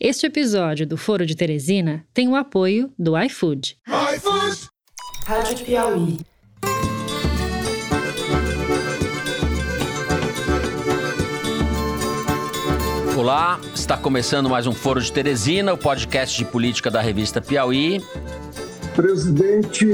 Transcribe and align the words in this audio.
Este 0.00 0.26
episódio 0.26 0.86
do 0.86 0.96
Foro 0.96 1.26
de 1.26 1.34
Teresina 1.34 2.04
tem 2.14 2.28
o 2.28 2.36
apoio 2.36 2.88
do 2.96 3.18
iFood. 3.18 3.76
iFood! 4.14 4.68
Rádio 5.26 5.64
Piauí. 5.66 6.18
Olá, 13.16 13.60
está 13.74 13.96
começando 13.96 14.48
mais 14.48 14.68
um 14.68 14.72
Foro 14.72 15.00
de 15.00 15.12
Teresina, 15.12 15.72
o 15.72 15.76
podcast 15.76 16.38
de 16.38 16.44
política 16.44 16.92
da 16.92 17.00
revista 17.00 17.40
Piauí. 17.40 18.00
Presidente, 18.94 19.88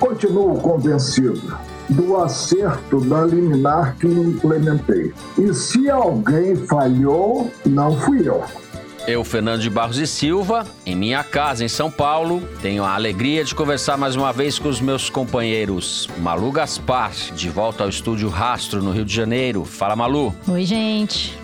continuo 0.00 0.60
convencido 0.60 1.56
do 1.88 2.16
acerto 2.16 3.00
da 3.02 3.24
liminar 3.24 3.96
que 3.96 4.08
implementei. 4.08 5.14
E 5.38 5.54
se 5.54 5.88
alguém 5.88 6.56
falhou, 6.56 7.48
não 7.64 7.96
fui 8.00 8.28
eu. 8.28 8.42
Eu, 9.08 9.24
Fernando 9.24 9.62
de 9.62 9.70
Barros 9.70 9.96
e 9.96 10.06
Silva, 10.06 10.66
em 10.84 10.94
minha 10.94 11.24
casa 11.24 11.64
em 11.64 11.68
São 11.68 11.90
Paulo, 11.90 12.46
tenho 12.60 12.84
a 12.84 12.94
alegria 12.94 13.42
de 13.42 13.54
conversar 13.54 13.96
mais 13.96 14.14
uma 14.14 14.34
vez 14.34 14.58
com 14.58 14.68
os 14.68 14.82
meus 14.82 15.08
companheiros 15.08 16.06
Malu 16.18 16.52
Gaspar, 16.52 17.10
de 17.34 17.48
volta 17.48 17.84
ao 17.84 17.88
estúdio 17.88 18.28
Rastro, 18.28 18.82
no 18.82 18.90
Rio 18.90 19.06
de 19.06 19.14
Janeiro. 19.14 19.64
Fala, 19.64 19.96
Malu. 19.96 20.34
Oi, 20.46 20.62
gente. 20.66 21.38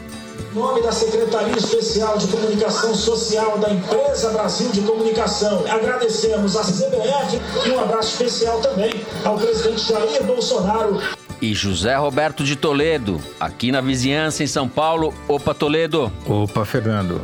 Em 0.55 0.59
nome 0.59 0.83
da 0.83 0.93
Secretaria 0.93 1.57
Especial 1.57 2.19
de 2.19 2.27
Comunicação 2.27 2.95
Social 2.95 3.57
da 3.57 3.71
Empresa 3.71 4.29
Brasil 4.33 4.71
de 4.71 4.83
Comunicação, 4.83 5.65
agradecemos 5.67 6.59
à 6.59 6.65
CBF 6.65 7.41
e 7.67 7.71
um 7.71 7.81
abraço 7.81 8.11
especial 8.11 8.61
também 8.61 8.93
ao 9.25 9.39
presidente 9.39 9.89
Jair 9.89 10.23
Bolsonaro. 10.25 11.01
E 11.41 11.55
José 11.55 11.97
Roberto 11.97 12.45
de 12.45 12.57
Toledo, 12.57 13.19
aqui 13.41 13.73
na 13.73 13.81
vizinhança 13.81 14.45
em 14.45 14.47
São 14.47 14.69
Paulo. 14.69 15.15
Opa, 15.27 15.55
Toledo. 15.55 16.13
Opa, 16.27 16.67
Fernando. 16.67 17.23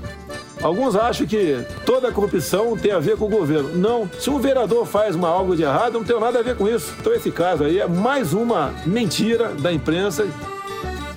Alguns 0.63 0.95
acham 0.95 1.27
que 1.27 1.65
toda 1.87 2.13
corrupção 2.13 2.77
tem 2.77 2.93
a 2.93 2.99
ver 2.99 3.17
com 3.17 3.25
o 3.25 3.29
governo. 3.29 3.71
Não. 3.75 4.11
Se 4.19 4.29
um 4.29 4.39
vereador 4.39 4.87
faz 4.87 5.17
uma 5.17 5.29
algo 5.29 5.57
de 5.57 5.63
errado, 5.63 5.95
não 5.95 6.05
tem 6.05 6.19
nada 6.21 6.39
a 6.41 6.43
ver 6.43 6.57
com 6.57 6.69
isso. 6.69 6.95
Então 7.01 7.13
esse 7.13 7.31
caso 7.31 7.65
aí 7.65 7.79
é 7.79 7.87
mais 7.87 8.33
uma 8.33 8.75
mentira 8.85 9.49
da 9.49 9.73
imprensa 9.73 10.27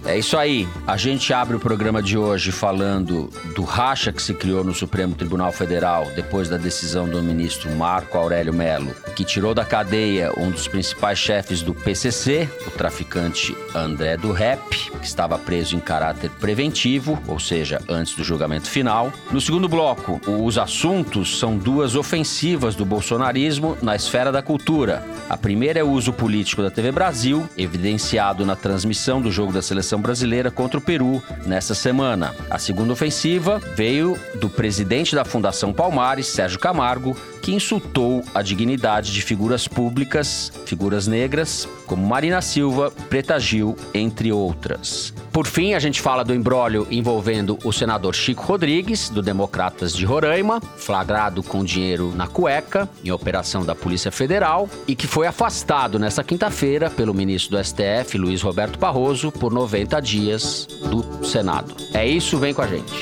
é 0.05 0.17
isso 0.17 0.37
aí. 0.37 0.67
A 0.85 0.97
gente 0.97 1.33
abre 1.33 1.55
o 1.55 1.59
programa 1.59 2.01
de 2.01 2.17
hoje 2.17 2.51
falando 2.51 3.29
do 3.55 3.63
racha 3.63 4.11
que 4.11 4.21
se 4.21 4.33
criou 4.33 4.63
no 4.63 4.73
Supremo 4.73 5.15
Tribunal 5.15 5.51
Federal 5.51 6.11
depois 6.15 6.49
da 6.49 6.57
decisão 6.57 7.07
do 7.07 7.21
ministro 7.21 7.69
Marco 7.75 8.17
Aurélio 8.17 8.53
Melo, 8.53 8.93
que 9.15 9.23
tirou 9.23 9.53
da 9.53 9.63
cadeia 9.63 10.31
um 10.37 10.51
dos 10.51 10.67
principais 10.67 11.17
chefes 11.17 11.61
do 11.61 11.73
PCC, 11.73 12.49
o 12.67 12.71
traficante 12.71 13.55
André 13.73 14.17
do 14.17 14.31
Rep, 14.31 14.61
que 14.99 15.05
estava 15.05 15.37
preso 15.37 15.75
em 15.75 15.79
caráter 15.79 16.29
preventivo, 16.31 17.21
ou 17.27 17.39
seja, 17.39 17.81
antes 17.87 18.15
do 18.15 18.23
julgamento 18.23 18.69
final. 18.69 19.11
No 19.31 19.39
segundo 19.39 19.69
bloco, 19.69 20.19
os 20.27 20.57
assuntos 20.57 21.39
são 21.39 21.57
duas 21.57 21.95
ofensivas 21.95 22.75
do 22.75 22.85
bolsonarismo 22.85 23.77
na 23.81 23.95
esfera 23.95 24.31
da 24.31 24.41
cultura. 24.41 25.03
A 25.29 25.37
primeira 25.37 25.79
é 25.79 25.83
o 25.83 25.89
uso 25.89 26.11
político 26.11 26.61
da 26.61 26.69
TV 26.69 26.91
Brasil, 26.91 27.47
evidenciado 27.57 28.45
na 28.45 28.55
transmissão 28.55 29.21
do 29.21 29.31
jogo 29.31 29.51
da 29.51 29.61
seleção 29.61 29.92
seleção 29.93 30.01
brasileira 30.01 30.49
contra 30.49 30.79
o 30.79 30.81
Peru 30.81 31.21
nesta 31.45 31.75
semana. 31.75 32.33
A 32.49 32.57
segunda 32.57 32.93
ofensiva 32.93 33.59
veio 33.75 34.17
do 34.39 34.49
presidente 34.49 35.15
da 35.15 35.23
Fundação 35.23 35.71
Palmares, 35.71 36.27
Sérgio 36.27 36.59
Camargo, 36.59 37.15
que 37.41 37.53
insultou 37.53 38.23
a 38.33 38.41
dignidade 38.41 39.11
de 39.11 39.21
figuras 39.21 39.67
públicas, 39.67 40.51
figuras 40.65 41.07
negras, 41.07 41.67
como 41.85 42.05
Marina 42.05 42.41
Silva, 42.41 42.91
Preta 43.09 43.39
Gil, 43.39 43.75
entre 43.93 44.31
outras. 44.31 45.13
Por 45.33 45.47
fim, 45.47 45.73
a 45.73 45.79
gente 45.79 45.99
fala 45.99 46.23
do 46.23 46.31
embrólio 46.31 46.87
envolvendo 46.91 47.57
o 47.63 47.73
senador 47.73 48.13
Chico 48.13 48.43
Rodrigues, 48.43 49.09
do 49.09 49.19
Democratas 49.19 49.91
de 49.91 50.05
Roraima, 50.05 50.61
flagrado 50.77 51.41
com 51.41 51.63
dinheiro 51.63 52.13
na 52.15 52.27
cueca, 52.27 52.87
em 53.03 53.11
operação 53.11 53.65
da 53.65 53.73
Polícia 53.73 54.11
Federal, 54.11 54.69
e 54.87 54.95
que 54.95 55.07
foi 55.07 55.25
afastado 55.25 55.97
nesta 55.97 56.23
quinta-feira 56.23 56.87
pelo 56.87 57.15
ministro 57.15 57.57
do 57.57 57.63
STF, 57.63 58.15
Luiz 58.15 58.43
Roberto 58.43 58.77
Barroso, 58.77 59.31
por 59.31 59.51
90 59.51 59.99
dias 60.01 60.67
do 60.67 61.25
Senado. 61.25 61.73
É 61.95 62.05
isso, 62.05 62.37
vem 62.37 62.53
com 62.53 62.61
a 62.61 62.67
gente. 62.67 62.93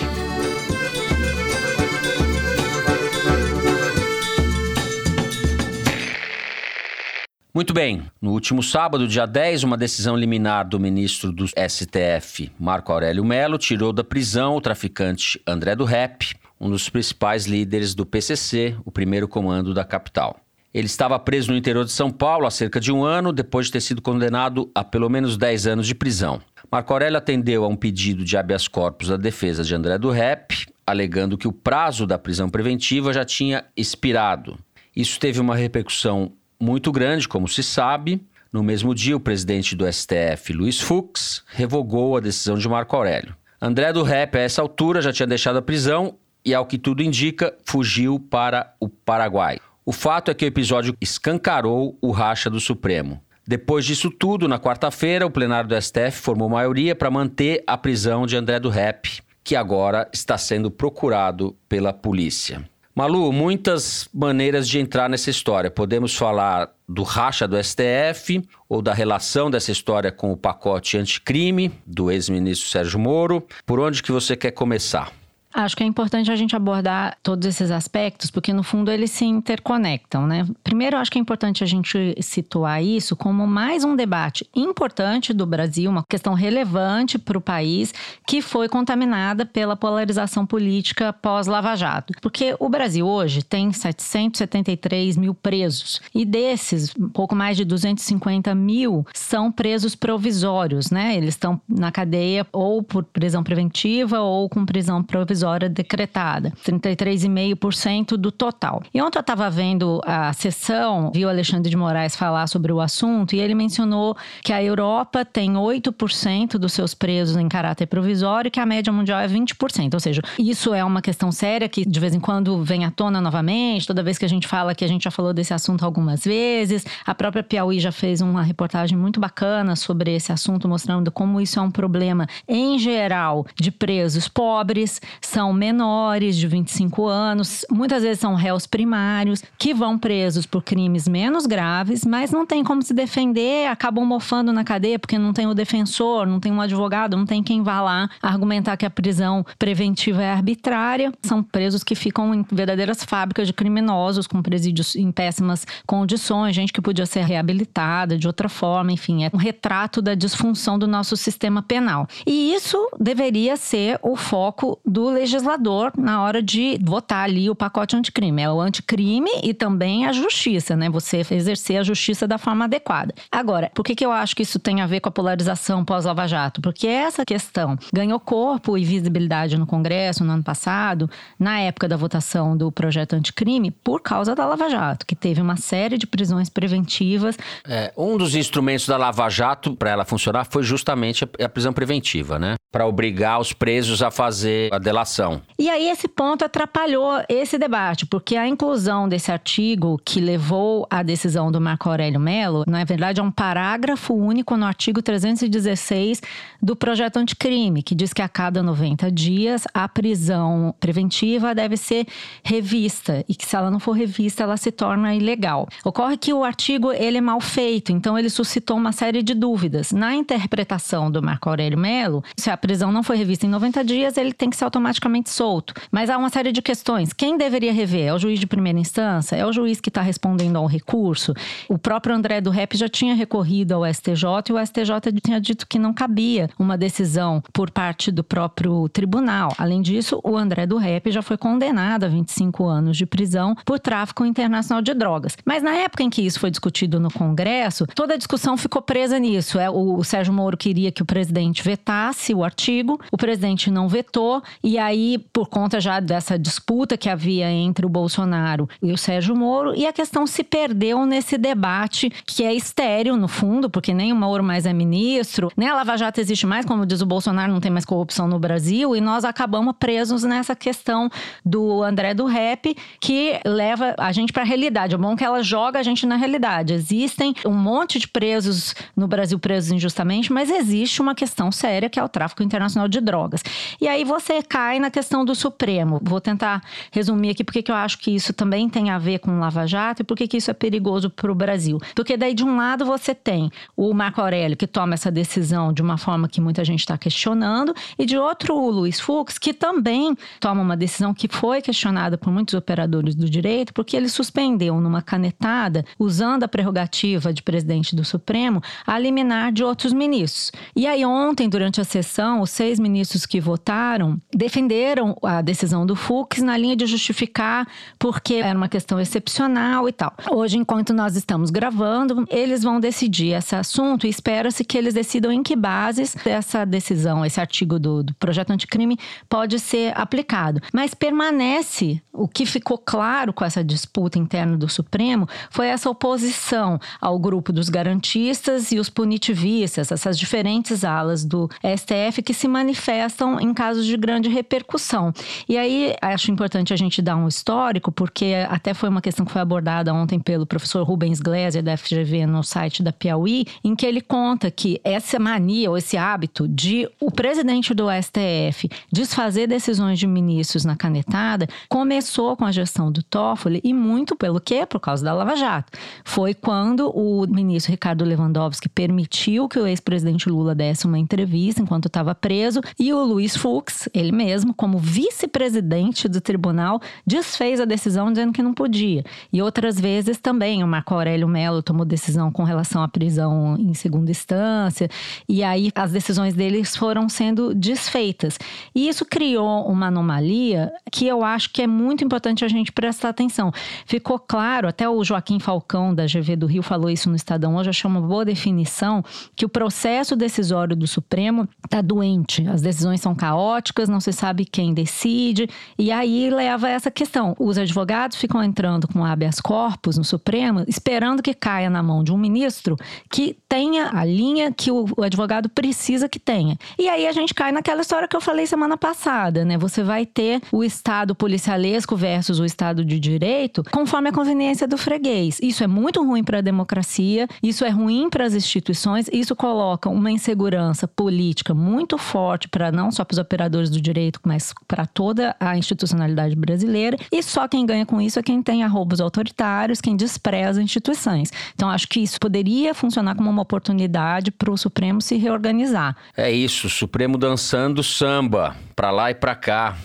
Muito 7.54 7.74
bem. 7.74 8.04
No 8.22 8.32
último 8.32 8.64
sábado, 8.64 9.06
dia 9.06 9.26
10, 9.26 9.66
uma 9.66 9.76
decisão 9.76 10.16
liminar 10.16 10.66
do 10.66 10.80
ministro 10.80 11.34
do 11.34 11.46
STF, 11.46 12.50
Marco 12.58 12.94
Aurélio 12.94 13.26
Melo, 13.26 13.58
tirou 13.58 13.92
da 13.92 14.06
prisão 14.06 14.56
o 14.56 14.62
traficante 14.62 15.38
André 15.46 15.76
do 15.76 15.84
Rep, 15.84 16.34
um 16.58 16.70
dos 16.70 16.88
principais 16.88 17.48
líderes 17.48 17.94
do 17.94 18.06
PCC, 18.06 18.74
o 18.86 18.92
primeiro 18.92 19.28
comando 19.28 19.74
da 19.74 19.84
capital. 19.84 20.40
Ele 20.74 20.86
estava 20.86 21.20
preso 21.20 21.52
no 21.52 21.58
interior 21.58 21.84
de 21.84 21.92
São 21.92 22.10
Paulo 22.10 22.46
há 22.46 22.52
cerca 22.52 22.80
de 22.80 22.90
um 22.90 23.04
ano, 23.04 23.34
depois 23.34 23.66
de 23.66 23.74
ter 23.74 23.82
sido 23.82 24.02
condenado 24.02 24.72
a 24.74 24.82
pelo 24.82 25.10
menos 25.10 25.36
10 25.36 25.68
anos 25.68 25.88
de 25.88 25.94
prisão. 25.94 26.40
Marco 26.72 26.94
Aurélio 26.94 27.18
atendeu 27.18 27.66
a 27.66 27.68
um 27.68 27.76
pedido 27.76 28.24
de 28.24 28.38
habeas 28.38 28.66
corpus 28.66 29.10
da 29.10 29.18
defesa 29.18 29.62
de 29.62 29.76
André 29.76 29.98
do 29.98 30.10
Rep, 30.10 30.68
alegando 30.88 31.38
que 31.38 31.50
o 31.50 31.52
prazo 31.52 32.08
da 32.08 32.18
prisão 32.18 32.48
preventiva 32.48 33.12
já 33.12 33.26
tinha 33.26 33.66
expirado. 33.76 34.58
Isso 34.96 35.20
teve 35.20 35.42
uma 35.42 35.56
repercussão 35.56 36.32
muito 36.62 36.92
grande, 36.92 37.28
como 37.28 37.48
se 37.48 37.64
sabe. 37.64 38.22
No 38.54 38.62
mesmo 38.62 38.94
dia, 38.94 39.16
o 39.16 39.20
presidente 39.20 39.76
do 39.76 39.92
STF, 39.92 40.54
Luiz 40.54 40.80
Fux, 40.80 41.44
revogou 41.48 42.16
a 42.16 42.20
decisão 42.20 42.58
de 42.58 42.70
Marco 42.70 42.96
Aurélio. 42.96 43.36
André 43.62 43.92
do 43.94 44.04
Rep, 44.04 44.36
a 44.36 44.42
essa 44.42 44.62
altura, 44.62 45.02
já 45.02 45.14
tinha 45.14 45.28
deixado 45.28 45.58
a 45.58 45.62
prisão 45.62 46.16
e, 46.44 46.54
ao 46.54 46.66
que 46.66 46.78
tudo 46.78 47.04
indica, 47.04 47.54
fugiu 47.66 48.20
para 48.20 48.74
o 48.80 48.90
Paraguai. 48.90 49.60
O 49.86 49.92
fato 49.92 50.30
é 50.30 50.34
que 50.34 50.46
o 50.46 50.48
episódio 50.48 50.96
escancarou 51.02 51.98
o 52.02 52.12
racha 52.12 52.50
do 52.50 52.60
Supremo. 52.60 53.22
Depois 53.48 53.86
disso 53.86 54.10
tudo, 54.12 54.48
na 54.48 54.60
quarta-feira, 54.60 55.26
o 55.26 55.32
plenário 55.32 55.70
do 55.70 55.82
STF 55.82 56.14
formou 56.14 56.50
maioria 56.50 56.96
para 56.96 57.10
manter 57.10 57.64
a 57.66 57.78
prisão 57.78 58.26
de 58.26 58.38
André 58.38 58.60
do 58.60 58.70
Rep, 58.70 59.22
que 59.44 59.56
agora 59.56 60.08
está 60.14 60.38
sendo 60.38 60.70
procurado 60.70 61.56
pela 61.68 61.92
polícia. 61.92 62.64
Malu, 63.02 63.34
muitas 63.34 64.08
maneiras 64.14 64.70
de 64.70 64.78
entrar 64.78 65.10
nessa 65.10 65.32
história. 65.32 65.72
Podemos 65.72 66.16
falar 66.16 66.70
do 66.88 67.02
racha 67.02 67.48
do 67.48 67.58
STF 67.58 68.48
ou 68.70 68.80
da 68.80 68.94
relação 68.94 69.50
dessa 69.50 69.72
história 69.72 70.12
com 70.12 70.32
o 70.32 70.38
pacote 70.38 71.00
anticrime 71.00 71.72
do 71.84 72.12
ex-ministro 72.12 72.70
Sérgio 72.70 73.00
Moro. 73.00 73.44
Por 73.66 73.80
onde 73.80 74.04
que 74.04 74.12
você 74.12 74.36
quer 74.36 74.52
começar? 74.52 75.12
Acho 75.54 75.76
que 75.76 75.84
é 75.84 75.86
importante 75.86 76.32
a 76.32 76.36
gente 76.36 76.56
abordar 76.56 77.18
todos 77.22 77.46
esses 77.46 77.72
aspectos, 77.72 78.32
porque 78.32 78.54
no 78.54 78.64
fundo 78.64 78.90
eles 78.90 79.12
se 79.12 79.26
interconectam, 79.26 80.26
né? 80.26 80.48
Primeiro, 80.64 80.98
acho 80.98 81.12
que 81.12 81.18
é 81.18 81.22
importante 81.22 81.64
a 81.64 81.68
gente 81.68 82.16
situar 82.22 82.82
isso 82.82 83.16
como 83.16 83.46
mais 83.46 83.84
um 83.84 83.96
debate 83.96 84.48
importante 84.56 85.34
do 85.34 85.46
Brasil, 85.46 85.92
uma 85.92 86.06
questão 86.08 86.34
relevante 86.34 87.20
para 87.20 87.38
o 87.38 87.42
país, 87.42 87.94
que 88.26 88.42
foi 88.42 88.70
contaminada 88.70 89.46
pela 89.46 89.76
polarização 89.76 90.46
política 90.46 91.12
pós-Lava 91.12 91.76
Jato. 91.76 92.14
Porque 92.22 92.56
o 92.58 92.70
Brasil 92.70 93.06
hoje 93.06 93.44
tem 93.44 93.74
773 93.74 95.18
mil 95.18 95.34
presos, 95.34 96.02
e 96.16 96.24
desses, 96.24 96.94
pouco 97.14 97.36
mais 97.36 97.58
de 97.58 97.66
250 97.66 98.56
mil 98.56 99.06
são 99.14 99.52
presos 99.52 99.96
provisórios, 99.96 100.92
né? 100.92 101.16
Eles 101.18 101.34
estão 101.34 101.60
na 101.68 101.92
cadeia 101.92 102.48
ou 102.54 102.82
por 102.82 103.04
prisão 103.04 103.44
preventiva 103.44 104.22
ou 104.22 104.48
com 104.48 104.66
prisão 104.66 105.04
provisória 105.04 105.41
provisória 105.42 105.68
decretada, 105.68 106.54
33,5% 106.64 108.16
do 108.16 108.32
total. 108.32 108.84
E 108.94 109.02
ontem 109.02 109.18
eu 109.18 109.22
estava 109.22 109.50
vendo 109.50 110.00
a 110.06 110.32
sessão, 110.34 111.12
viu 111.14 111.28
Alexandre 111.28 111.70
de 111.70 111.76
Moraes 111.76 112.16
falar 112.16 112.48
sobre 112.48 112.72
o 112.72 112.80
assunto 112.80 113.36
e 113.36 113.40
ele 113.40 113.56
mencionou 113.56 114.16
que 114.44 114.54
a 114.54 114.62
Europa 114.64 115.26
tem 115.26 115.54
8% 115.54 116.58
dos 116.58 116.74
seus 116.74 116.94
presos 116.94 117.36
em 117.38 117.50
caráter 117.50 117.88
provisório 117.88 118.52
que 118.52 118.60
a 118.60 118.66
média 118.66 118.94
mundial 118.94 119.20
é 119.20 119.28
20%. 119.28 119.94
Ou 119.94 120.00
seja, 120.00 120.22
isso 120.38 120.74
é 120.74 120.84
uma 120.84 121.02
questão 121.02 121.32
séria 121.32 121.68
que 121.68 121.84
de 121.86 122.00
vez 122.00 122.14
em 122.14 122.20
quando 122.20 122.64
vem 122.64 122.86
à 122.86 122.92
tona 122.92 123.20
novamente, 123.20 123.88
toda 123.88 124.04
vez 124.04 124.18
que 124.18 124.26
a 124.26 124.30
gente 124.30 124.48
fala 124.48 124.76
que 124.76 124.86
a 124.86 124.88
gente 124.88 125.04
já 125.06 125.12
falou 125.12 125.34
desse 125.34 125.54
assunto 125.54 125.84
algumas 125.84 126.24
vezes. 126.24 126.86
A 127.06 127.16
própria 127.16 127.42
Piauí 127.44 127.80
já 127.80 127.92
fez 127.92 128.22
uma 128.22 128.44
reportagem 128.44 128.98
muito 128.98 129.20
bacana 129.20 129.76
sobre 129.76 130.14
esse 130.14 130.32
assunto, 130.32 130.68
mostrando 130.68 131.12
como 131.12 131.42
isso 131.42 131.58
é 131.58 131.62
um 131.62 131.72
problema 131.72 132.28
em 132.48 132.78
geral 132.78 133.46
de 133.56 133.72
presos 133.72 134.28
pobres, 134.28 135.02
são 135.32 135.54
menores 135.54 136.36
de 136.36 136.46
25 136.46 137.06
anos, 137.06 137.66
muitas 137.72 138.04
vezes 138.04 138.20
são 138.20 138.36
réus 138.36 138.68
primários, 138.68 139.42
que 139.58 139.74
vão 139.74 139.98
presos 139.98 140.46
por 140.46 140.62
crimes 140.62 141.08
menos 141.08 141.46
graves, 141.46 142.04
mas 142.04 142.32
não 142.32 142.46
tem 142.46 142.66
como 142.66 142.82
se 142.82 142.94
defender, 142.94 143.68
acabam 143.68 144.04
mofando 144.06 144.52
na 144.52 144.66
cadeia 144.66 145.00
porque 145.00 145.18
não 145.18 145.32
tem 145.32 145.48
o 145.48 145.54
defensor, 145.54 146.28
não 146.28 146.38
tem 146.38 146.52
um 146.52 146.60
advogado, 146.60 147.16
não 147.16 147.26
tem 147.26 147.42
quem 147.42 147.64
vá 147.64 147.82
lá 147.82 148.10
argumentar 148.22 148.76
que 148.76 148.86
a 148.86 148.90
prisão 148.90 149.46
preventiva 149.58 150.22
é 150.22 150.32
arbitrária. 150.32 151.14
São 151.24 151.42
presos 151.42 151.82
que 151.82 151.96
ficam 151.96 152.36
em 152.36 152.46
verdadeiras 152.52 153.02
fábricas 153.06 153.48
de 153.48 153.54
criminosos, 153.54 154.28
com 154.28 154.42
presídios 154.42 154.98
em 154.98 155.14
péssimas 155.14 155.66
condições, 155.86 156.54
gente 156.54 156.74
que 156.74 156.82
podia 156.82 157.06
ser 157.06 157.24
reabilitada 157.24 158.18
de 158.18 158.28
outra 158.28 158.50
forma, 158.50 158.92
enfim, 158.92 159.24
é 159.24 159.32
um 159.34 159.38
retrato 159.38 160.02
da 160.02 160.14
disfunção 160.14 160.78
do 160.78 160.88
nosso 160.88 161.16
sistema 161.16 161.62
penal. 161.62 162.06
E 162.28 162.54
isso 162.54 162.78
deveria 163.00 163.56
ser 163.56 163.98
o 164.02 164.18
foco 164.18 164.78
do 164.86 165.21
legislador 165.22 165.92
na 165.98 166.24
hora 166.24 166.42
de 166.42 166.80
votar 166.82 167.26
ali 167.26 167.50
o 167.50 167.56
pacote 167.56 167.96
anticrime. 167.96 168.42
É 168.42 168.50
o 168.50 168.60
anticrime 168.60 169.30
e 169.44 169.54
também 169.54 170.06
a 170.06 170.12
justiça, 170.12 170.76
né? 170.76 170.90
Você 170.90 171.26
exercer 171.32 171.78
a 171.78 171.84
justiça 171.84 172.28
da 172.28 172.38
forma 172.38 172.66
adequada. 172.66 173.14
Agora, 173.32 173.72
por 173.74 173.84
que, 173.84 173.96
que 173.96 174.06
eu 174.06 174.12
acho 174.12 174.36
que 174.36 174.44
isso 174.44 174.60
tem 174.60 174.82
a 174.82 174.88
ver 174.88 175.00
com 175.00 175.10
a 175.10 175.12
polarização 175.12 175.86
pós-Lava 175.86 176.28
Jato? 176.28 176.62
Porque 176.62 176.88
essa 176.88 177.24
questão 177.24 177.78
ganhou 177.94 178.20
corpo 178.20 178.78
e 178.78 178.84
visibilidade 178.84 179.58
no 179.58 179.68
Congresso 179.68 180.24
no 180.24 180.34
ano 180.34 180.44
passado, 180.44 181.10
na 181.40 181.60
época 181.60 181.88
da 181.88 181.96
votação 181.96 182.58
do 182.58 182.72
projeto 182.72 183.14
anticrime, 183.14 183.72
por 183.72 184.02
causa 184.02 184.34
da 184.34 184.46
Lava 184.46 184.70
Jato, 184.70 185.06
que 185.06 185.16
teve 185.16 185.42
uma 185.42 185.58
série 185.58 185.98
de 185.98 186.08
prisões 186.08 186.50
preventivas. 186.50 187.38
É, 187.68 187.94
um 187.96 188.18
dos 188.18 188.36
instrumentos 188.36 188.88
da 188.88 188.98
Lava 188.98 189.30
Jato 189.30 189.76
para 189.76 189.92
ela 189.92 190.06
funcionar 190.06 190.46
foi 190.46 190.64
justamente 190.64 191.24
a 191.24 191.50
prisão 191.50 191.74
preventiva, 191.74 192.40
né? 192.40 192.56
Para 192.72 192.88
obrigar 192.88 193.40
os 193.40 193.52
presos 193.52 194.02
a 194.02 194.10
fazer 194.10 194.74
a 194.74 194.80
delação. 194.80 195.42
E 195.60 195.70
aí 195.70 195.90
esse 195.90 196.08
ponto 196.08 196.46
atrapalhou 196.46 197.22
esse 197.28 197.58
debate, 197.58 198.06
porque 198.06 198.36
a 198.36 198.48
inclusão 198.48 199.10
desse 199.10 199.32
artigo 199.32 200.00
que 200.06 200.22
levou 200.22 200.88
à 200.90 201.04
decisão 201.04 201.52
do 201.52 201.60
Marco 201.60 201.90
Aurélio 201.90 202.20
Mello, 202.20 202.64
na 202.66 202.84
verdade 202.84 203.20
é 203.20 203.24
um 203.24 203.32
parágrafo 203.32 204.14
único 204.14 204.56
no 204.56 204.66
artigo 204.66 205.02
316 205.02 206.22
do 206.62 206.76
projeto 206.76 207.18
anticrime, 207.18 207.84
que 207.84 207.94
diz 207.94 208.14
que 208.14 208.22
a 208.22 208.30
cada 208.30 208.64
90 208.64 209.12
dias 209.12 209.68
a 209.74 209.88
prisão 209.90 210.74
preventiva 210.80 211.54
deve 211.54 211.76
ser 211.76 212.08
revista 212.44 213.26
e 213.28 213.36
que 213.36 213.46
se 213.46 213.56
ela 213.56 213.70
não 213.70 213.80
for 213.80 213.94
revista 213.94 214.44
ela 214.44 214.58
se 214.58 214.72
torna 214.72 215.14
ilegal. 215.14 215.68
Ocorre 215.84 216.18
que 216.18 216.34
o 216.34 216.44
artigo 216.44 216.92
ele 216.92 217.18
é 217.18 217.22
mal 217.22 217.42
feito, 217.42 217.92
então 217.92 218.18
ele 218.18 218.30
suscitou 218.30 218.78
uma 218.78 218.92
série 218.92 219.22
de 219.22 219.34
dúvidas. 219.34 219.92
Na 219.92 220.16
interpretação 220.16 221.12
do 221.12 221.22
Marco 221.22 221.50
Aurélio 221.50 221.78
Mello, 221.78 222.24
se 222.38 222.50
a 222.50 222.58
prisão 222.62 222.92
não 222.92 223.04
foi 223.04 223.18
revista 223.18 223.46
em 223.46 223.50
90 223.50 223.84
dias, 223.84 224.18
ele 224.18 224.32
tem 224.32 224.50
que 224.50 224.56
ser 224.56 224.64
automaticamente 224.64 225.30
solto. 225.30 225.74
Mas 225.92 226.10
há 226.10 226.18
uma 226.18 226.30
série 226.30 226.52
de 226.52 226.62
questões. 226.62 227.12
Quem 227.12 227.38
deveria 227.38 227.74
rever? 227.74 228.08
É 228.08 228.14
o 228.14 228.20
juiz 228.20 228.40
de 228.40 228.48
primeira 228.48 228.80
instância? 228.80 229.36
É 229.36 229.46
o 229.46 229.52
juiz 229.52 229.82
que 229.82 229.90
está 229.90 230.02
respondendo 230.02 230.58
ao 230.58 230.68
recurso? 230.68 231.34
O 231.68 231.78
próprio 231.78 232.16
André 232.16 232.40
do 232.40 232.50
Rep 232.50 232.78
já 232.78 232.88
tinha 232.88 233.16
recorrido 233.16 233.74
ao 233.74 233.86
STJ 233.86 234.24
e 234.50 234.54
o 234.54 234.66
STJ 234.66 235.12
tinha 235.24 235.42
dito 235.42 235.68
que 235.68 235.80
não 235.80 235.94
cabia 235.94 236.50
uma 236.58 236.78
decisão 236.78 237.44
por 237.52 237.72
parte 237.72 238.12
do 238.12 238.24
próprio 238.24 238.88
tribunal. 238.90 239.54
Além 239.58 239.82
disso, 239.82 240.22
o 240.24 240.38
André 240.38 240.66
do 240.66 240.78
Rep 240.78 241.12
já 241.12 241.22
foi 241.22 241.38
condenado 241.38 242.04
a 242.04 242.08
25 242.08 242.66
anos 242.66 242.98
de 242.98 243.06
prisão 243.06 243.56
por 243.66 243.80
tráfico 243.80 244.26
internacional 244.26 244.82
de 244.82 244.94
drogas. 244.94 245.36
Mas 245.46 245.64
na 245.64 245.74
época 245.74 246.04
em 246.04 246.10
que 246.10 246.22
isso 246.22 246.40
foi 246.40 246.52
discutido 246.52 247.00
no 247.00 247.12
Congresso, 247.12 247.88
toda 247.88 248.14
a 248.14 248.18
discussão 248.18 248.56
ficou 248.56 248.82
presa 248.82 249.18
nisso. 249.18 249.60
É, 249.60 249.70
o 249.70 250.04
Sérgio 250.04 250.34
Moro 250.34 250.58
queria 250.58 250.92
que 250.92 251.02
o 251.02 251.06
presidente 251.06 251.64
vetasse 251.64 252.34
o 252.34 252.44
artigo, 252.52 253.00
o 253.12 253.18
presidente 253.18 253.72
não 253.72 253.88
vetou, 253.88 254.44
e 254.64 254.78
aí, 254.78 255.18
por 255.32 255.48
conta 255.48 255.80
já 255.80 256.00
dessa 256.00 256.38
disputa 256.38 256.98
que 256.98 257.10
havia 257.10 257.50
entre 257.50 257.86
o 257.86 257.90
Bolsonaro 257.90 258.70
e 258.82 258.92
o 258.92 258.98
Sérgio 258.98 259.36
Moro, 259.36 259.74
e 259.76 259.88
a 259.88 259.94
questão 259.94 260.28
se 260.28 260.44
perdeu 260.44 261.06
nesse 261.06 261.38
debate 261.38 262.12
que 262.26 262.44
é 262.44 262.54
estéreo, 262.54 263.16
no 263.16 263.28
fundo, 263.28 263.70
porque 263.70 263.94
nem 263.94 264.12
o 264.12 264.16
Moro 264.16 264.44
mais 264.44 264.66
é 264.66 264.74
ministro, 264.74 265.52
nem 265.56 265.70
a 265.70 265.76
Lava 265.76 265.98
Jato 265.98 266.20
existe 266.20 266.46
mais, 266.46 266.66
como 266.66 266.86
diz 266.86 267.02
o 267.02 267.06
Bolsonaro, 267.06 267.52
não 267.52 267.60
tem 267.60 267.72
mais 267.72 267.86
corrupção 267.86 268.28
no 268.28 268.38
Brasil, 268.38 268.96
e 268.96 269.02
nós 269.02 269.24
acabamos 269.24 269.74
presos 269.80 270.24
nessa 270.24 270.56
questão 270.56 271.10
do 271.46 271.82
André 271.82 272.14
do 272.14 272.26
Rep, 272.26 272.76
que 273.00 273.40
leva 273.46 273.96
a 273.98 274.12
gente 274.12 274.34
para 274.34 274.44
a 274.44 274.46
realidade. 274.46 274.94
É 274.94 274.98
bom 274.98 275.16
que 275.16 275.24
ela 275.24 275.42
joga 275.42 275.80
a 275.80 275.84
gente 275.84 276.06
na 276.06 276.16
realidade. 276.16 276.74
Existem 276.74 277.34
um 277.46 277.54
monte 277.54 277.98
de 277.98 278.08
presos 278.08 278.76
no 278.96 279.08
Brasil 279.08 279.40
presos 279.40 279.72
injustamente, 279.72 280.32
mas 280.32 280.50
existe 280.50 281.02
uma 281.02 281.16
questão 281.16 281.52
séria 281.52 281.90
que 281.90 282.00
é 282.00 282.04
o 282.04 282.10
tráfico 282.10 282.41
internacional 282.44 282.88
de 282.88 283.00
drogas. 283.00 283.44
E 283.80 283.88
aí 283.88 284.04
você 284.04 284.42
cai 284.42 284.80
na 284.80 284.90
questão 284.90 285.24
do 285.26 285.36
Supremo. 285.36 286.00
Vou 286.04 286.22
tentar 286.22 286.62
resumir 286.92 287.32
aqui 287.32 287.44
porque 287.44 287.64
eu 287.68 287.76
acho 287.76 287.98
que 288.00 288.12
isso 288.12 288.34
também 288.34 288.70
tem 288.70 288.90
a 288.90 288.98
ver 288.98 289.20
com 289.20 289.32
o 289.32 289.40
Lava 289.40 289.66
Jato 289.66 290.02
e 290.02 290.06
por 290.06 290.18
que 290.18 290.38
isso 290.38 290.52
é 290.52 290.54
perigoso 290.54 291.10
para 291.10 291.32
o 291.32 291.36
Brasil. 291.36 291.80
Porque 291.96 292.16
daí, 292.18 292.34
de 292.34 292.44
um 292.44 292.56
lado, 292.56 292.86
você 292.86 293.14
tem 293.14 293.52
o 293.76 293.94
Marco 293.94 294.22
Aurélio, 294.22 294.58
que 294.58 294.68
toma 294.68 294.94
essa 294.94 295.12
decisão 295.12 295.74
de 295.74 295.82
uma 295.82 295.98
forma 295.98 296.28
que 296.28 296.40
muita 296.42 296.64
gente 296.64 296.80
está 296.80 296.98
questionando, 296.98 297.74
e 297.98 298.06
de 298.06 298.18
outro, 298.18 298.56
o 298.56 298.70
Luiz 298.70 299.00
Fux, 299.00 299.38
que 299.38 299.54
também 299.54 300.16
toma 300.40 300.62
uma 300.62 300.78
decisão 300.78 301.14
que 301.14 301.28
foi 301.28 301.62
questionada 301.62 302.18
por 302.18 302.32
muitos 302.32 302.54
operadores 302.54 303.16
do 303.16 303.30
direito, 303.30 303.74
porque 303.74 303.96
ele 303.96 304.10
suspendeu 304.10 304.80
numa 304.80 305.02
canetada, 305.02 305.86
usando 305.98 306.44
a 306.44 306.48
prerrogativa 306.48 307.34
de 307.34 307.42
presidente 307.42 307.96
do 307.96 308.06
Supremo, 308.06 308.62
a 308.86 308.98
liminar 308.98 309.52
de 309.52 309.64
outros 309.64 309.94
ministros. 309.94 310.52
E 310.76 310.88
aí, 310.88 311.06
ontem, 311.06 311.50
durante 311.50 311.82
a 311.82 311.84
sessão, 311.84 312.31
os 312.40 312.52
seis 312.52 312.80
ministros 312.80 313.26
que 313.26 313.42
votaram 313.42 314.22
defenderam 314.34 315.18
a 315.24 315.42
decisão 315.42 315.86
do 315.86 315.96
Fux 315.96 316.42
na 316.42 316.56
linha 316.56 316.76
de 316.76 316.86
justificar 316.86 317.68
porque 318.00 318.36
era 318.36 318.58
uma 318.58 318.70
questão 318.70 319.00
excepcional 319.00 319.90
e 319.90 319.92
tal. 319.92 320.14
Hoje, 320.30 320.58
enquanto 320.58 320.94
nós 320.94 321.16
estamos 321.16 321.50
gravando, 321.50 322.26
eles 322.30 322.64
vão 322.64 322.80
decidir 322.80 323.34
esse 323.34 323.56
assunto 323.56 324.06
e 324.06 324.10
espera-se 324.10 324.64
que 324.64 324.78
eles 324.78 324.94
decidam 324.94 325.32
em 325.32 325.42
que 325.44 325.56
bases 325.56 326.16
essa 326.26 326.66
decisão, 326.66 327.26
esse 327.26 327.42
artigo 327.42 327.80
do, 327.80 328.04
do 328.04 328.14
projeto 328.16 328.52
anticrime 328.52 328.98
pode 329.28 329.60
ser 329.60 329.98
aplicado. 330.00 330.62
Mas 330.72 330.94
permanece 330.94 332.02
o 332.14 332.28
que 332.28 332.46
ficou 332.46 332.78
claro 332.78 333.34
com 333.34 333.44
essa 333.44 333.64
disputa 333.64 334.20
interna 334.20 334.56
do 334.56 334.70
Supremo 334.70 335.28
foi 335.50 335.68
essa 335.68 335.90
oposição 335.90 336.80
ao 337.00 337.18
grupo 337.18 337.52
dos 337.52 337.70
garantistas 337.70 338.72
e 338.72 338.80
os 338.80 338.90
punitivistas, 338.90 339.92
essas 339.92 340.18
diferentes 340.18 340.84
alas 340.84 341.26
do 341.26 341.50
STF 341.64 342.21
que 342.22 342.34
se 342.34 342.48
manifestam 342.48 343.40
em 343.40 343.54
casos 343.54 343.86
de 343.86 343.96
grande 343.98 344.30
repercussão. 344.30 345.14
E 345.48 345.58
aí 345.58 345.96
acho 346.02 346.32
importante 346.32 346.74
a 346.74 346.78
gente 346.78 347.02
dar 347.02 347.16
um 347.16 347.28
histórico, 347.28 347.92
porque 347.92 348.34
até 348.50 348.74
foi 348.74 348.90
uma 348.90 349.02
questão 349.02 349.26
que 349.26 349.32
foi 349.32 349.42
abordada 349.42 349.94
ontem 349.94 350.20
pelo 350.20 350.46
professor 350.46 350.84
Rubens 350.84 351.20
Gleiser 351.20 351.64
da 351.64 351.76
FGV 351.78 352.26
no 352.26 352.44
site 352.44 352.84
da 352.84 352.92
Piauí, 352.92 353.46
em 353.64 353.76
que 353.76 353.86
ele 353.86 354.02
conta 354.02 354.50
que 354.52 354.80
essa 354.84 355.20
mania 355.20 355.70
ou 355.70 355.78
esse 355.78 355.98
hábito 355.98 356.48
de 356.48 356.90
o 357.00 357.12
presidente 357.12 357.74
do 357.74 357.88
STF 357.90 358.70
desfazer 358.92 359.48
decisões 359.48 360.00
de 360.00 360.08
ministros 360.08 360.66
na 360.66 360.76
canetada 360.76 361.48
começou 361.70 362.36
com 362.36 362.46
a 362.46 362.52
gestão 362.52 362.92
do 362.92 363.04
Toffoli 363.04 363.62
e 363.64 363.74
muito 363.74 364.16
pelo 364.16 364.40
quê? 364.40 364.66
Por 364.66 364.80
causa 364.80 365.04
da 365.04 365.14
Lava 365.14 365.36
Jato. 365.36 365.78
Foi 366.04 366.34
quando 366.34 366.90
o 366.90 367.26
ministro 367.28 367.72
Ricardo 367.72 368.04
Lewandowski 368.04 368.70
permitiu 368.70 369.48
que 369.48 369.60
o 369.60 369.68
ex-presidente 369.68 370.30
Lula 370.30 370.54
desse 370.56 370.86
uma 370.86 371.00
entrevista 371.00 371.62
enquanto 371.62 371.88
estava 371.88 372.11
preso 372.16 372.62
e 372.80 372.94
o 372.94 373.04
Luiz 373.04 373.36
Fux, 373.36 373.90
ele 373.94 374.12
mesmo, 374.12 374.54
como 374.54 374.78
vice-presidente 374.78 376.08
do 376.08 376.22
tribunal, 376.22 376.82
desfez 377.06 377.60
a 377.60 377.66
decisão 377.66 378.12
dizendo 378.12 378.34
que 378.34 378.44
não 378.44 378.54
podia. 378.54 379.04
E 379.32 379.42
outras 379.42 379.80
vezes 379.80 380.18
também 380.18 380.64
o 380.64 380.68
Marco 380.68 380.94
Aurélio 380.94 381.28
Mello 381.28 381.62
tomou 381.62 381.86
decisão 381.86 382.32
com 382.32 382.44
relação 382.44 382.84
à 382.84 382.88
prisão 382.88 383.56
em 383.60 383.74
segunda 383.74 384.12
instância 384.12 384.90
e 385.28 385.44
aí 385.44 385.72
as 385.76 385.92
decisões 385.92 386.34
deles 386.34 386.76
foram 386.76 387.08
sendo 387.10 387.54
desfeitas. 387.54 388.38
E 388.74 388.88
isso 388.88 389.06
criou 389.06 389.66
uma 389.68 389.88
anomalia 389.88 390.72
que 390.92 391.08
eu 391.08 391.24
acho 391.24 391.52
que 391.52 391.62
é 391.62 391.68
muito 391.68 392.04
importante 392.04 392.44
a 392.46 392.48
gente 392.48 392.72
prestar 392.72 393.10
atenção. 393.10 393.52
Ficou 393.86 394.20
claro, 394.20 394.68
até 394.68 394.88
o 394.88 395.04
Joaquim 395.04 395.40
Falcão 395.40 395.94
da 395.94 396.06
GV 396.06 396.36
do 396.36 396.46
Rio 396.46 396.64
falou 396.64 396.90
isso 396.90 397.10
no 397.10 397.16
Estadão 397.16 397.56
hoje, 397.56 397.70
achou 397.70 397.90
uma 397.90 398.02
boa 398.02 398.26
definição 398.26 399.04
que 399.36 399.46
o 399.46 399.50
processo 399.50 400.16
decisório 400.16 400.76
do 400.76 400.88
Supremo 400.88 401.48
está 401.66 401.82
doente. 401.92 402.48
As 402.48 402.62
decisões 402.62 403.02
são 403.02 403.14
caóticas, 403.14 403.90
não 403.90 404.00
se 404.00 404.14
sabe 404.14 404.46
quem 404.46 404.74
decide, 404.74 405.50
e 405.78 405.92
aí 405.92 406.30
leva 406.30 406.70
essa 406.70 406.90
questão. 406.90 407.36
Os 407.38 407.58
advogados 407.58 408.16
ficam 408.16 408.42
entrando 408.42 408.88
com 408.88 409.04
habeas 409.04 409.42
corpus 409.42 409.98
no 409.98 410.04
Supremo, 410.06 410.64
esperando 410.68 411.22
que 411.22 411.34
caia 411.34 411.70
na 411.70 411.84
mão 411.84 412.02
de 412.02 412.14
um 412.14 412.18
ministro 412.18 412.78
que 413.10 413.36
tenha 413.50 413.90
a 413.94 414.06
linha 414.06 414.54
que 414.54 414.72
o, 414.72 414.86
o 414.96 415.04
advogado 415.04 415.50
precisa 415.50 416.08
que 416.08 416.18
tenha. 416.18 416.58
E 416.80 416.88
aí 416.88 417.06
a 417.06 417.12
gente 417.12 417.34
cai 417.34 417.52
naquela 417.52 417.82
história 417.82 418.08
que 418.08 418.16
eu 418.16 418.22
falei 418.22 418.48
semana 418.48 418.78
passada, 418.78 419.44
né? 419.44 419.58
Você 419.58 419.84
vai 419.84 420.06
ter 420.06 420.42
o 420.50 420.64
Estado 420.64 421.14
policialesco 421.14 421.98
versus 421.98 422.40
o 422.40 422.46
Estado 422.46 422.86
de 422.86 423.00
Direito 423.00 423.66
conforme 423.70 424.08
a 424.10 424.14
conveniência 424.14 424.66
do 424.66 424.78
freguês. 424.78 425.40
Isso 425.42 425.62
é 425.62 425.68
muito 425.68 426.02
ruim 426.02 426.24
para 426.24 426.38
a 426.38 426.42
democracia, 426.42 427.28
isso 427.44 427.66
é 427.66 427.70
ruim 427.70 428.10
para 428.10 428.24
as 428.24 428.34
instituições, 428.34 429.10
isso 429.12 429.36
coloca 429.36 429.90
uma 429.90 430.10
insegurança 430.10 430.88
política 430.88 431.54
muito 431.54 431.81
forte 431.98 432.48
para 432.48 432.72
não 432.72 432.92
só 432.92 433.04
para 433.04 433.14
os 433.14 433.20
operadores 433.20 433.70
do 433.70 433.82
direito, 433.82 434.20
mas 434.24 434.54
para 434.68 434.86
toda 434.86 435.36
a 435.40 435.58
institucionalidade 435.58 436.36
brasileira. 436.36 436.98
E 437.12 437.22
só 437.22 437.48
quem 437.48 437.66
ganha 437.66 437.86
com 437.86 438.02
isso 438.02 438.20
é 438.20 438.24
quem 438.24 438.42
tem 438.42 438.64
arrobos 438.64 439.02
autoritários, 439.02 439.82
quem 439.82 439.96
despreza 439.96 440.62
instituições. 440.62 441.32
Então 441.54 441.70
acho 441.70 441.88
que 441.88 442.00
isso 442.00 442.20
poderia 442.20 442.74
funcionar 442.74 443.16
como 443.16 443.30
uma 443.30 443.42
oportunidade 443.42 444.32
para 444.32 444.52
o 444.52 444.58
Supremo 444.58 445.02
se 445.02 445.16
reorganizar. 445.18 445.96
É 446.16 446.32
isso, 446.32 446.70
Supremo 446.70 447.18
dançando 447.18 447.84
samba, 447.84 448.56
para 448.76 448.92
lá 448.92 449.12
e 449.12 449.16
para 449.16 449.36
cá. 449.36 449.78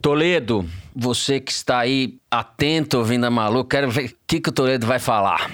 Toledo, 0.00 0.64
você 0.94 1.40
que 1.40 1.50
está 1.50 1.78
aí 1.80 2.18
atento 2.30 2.98
ouvindo 2.98 3.24
a 3.24 3.30
Malu, 3.30 3.64
quero 3.64 3.90
ver 3.90 4.10
o 4.10 4.14
que, 4.26 4.40
que 4.40 4.48
o 4.48 4.52
Toledo 4.52 4.86
vai 4.86 4.98
falar. 4.98 5.50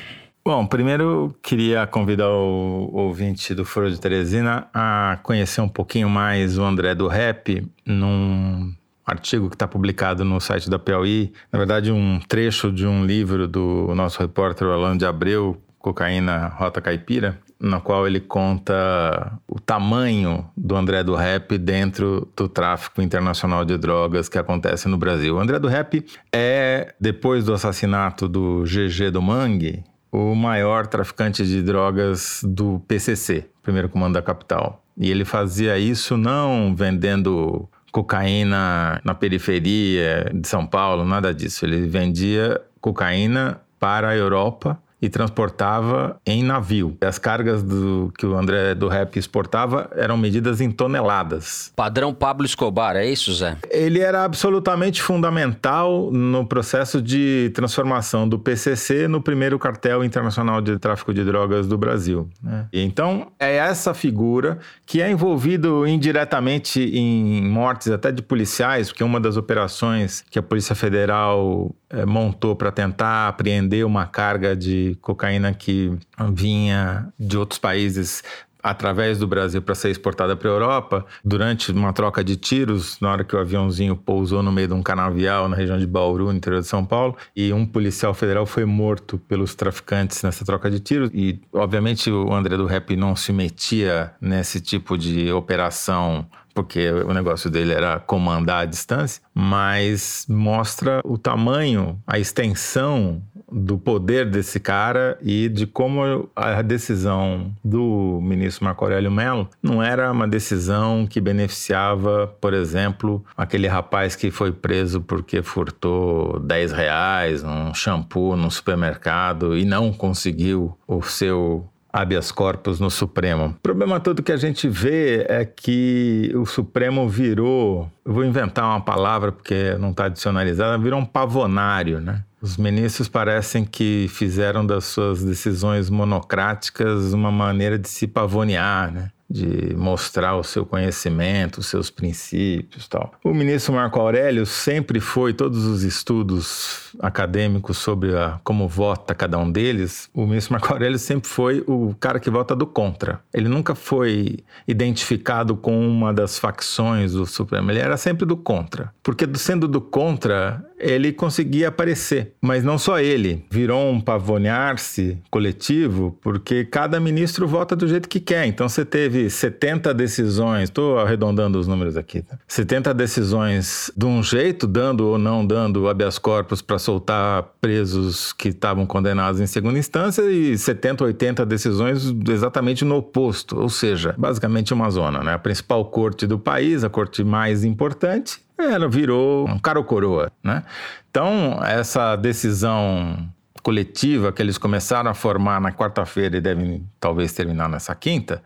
Bom, 0.47 0.67
primeiro 0.67 1.35
queria 1.43 1.87
convidar 1.87 2.29
o 2.29 2.91
ouvinte 2.93 3.55
do 3.55 3.65
Foro 3.65 3.91
de 3.91 3.99
Teresina 3.99 4.69
a 4.75 5.19
conhecer 5.23 5.63
um 5.63 5.69
pouquinho 5.69 6.11
mais 6.11 6.59
o 6.59 6.63
André 6.63 6.95
do 6.95 7.09
Rap 7.09 7.67
num 7.87 8.71
artigo 9.07 9.49
que 9.49 9.55
está 9.55 9.67
publicado 9.67 10.23
no 10.23 10.39
site 10.39 10.69
da 10.69 10.79
Piauí, 10.79 11.33
na 11.51 11.59
verdade 11.59 11.91
um 11.91 12.21
trecho 12.29 12.71
de 12.71 12.87
um 12.87 13.07
livro 13.07 13.49
do 13.49 13.95
nosso 13.95 14.21
repórter 14.21 14.69
Orlando 14.69 14.99
de 14.99 15.07
Abreu, 15.07 15.57
Cocaína 15.79 16.49
Rota 16.49 16.79
Caipira, 16.79 17.39
na 17.59 17.81
qual 17.81 18.07
ele 18.07 18.21
conta 18.21 19.39
o 19.49 19.59
tamanho 19.59 20.47
do 20.55 20.77
André 20.77 21.03
do 21.03 21.15
Rap 21.15 21.57
dentro 21.57 22.31
do 22.37 22.51
tráfico 22.51 23.01
internacional 23.01 23.65
de 23.65 23.79
drogas 23.79 24.29
que 24.29 24.37
acontece 24.37 24.89
no 24.89 24.99
Brasil. 24.99 25.37
O 25.37 25.41
André 25.41 25.59
do 25.59 25.69
Rap 25.69 26.05
é, 26.31 26.95
depois 27.01 27.47
do 27.47 27.55
assassinato 27.55 28.29
do 28.29 28.63
GG 28.65 29.11
do 29.11 29.23
Mangue, 29.23 29.83
o 30.15 30.33
maior 30.33 30.87
traficante 30.87 31.45
de 31.45 31.61
drogas 31.61 32.41
do 32.45 32.79
PCC, 32.87 33.49
primeiro 33.61 33.89
comando 33.89 34.15
da 34.15 34.23
capital. 34.23 34.81
E 34.97 35.11
ele 35.11 35.25
fazia 35.25 35.77
isso 35.77 36.17
não 36.17 36.73
vendendo 36.73 37.69
cocaína 37.91 39.01
na 39.05 39.13
periferia 39.13 40.31
de 40.33 40.47
São 40.47 40.65
Paulo, 40.65 41.05
nada 41.05 41.35
disso. 41.35 41.65
Ele 41.65 41.89
vendia 41.89 42.61
cocaína 42.81 43.61
para 43.81 44.11
a 44.11 44.17
Europa 44.17 44.81
e 45.05 45.09
transportava 45.11 46.19
em 46.25 46.43
navio. 46.43 46.97
As 47.03 47.19
cargas 47.19 47.63
do, 47.63 48.11
que 48.17 48.25
o 48.25 48.35
André 48.35 48.75
do 48.75 48.89
Rap 48.89 49.17
exportava 49.19 49.91
eram 49.95 50.17
medidas 50.17 50.63
em 50.63 50.71
toneladas. 50.71 51.71
Padrão 51.77 52.15
Pablo 52.15 52.47
Escobar, 52.47 52.97
é 52.97 53.07
isso, 53.07 53.33
Zé? 53.35 53.59
Ele 53.71 54.01
era 54.01 54.25
absolutamente 54.25 55.03
fundamental 55.03 56.11
no 56.11 56.47
processo 56.47 57.03
de 57.03 57.51
transformação 57.55 58.27
do 58.27 58.39
PCC 58.39 59.07
no 59.07 59.21
primeiro 59.21 59.59
cartel 59.59 60.03
internacional 60.03 60.63
de 60.63 60.79
tráfico 60.79 61.13
de 61.13 61.23
drogas 61.23 61.67
do 61.67 61.77
Brasil. 61.77 62.29
Né? 62.43 62.67
Então, 62.73 63.29
é 63.39 63.57
essa 63.57 63.93
figura 63.93 64.59
que 64.87 65.03
é 65.03 65.11
envolvido 65.11 65.87
indiretamente 65.87 66.81
em 66.81 67.47
mortes 67.47 67.91
até 67.91 68.11
de 68.11 68.23
policiais, 68.23 68.89
porque 68.89 69.05
uma 69.05 69.21
das 69.21 69.37
operações 69.37 70.25
que 70.31 70.39
a 70.39 70.43
Polícia 70.43 70.75
Federal 70.75 71.75
é, 71.91 72.05
montou 72.05 72.57
para 72.57 72.73
tentar 72.73 73.29
apreender 73.29 73.85
uma 73.85 74.07
carga 74.07 74.57
de 74.57 74.94
cocaína 74.95 75.53
que 75.53 75.97
vinha 76.33 77.13
de 77.19 77.37
outros 77.37 77.59
países 77.59 78.23
através 78.65 79.19
do 79.19 79.27
Brasil 79.27 79.61
para 79.61 79.75
ser 79.75 79.91
exportada 79.91 80.35
para 80.35 80.49
a 80.49 80.53
Europa, 80.53 81.07
durante 81.23 81.71
uma 81.71 81.93
troca 81.93 82.25
de 82.25 82.35
tiros, 82.35 82.99
na 82.99 83.13
hora 83.13 83.23
que 83.23 83.37
o 83.37 83.39
aviãozinho 83.39 83.95
pousou 83.95 84.43
no 84.43 84.51
meio 84.51 84.69
de 84.69 84.73
um 84.73 84.83
canavial 84.83 85.51
na 85.51 85.55
região 85.55 85.79
de 85.79 85.87
Bauru, 85.87 86.25
no 86.25 86.33
interior 86.33 86.63
de 86.63 86.67
São 86.67 86.83
Paulo, 86.83 87.15
e 87.37 87.53
um 87.53 87.67
policial 87.67 88.15
federal 88.15 88.47
foi 88.47 88.65
morto 88.65 89.19
pelos 89.19 89.55
traficantes 89.55 90.23
nessa 90.23 90.47
troca 90.47 90.71
de 90.71 90.81
tiros. 90.81 91.11
E, 91.13 91.39
obviamente, 91.53 92.11
o 92.11 92.33
André 92.33 92.57
do 92.57 92.65
Rap 92.65 92.97
não 92.97 93.15
se 93.15 93.35
metia 93.35 94.15
nesse 94.19 94.63
tipo 94.63 94.97
de 94.97 95.31
operação 95.31 96.27
porque 96.55 96.89
o 96.89 97.13
negócio 97.13 97.51
dele 97.51 97.73
era 97.73 97.99
comandar 97.99 98.63
à 98.63 98.65
distância, 98.65 99.21
mas 99.35 100.25
mostra 100.29 101.01
o 101.05 101.19
tamanho, 101.19 102.01
a 102.07 102.17
extensão 102.17 103.21
do 103.55 103.79
poder 103.79 104.29
desse 104.29 104.59
cara 104.59 105.17
e 105.23 105.49
de 105.49 105.65
como 105.65 106.29
a 106.35 106.61
decisão 106.61 107.55
do 107.65 108.19
ministro 108.21 108.65
Marco 108.65 108.85
Aurélio 108.85 109.13
Mello 109.13 109.49
não 109.63 109.81
era 109.81 110.11
uma 110.11 110.27
decisão 110.27 111.07
que 111.07 111.21
beneficiava, 111.21 112.27
por 112.41 112.53
exemplo, 112.53 113.25
aquele 113.37 113.69
rapaz 113.69 114.17
que 114.17 114.31
foi 114.33 114.51
preso 114.51 115.01
porque 115.01 115.41
furtou 115.41 116.41
10 116.41 116.73
reais, 116.73 117.45
um 117.45 117.73
shampoo 117.73 118.37
no 118.37 118.51
supermercado 118.51 119.57
e 119.57 119.65
não 119.65 119.93
conseguiu 119.93 120.77
o 120.89 121.01
seu 121.03 121.69
habeas 121.95 122.33
corpus 122.33 122.81
no 122.81 122.91
Supremo. 122.91 123.55
O 123.57 123.63
problema 123.63 124.01
todo 124.01 124.21
que 124.21 124.33
a 124.33 124.37
gente 124.37 124.69
vê 124.69 125.25
é 125.29 125.45
que 125.45 126.33
o 126.35 126.45
Supremo 126.45 127.09
virou, 127.09 127.89
eu 128.05 128.13
vou 128.13 128.25
inventar 128.25 128.65
uma 128.65 128.81
palavra 128.81 129.31
porque 129.31 129.77
não 129.79 129.93
está 129.93 130.07
adicionalizada, 130.07 130.77
virou 130.77 130.99
um 130.99 131.05
pavonário, 131.05 132.01
né? 132.01 132.25
Os 132.43 132.57
ministros 132.57 133.09
parecem 133.09 133.65
que 133.65 134.09
fizeram 134.11 134.67
das 134.67 134.87
suas 134.87 135.23
decisões 135.23 135.89
monocráticas 135.89 137.13
uma 137.13 137.31
maneira 137.31 137.79
de 137.79 137.89
se 137.89 138.09
pavonear, 138.09 138.93
né? 138.93 139.11
De 139.29 139.75
mostrar 139.75 140.37
o 140.37 140.45
seu 140.45 140.67
conhecimento, 140.67 141.59
os 141.59 141.67
seus 141.67 141.91
princípios 141.91 142.87
tal. 142.89 143.13
O 143.25 143.33
ministro 143.33 143.73
Marco 143.73 143.99
Aurélio 143.99 144.45
sempre 144.47 145.01
foi, 145.01 145.33
todos 145.33 145.65
os 145.65 145.83
estudos 145.83 146.95
acadêmicos 147.01 147.79
sobre 147.79 148.17
a, 148.17 148.39
como 148.45 148.69
vota 148.69 149.15
cada 149.15 149.39
um 149.39 149.51
deles, 149.51 150.09
o 150.15 150.27
ministro 150.27 150.53
Marco 150.53 150.73
Aurélio 150.73 150.99
sempre 150.99 151.29
foi 151.29 151.65
o 151.67 151.95
cara 151.99 152.21
que 152.21 152.31
vota 152.31 152.55
do 152.55 152.67
contra. 152.67 153.21
Ele 153.33 153.49
nunca 153.49 153.75
foi 153.75 154.39
identificado 154.69 155.57
com 155.57 155.87
uma 155.87 156.13
das 156.13 156.39
facções 156.39 157.13
do 157.13 157.27
Supremo, 157.27 157.71
ele 157.71 157.81
era 157.81 157.97
sempre 157.97 158.27
do 158.27 158.37
contra. 158.37 158.93
Porque 159.03 159.27
sendo 159.37 159.67
do 159.67 159.81
contra, 159.81 160.65
ele 160.79 161.13
conseguia 161.13 161.69
aparecer. 161.69 162.33
Mas 162.41 162.65
não 162.65 162.79
só 162.79 162.99
ele, 162.99 163.45
virou 163.51 163.91
um 163.91 164.01
pavonear-se 164.01 165.19
coletivo, 165.31 166.19
porque 166.23 166.65
cada 166.65 167.01
ministro 167.01 167.47
vota 167.47 167.75
do 167.75 167.87
jeito 167.89 168.09
que 168.09 168.21
quer. 168.21 168.47
Então 168.47 168.69
você 168.69 168.85
teve 168.85 169.31
70 169.31 169.93
decisões, 169.95 170.65
estou 170.65 170.99
arredondando 170.99 171.59
os 171.59 171.67
números 171.67 171.97
aqui, 171.97 172.23
tá? 172.23 172.39
70 172.47 172.93
decisões 172.95 173.91
de 173.97 174.07
um 174.07 174.23
jeito, 174.23 174.67
dando 174.67 175.07
ou 175.07 175.19
não 175.19 175.47
dando 175.47 175.89
habeas 175.89 176.19
corpus 176.19 176.61
para 176.61 176.79
soltar 176.79 177.45
presos 177.61 178.33
que 178.33 178.49
estavam 178.49 178.87
condenados 178.87 179.41
em 179.41 179.47
segunda 179.47 179.79
instância, 179.79 180.23
e 180.23 180.57
70, 180.57 181.05
80 181.05 181.47
decisões 181.47 182.15
exatamente 182.29 182.85
no 182.85 182.97
oposto, 182.97 183.59
ou 183.59 183.69
seja, 183.69 184.15
basicamente 184.19 184.73
uma 184.73 184.91
zona, 184.91 185.23
né? 185.23 185.35
A 185.35 185.39
principal 185.39 185.85
corte 185.87 186.27
do 186.27 186.39
país, 186.39 186.85
a 186.85 186.91
corte 186.91 187.25
mais 187.25 187.65
importante, 187.65 188.45
ela 188.73 188.89
virou 188.89 189.49
um 189.49 189.59
caro 189.59 189.83
coroa, 189.85 190.31
né? 190.43 190.63
Então, 191.11 191.61
essa 191.65 192.17
decisão 192.17 193.29
coletiva 193.63 194.31
que 194.31 194.43
eles 194.43 194.59
começaram 194.59 195.11
a 195.11 195.15
formar 195.15 195.61
na 195.61 195.73
quarta-feira 195.73 196.37
e 196.37 196.41
devem 196.41 196.87
talvez 197.01 197.33
terminar 197.33 197.69
nessa 197.69 197.95
quinta, 197.95 198.43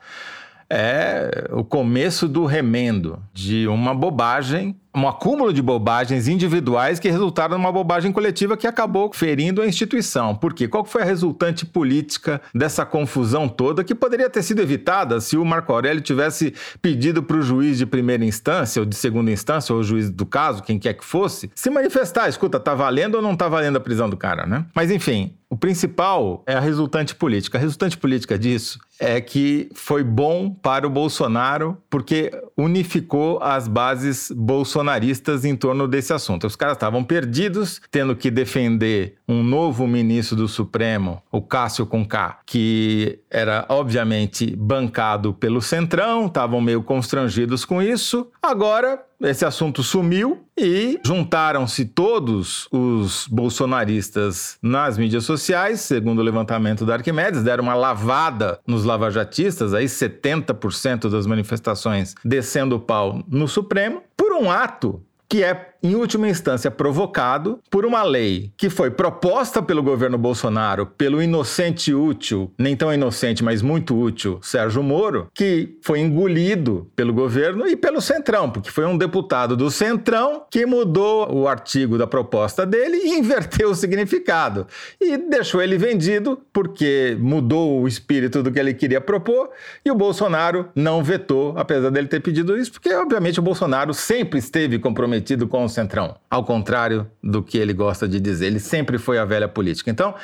é 0.70 1.48
o 1.50 1.64
começo 1.64 2.28
do 2.28 2.44
remendo 2.44 3.22
de 3.32 3.66
uma 3.68 3.94
bobagem 3.94 4.76
um 4.94 5.06
acúmulo 5.06 5.52
de 5.52 5.62
bobagens 5.62 6.26
individuais 6.26 6.98
que 6.98 7.08
resultaram 7.08 7.56
numa 7.56 7.70
bobagem 7.70 8.10
coletiva 8.10 8.56
que 8.56 8.66
acabou 8.66 9.12
ferindo 9.12 9.62
a 9.62 9.66
instituição. 9.66 10.34
Por 10.34 10.52
quê? 10.52 10.66
Qual 10.66 10.84
foi 10.84 11.02
a 11.02 11.04
resultante 11.04 11.64
política 11.64 12.40
dessa 12.52 12.84
confusão 12.84 13.48
toda 13.48 13.84
que 13.84 13.94
poderia 13.94 14.28
ter 14.28 14.42
sido 14.42 14.60
evitada 14.60 15.20
se 15.20 15.37
o 15.37 15.44
Marco 15.44 15.72
Aurélio 15.72 16.02
tivesse 16.02 16.52
pedido 16.82 17.22
para 17.22 17.37
o 17.37 17.42
juiz 17.42 17.78
de 17.78 17.87
primeira 17.87 18.25
instância 18.25 18.80
ou 18.80 18.87
de 18.87 18.96
segunda 18.96 19.30
instância, 19.30 19.72
ou 19.72 19.80
o 19.80 19.84
juiz 19.84 20.10
do 20.10 20.26
caso, 20.26 20.62
quem 20.62 20.78
quer 20.78 20.94
que 20.94 21.04
fosse, 21.04 21.50
se 21.54 21.70
manifestar, 21.70 22.28
escuta, 22.28 22.58
tá 22.58 22.75
valendo 22.75 23.16
ou 23.16 23.22
não 23.22 23.37
tá 23.37 23.48
valendo 23.48 23.76
a 23.76 23.80
prisão 23.80 24.10
do 24.10 24.16
cara, 24.16 24.46
né? 24.46 24.64
Mas 24.75 24.90
enfim, 24.90 25.32
o 25.50 25.57
principal 25.57 26.43
é 26.47 26.55
a 26.55 26.61
resultante 26.61 27.14
política. 27.14 27.57
A 27.57 27.61
resultante 27.61 27.97
política 27.97 28.38
disso 28.38 28.78
é 29.00 29.21
que 29.21 29.71
foi 29.75 30.02
bom 30.02 30.50
para 30.50 30.87
o 30.87 30.90
Bolsonaro 30.90 31.78
porque 31.88 32.31
unificou 32.57 33.43
as 33.43 33.67
bases 33.67 34.31
bolsonaristas 34.31 35.45
em 35.45 35.57
torno 35.57 35.88
desse 35.88 36.12
assunto. 36.12 36.47
Os 36.47 36.57
caras 36.57 36.76
estavam 36.76 37.02
perdidos, 37.02 37.81
tendo 37.90 38.14
que 38.14 38.31
defender 38.31 39.17
um 39.26 39.43
novo 39.43 39.87
ministro 39.87 40.37
do 40.37 40.49
Supremo, 40.49 41.23
o 41.33 41.40
Cássio 41.40 41.87
Conká, 41.87 42.40
que 42.45 43.21
era 43.31 43.64
obviamente 43.69 44.55
bancado 44.55 45.33
pelo 45.33 45.62
Centrão, 45.62 46.26
estavam 46.26 46.61
meio 46.61 46.83
constrangidos 46.83 47.64
com 47.64 47.81
isso. 47.81 48.31
Agora 48.43 49.07
esse 49.20 49.44
assunto 49.44 49.82
sumiu 49.82 50.44
e 50.56 50.98
juntaram-se 51.04 51.84
todos 51.84 52.68
os 52.70 53.26
bolsonaristas 53.28 54.58
nas 54.62 54.96
mídias 54.96 55.25
sociais, 55.25 55.80
segundo 55.80 56.20
o 56.20 56.25
levantamento 56.25 56.87
da 56.87 56.94
Arquimedes, 56.94 57.42
deram 57.42 57.64
uma 57.64 57.75
lavada 57.75 58.60
nos 58.66 58.84
lavajatistas, 58.84 59.75
aí 59.75 59.87
70% 59.87 61.10
das 61.10 61.26
manifestações 61.26 62.14
descendo 62.25 62.76
o 62.76 62.80
pau 62.80 63.22
no 63.28 63.48
Supremo, 63.48 64.02
por 64.16 64.32
um 64.32 64.50
ato 64.50 65.02
que 65.28 65.42
é 65.42 65.75
em 65.82 65.94
última 65.94 66.28
instância, 66.28 66.70
provocado 66.70 67.61
por 67.70 67.87
uma 67.87 68.02
lei 68.02 68.52
que 68.56 68.68
foi 68.68 68.90
proposta 68.90 69.62
pelo 69.62 69.82
governo 69.82 70.18
Bolsonaro, 70.18 70.87
pelo 70.87 71.23
inocente 71.23 71.94
útil, 71.94 72.52
nem 72.58 72.76
tão 72.76 72.92
inocente, 72.92 73.44
mas 73.44 73.62
muito 73.62 73.97
útil, 73.97 74.38
Sérgio 74.42 74.82
Moro, 74.82 75.28
que 75.35 75.78
foi 75.82 76.00
engolido 76.00 76.90
pelo 76.97 77.12
governo 77.12 77.66
e 77.66 77.76
pelo 77.76 78.00
Centrão, 78.00 78.50
porque 78.50 78.70
foi 78.70 78.85
um 78.87 78.99
deputado 78.99 79.56
do 79.56 79.70
Centrão 79.70 80.42
que 80.50 80.66
mudou 80.66 81.32
o 81.32 81.47
artigo 81.47 81.97
da 81.97 82.06
proposta 82.06 82.66
dele 82.66 82.97
e 82.97 83.18
inverteu 83.18 83.70
o 83.70 83.75
significado. 83.75 84.66
E 85.00 85.16
deixou 85.16 85.62
ele 85.62 85.78
vendido 85.78 86.40
porque 86.52 87.16
mudou 87.20 87.80
o 87.80 87.87
espírito 87.87 88.42
do 88.42 88.50
que 88.50 88.58
ele 88.58 88.75
queria 88.75 89.00
propor 89.00 89.50
e 89.85 89.90
o 89.90 89.94
Bolsonaro 89.94 90.68
não 90.75 91.04
vetou, 91.04 91.54
apesar 91.56 91.90
dele 91.90 92.08
ter 92.08 92.20
pedido 92.20 92.56
isso, 92.56 92.73
porque 92.73 92.92
obviamente 92.92 93.38
o 93.38 93.42
Bolsonaro 93.42 93.94
sempre 93.94 94.38
esteve 94.38 94.78
comprometido 94.78 95.47
com 95.47 95.67
o 95.68 95.72
Centrão, 95.72 96.16
ao 96.28 96.44
contrário 96.44 97.08
do 97.22 97.42
que 97.42 97.56
ele 97.56 97.72
gosta 97.72 98.08
de 98.08 98.18
dizer. 98.18 98.46
Ele 98.46 98.60
sempre 98.60 98.98
foi 98.98 99.18
a 99.18 99.25
velha 99.25 99.48
política. 99.48 99.90
Então, 99.90 100.14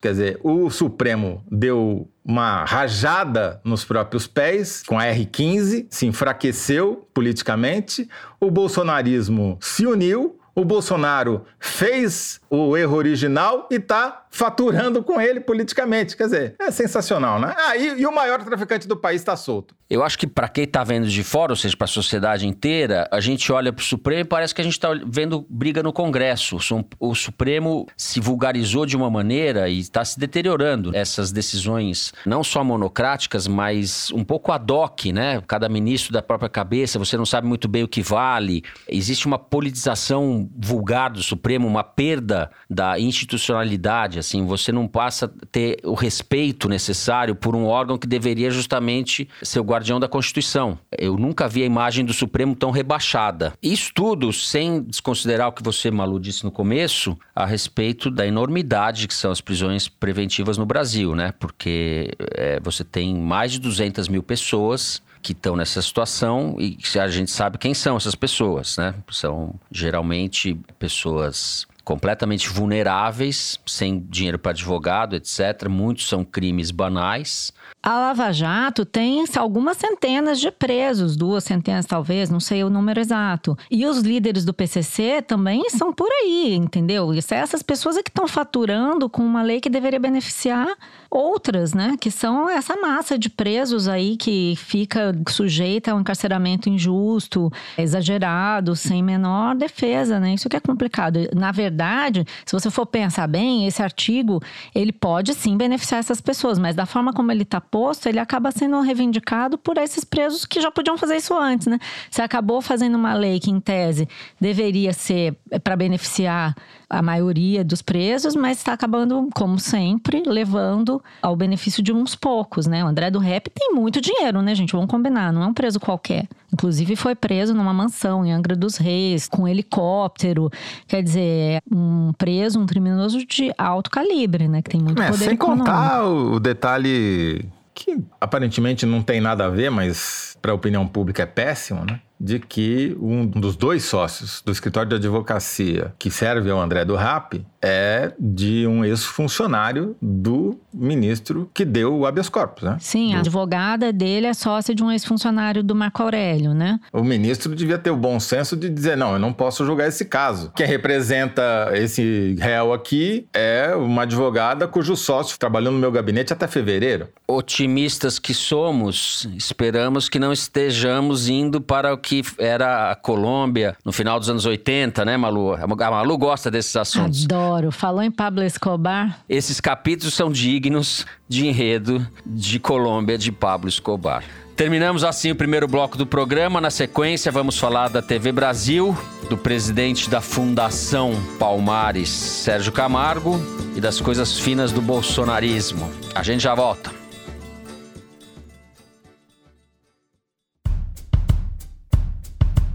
Quer 0.00 0.12
dizer, 0.12 0.40
o 0.44 0.70
Supremo 0.70 1.42
deu 1.50 2.08
uma 2.24 2.64
rajada 2.64 3.60
nos 3.64 3.84
próprios 3.84 4.28
pés 4.28 4.82
com 4.86 4.96
a 4.96 5.04
R15, 5.06 5.86
se 5.90 6.06
enfraqueceu 6.06 7.08
politicamente, 7.12 8.08
o 8.40 8.48
bolsonarismo 8.48 9.58
se 9.60 9.86
uniu, 9.86 10.38
o 10.54 10.64
Bolsonaro 10.64 11.44
fez 11.58 12.40
o 12.50 12.76
erro 12.76 12.96
original 12.96 13.68
e 13.70 13.76
está 13.76 14.26
faturando 14.30 15.02
com 15.02 15.20
ele 15.20 15.40
politicamente. 15.40 16.16
Quer 16.16 16.24
dizer, 16.24 16.56
é 16.58 16.70
sensacional, 16.70 17.40
né? 17.40 17.54
Ah, 17.56 17.76
e, 17.76 18.00
e 18.00 18.06
o 18.06 18.14
maior 18.14 18.42
traficante 18.42 18.86
do 18.86 18.96
país 18.96 19.20
está 19.20 19.36
solto. 19.36 19.74
Eu 19.90 20.04
acho 20.04 20.18
que 20.18 20.26
para 20.26 20.48
quem 20.48 20.64
está 20.64 20.84
vendo 20.84 21.08
de 21.08 21.24
fora, 21.24 21.52
ou 21.52 21.56
seja, 21.56 21.74
para 21.74 21.86
a 21.86 21.88
sociedade 21.88 22.46
inteira, 22.46 23.08
a 23.10 23.20
gente 23.20 23.50
olha 23.50 23.72
para 23.72 23.80
o 23.80 23.84
Supremo 23.84 24.20
e 24.20 24.24
parece 24.24 24.54
que 24.54 24.60
a 24.60 24.64
gente 24.64 24.74
está 24.74 24.90
vendo 25.06 25.46
briga 25.48 25.82
no 25.82 25.94
Congresso. 25.94 26.58
O 27.00 27.14
Supremo 27.14 27.86
se 27.96 28.20
vulgarizou 28.20 28.84
de 28.84 28.96
uma 28.96 29.10
maneira 29.10 29.68
e 29.68 29.78
está 29.78 30.04
se 30.04 30.18
deteriorando. 30.18 30.94
Essas 30.94 31.32
decisões, 31.32 32.12
não 32.26 32.44
só 32.44 32.62
monocráticas, 32.62 33.46
mas 33.46 34.10
um 34.12 34.22
pouco 34.22 34.52
ad 34.52 34.70
hoc, 34.70 35.06
né? 35.06 35.42
Cada 35.46 35.68
ministro 35.70 36.12
da 36.12 36.20
própria 36.20 36.50
cabeça, 36.50 36.98
você 36.98 37.16
não 37.16 37.24
sabe 37.24 37.46
muito 37.46 37.66
bem 37.66 37.82
o 37.82 37.88
que 37.88 38.02
vale. 38.02 38.62
Existe 38.86 39.26
uma 39.26 39.38
politização 39.38 40.50
vulgar 40.54 41.10
do 41.10 41.22
Supremo, 41.22 41.66
uma 41.66 41.82
perda 41.82 42.50
da 42.68 43.00
institucionalidade, 43.00 44.17
assim, 44.18 44.44
você 44.44 44.72
não 44.72 44.86
passa 44.86 45.26
a 45.26 45.46
ter 45.50 45.78
o 45.84 45.94
respeito 45.94 46.68
necessário 46.68 47.34
por 47.34 47.54
um 47.54 47.66
órgão 47.66 47.98
que 47.98 48.06
deveria 48.06 48.50
justamente 48.50 49.28
ser 49.42 49.60
o 49.60 49.64
guardião 49.64 50.00
da 50.00 50.08
Constituição. 50.08 50.78
Eu 50.96 51.16
nunca 51.16 51.48
vi 51.48 51.62
a 51.62 51.66
imagem 51.66 52.04
do 52.04 52.12
Supremo 52.12 52.54
tão 52.54 52.70
rebaixada. 52.70 53.52
Isso 53.62 53.92
tudo 53.94 54.32
sem 54.32 54.82
desconsiderar 54.82 55.48
o 55.48 55.52
que 55.52 55.62
você, 55.62 55.90
Malu, 55.90 56.18
disse 56.18 56.44
no 56.44 56.50
começo 56.50 57.18
a 57.34 57.46
respeito 57.46 58.10
da 58.10 58.26
enormidade 58.26 59.06
que 59.06 59.14
são 59.14 59.30
as 59.30 59.40
prisões 59.40 59.88
preventivas 59.88 60.58
no 60.58 60.66
Brasil, 60.66 61.14
né? 61.14 61.32
Porque 61.38 62.10
é, 62.34 62.60
você 62.60 62.84
tem 62.84 63.14
mais 63.14 63.52
de 63.52 63.60
200 63.60 64.08
mil 64.08 64.22
pessoas 64.22 65.02
que 65.22 65.32
estão 65.32 65.56
nessa 65.56 65.82
situação 65.82 66.56
e 66.58 66.78
a 66.98 67.08
gente 67.08 67.30
sabe 67.30 67.58
quem 67.58 67.74
são 67.74 67.96
essas 67.96 68.14
pessoas, 68.14 68.76
né? 68.78 68.94
São 69.10 69.54
geralmente 69.70 70.58
pessoas 70.78 71.66
completamente 71.88 72.50
vulneráveis, 72.50 73.58
sem 73.64 73.98
dinheiro 74.10 74.38
para 74.38 74.50
advogado, 74.50 75.16
etc. 75.16 75.70
Muitos 75.70 76.06
são 76.06 76.22
crimes 76.22 76.70
banais. 76.70 77.50
A 77.80 77.92
Lava 77.92 78.32
Jato 78.32 78.84
tem 78.84 79.24
algumas 79.36 79.76
centenas 79.76 80.40
de 80.40 80.50
presos, 80.50 81.16
duas 81.16 81.44
centenas 81.44 81.86
talvez, 81.86 82.28
não 82.28 82.40
sei 82.40 82.64
o 82.64 82.70
número 82.70 82.98
exato. 82.98 83.56
E 83.70 83.86
os 83.86 83.98
líderes 83.98 84.44
do 84.44 84.52
PCC 84.52 85.22
também 85.22 85.70
são 85.70 85.92
por 85.92 86.08
aí, 86.22 86.54
entendeu? 86.54 87.14
E 87.14 87.18
essas 87.18 87.62
pessoas 87.62 87.96
é 87.96 88.02
que 88.02 88.10
estão 88.10 88.26
faturando 88.26 89.08
com 89.08 89.22
uma 89.22 89.42
lei 89.42 89.60
que 89.60 89.70
deveria 89.70 90.00
beneficiar 90.00 90.66
outras, 91.08 91.72
né? 91.72 91.96
Que 92.00 92.10
são 92.10 92.50
essa 92.50 92.76
massa 92.76 93.16
de 93.16 93.30
presos 93.30 93.86
aí 93.86 94.16
que 94.16 94.54
fica 94.56 95.14
sujeita 95.28 95.92
a 95.92 95.94
um 95.94 96.00
encarceramento 96.00 96.68
injusto, 96.68 97.50
exagerado, 97.78 98.74
sem 98.74 99.02
menor 99.02 99.54
defesa, 99.54 100.18
né? 100.18 100.34
Isso 100.34 100.48
que 100.48 100.56
é 100.56 100.60
complicado. 100.60 101.20
Na 101.34 101.52
verdade, 101.52 102.26
se 102.44 102.52
você 102.52 102.70
for 102.70 102.86
pensar 102.86 103.28
bem, 103.28 103.66
esse 103.66 103.82
artigo, 103.82 104.42
ele 104.74 104.92
pode 104.92 105.32
sim 105.32 105.56
beneficiar 105.56 106.00
essas 106.00 106.20
pessoas, 106.20 106.58
mas 106.58 106.74
da 106.74 106.84
forma 106.84 107.12
como 107.12 107.30
ele 107.30 107.44
está 107.44 107.60
posto, 107.70 108.08
ele 108.08 108.18
acaba 108.18 108.50
sendo 108.50 108.80
reivindicado 108.80 109.58
por 109.58 109.78
esses 109.78 110.04
presos 110.04 110.44
que 110.44 110.60
já 110.60 110.70
podiam 110.70 110.98
fazer 110.98 111.16
isso 111.16 111.36
antes, 111.36 111.66
né? 111.66 111.78
Você 112.10 112.22
acabou 112.22 112.60
fazendo 112.60 112.96
uma 112.96 113.14
lei 113.14 113.38
que, 113.38 113.50
em 113.50 113.60
tese, 113.60 114.08
deveria 114.40 114.92
ser 114.92 115.36
para 115.62 115.76
beneficiar 115.76 116.54
a 116.90 117.02
maioria 117.02 117.62
dos 117.62 117.82
presos, 117.82 118.34
mas 118.34 118.58
está 118.58 118.72
acabando, 118.72 119.28
como 119.34 119.58
sempre, 119.58 120.22
levando 120.26 121.02
ao 121.20 121.36
benefício 121.36 121.82
de 121.82 121.92
uns 121.92 122.14
poucos, 122.14 122.66
né? 122.66 122.82
O 122.82 122.86
André 122.86 123.10
do 123.10 123.18
Rap 123.18 123.50
tem 123.50 123.74
muito 123.74 124.00
dinheiro, 124.00 124.40
né, 124.40 124.54
gente? 124.54 124.72
Vamos 124.72 124.90
combinar, 124.90 125.32
não 125.32 125.42
é 125.42 125.46
um 125.46 125.52
preso 125.52 125.78
qualquer. 125.78 126.26
Inclusive 126.50 126.96
foi 126.96 127.14
preso 127.14 127.52
numa 127.52 127.74
mansão 127.74 128.24
em 128.24 128.32
Angra 128.32 128.56
dos 128.56 128.78
Reis, 128.78 129.28
com 129.28 129.42
um 129.42 129.48
helicóptero. 129.48 130.50
Quer 130.86 131.02
dizer, 131.02 131.62
um 131.70 132.12
preso, 132.16 132.58
um 132.58 132.64
criminoso 132.64 133.24
de 133.26 133.52
alto 133.58 133.90
calibre, 133.90 134.48
né? 134.48 134.62
Que 134.62 134.70
tem 134.70 134.80
muito 134.80 135.02
é, 135.02 135.10
poder 135.10 135.24
sem 135.24 135.34
econômico. 135.34 135.66
contar 135.66 136.06
o 136.06 136.40
detalhe 136.40 137.46
que 137.78 137.96
aparentemente 138.20 138.84
não 138.84 139.00
tem 139.02 139.20
nada 139.20 139.46
a 139.46 139.48
ver, 139.48 139.70
mas 139.70 140.36
para 140.42 140.50
a 140.50 140.54
opinião 140.54 140.86
pública 140.86 141.22
é 141.22 141.26
péssimo, 141.26 141.84
né? 141.84 142.00
De 142.20 142.38
que 142.38 142.96
um 143.00 143.26
dos 143.26 143.56
dois 143.56 143.84
sócios 143.84 144.42
do 144.44 144.52
escritório 144.52 144.88
de 144.88 144.96
advocacia 144.96 145.94
que 145.98 146.10
serve 146.10 146.50
ao 146.50 146.60
André 146.60 146.84
do 146.84 146.96
Rap 146.96 147.44
é 147.60 148.12
de 148.18 148.66
um 148.66 148.84
ex-funcionário 148.84 149.96
do 150.00 150.58
ministro 150.72 151.50
que 151.52 151.64
deu 151.64 151.96
o 151.96 152.06
habeas 152.06 152.28
corpus, 152.28 152.64
né? 152.64 152.76
Sim, 152.80 153.10
do... 153.10 153.16
a 153.16 153.18
advogada 153.20 153.92
dele 153.92 154.26
é 154.26 154.34
sócia 154.34 154.74
de 154.74 154.82
um 154.82 154.90
ex-funcionário 154.90 155.62
do 155.62 155.74
Marco 155.74 156.02
Aurélio, 156.02 156.54
né? 156.54 156.78
O 156.92 157.02
ministro 157.02 157.54
devia 157.54 157.78
ter 157.78 157.90
o 157.90 157.96
bom 157.96 158.20
senso 158.20 158.56
de 158.56 158.68
dizer, 158.68 158.96
não, 158.96 159.12
eu 159.14 159.18
não 159.18 159.32
posso 159.32 159.64
julgar 159.64 159.88
esse 159.88 160.04
caso. 160.04 160.52
Quem 160.54 160.66
representa 160.66 161.70
esse 161.74 162.36
réu 162.38 162.72
aqui 162.72 163.26
é 163.32 163.74
uma 163.74 164.02
advogada 164.02 164.68
cujo 164.68 164.96
sócio 164.96 165.38
trabalhou 165.38 165.72
no 165.72 165.78
meu 165.78 165.90
gabinete 165.90 166.32
até 166.32 166.46
fevereiro. 166.46 167.08
Otimistas 167.26 168.18
que 168.18 168.32
somos, 168.32 169.28
esperamos 169.36 170.08
que 170.08 170.18
não 170.18 170.32
estejamos 170.32 171.28
indo 171.28 171.60
para 171.60 171.92
o 171.92 171.98
que 171.98 172.07
era 172.38 172.92
a 172.92 172.94
Colômbia 172.94 173.76
no 173.84 173.92
final 173.92 174.18
dos 174.18 174.28
anos 174.28 174.46
80, 174.46 175.04
né, 175.04 175.16
Malu? 175.16 175.54
A 175.54 175.66
Malu 175.66 176.18
gosta 176.18 176.50
desses 176.50 176.74
assuntos. 176.76 177.24
Adoro. 177.24 177.70
Falou 177.70 178.02
em 178.02 178.10
Pablo 178.10 178.42
Escobar. 178.42 179.20
Esses 179.28 179.60
capítulos 179.60 180.14
são 180.14 180.30
dignos 180.30 181.06
de 181.28 181.46
enredo 181.46 182.06
de 182.24 182.58
Colômbia 182.58 183.18
de 183.18 183.32
Pablo 183.32 183.68
Escobar. 183.68 184.24
Terminamos 184.58 185.04
assim 185.04 185.30
o 185.30 185.36
primeiro 185.36 185.68
bloco 185.68 185.96
do 185.96 186.04
programa. 186.04 186.60
Na 186.60 186.68
sequência, 186.68 187.30
vamos 187.30 187.56
falar 187.56 187.88
da 187.88 188.02
TV 188.02 188.32
Brasil, 188.32 188.96
do 189.30 189.38
presidente 189.38 190.10
da 190.10 190.20
Fundação 190.20 191.12
Palmares, 191.38 192.08
Sérgio 192.08 192.72
Camargo, 192.72 193.40
e 193.76 193.80
das 193.80 194.00
coisas 194.00 194.36
finas 194.36 194.72
do 194.72 194.82
bolsonarismo. 194.82 195.88
A 196.12 196.24
gente 196.24 196.42
já 196.42 196.56
volta. 196.56 196.90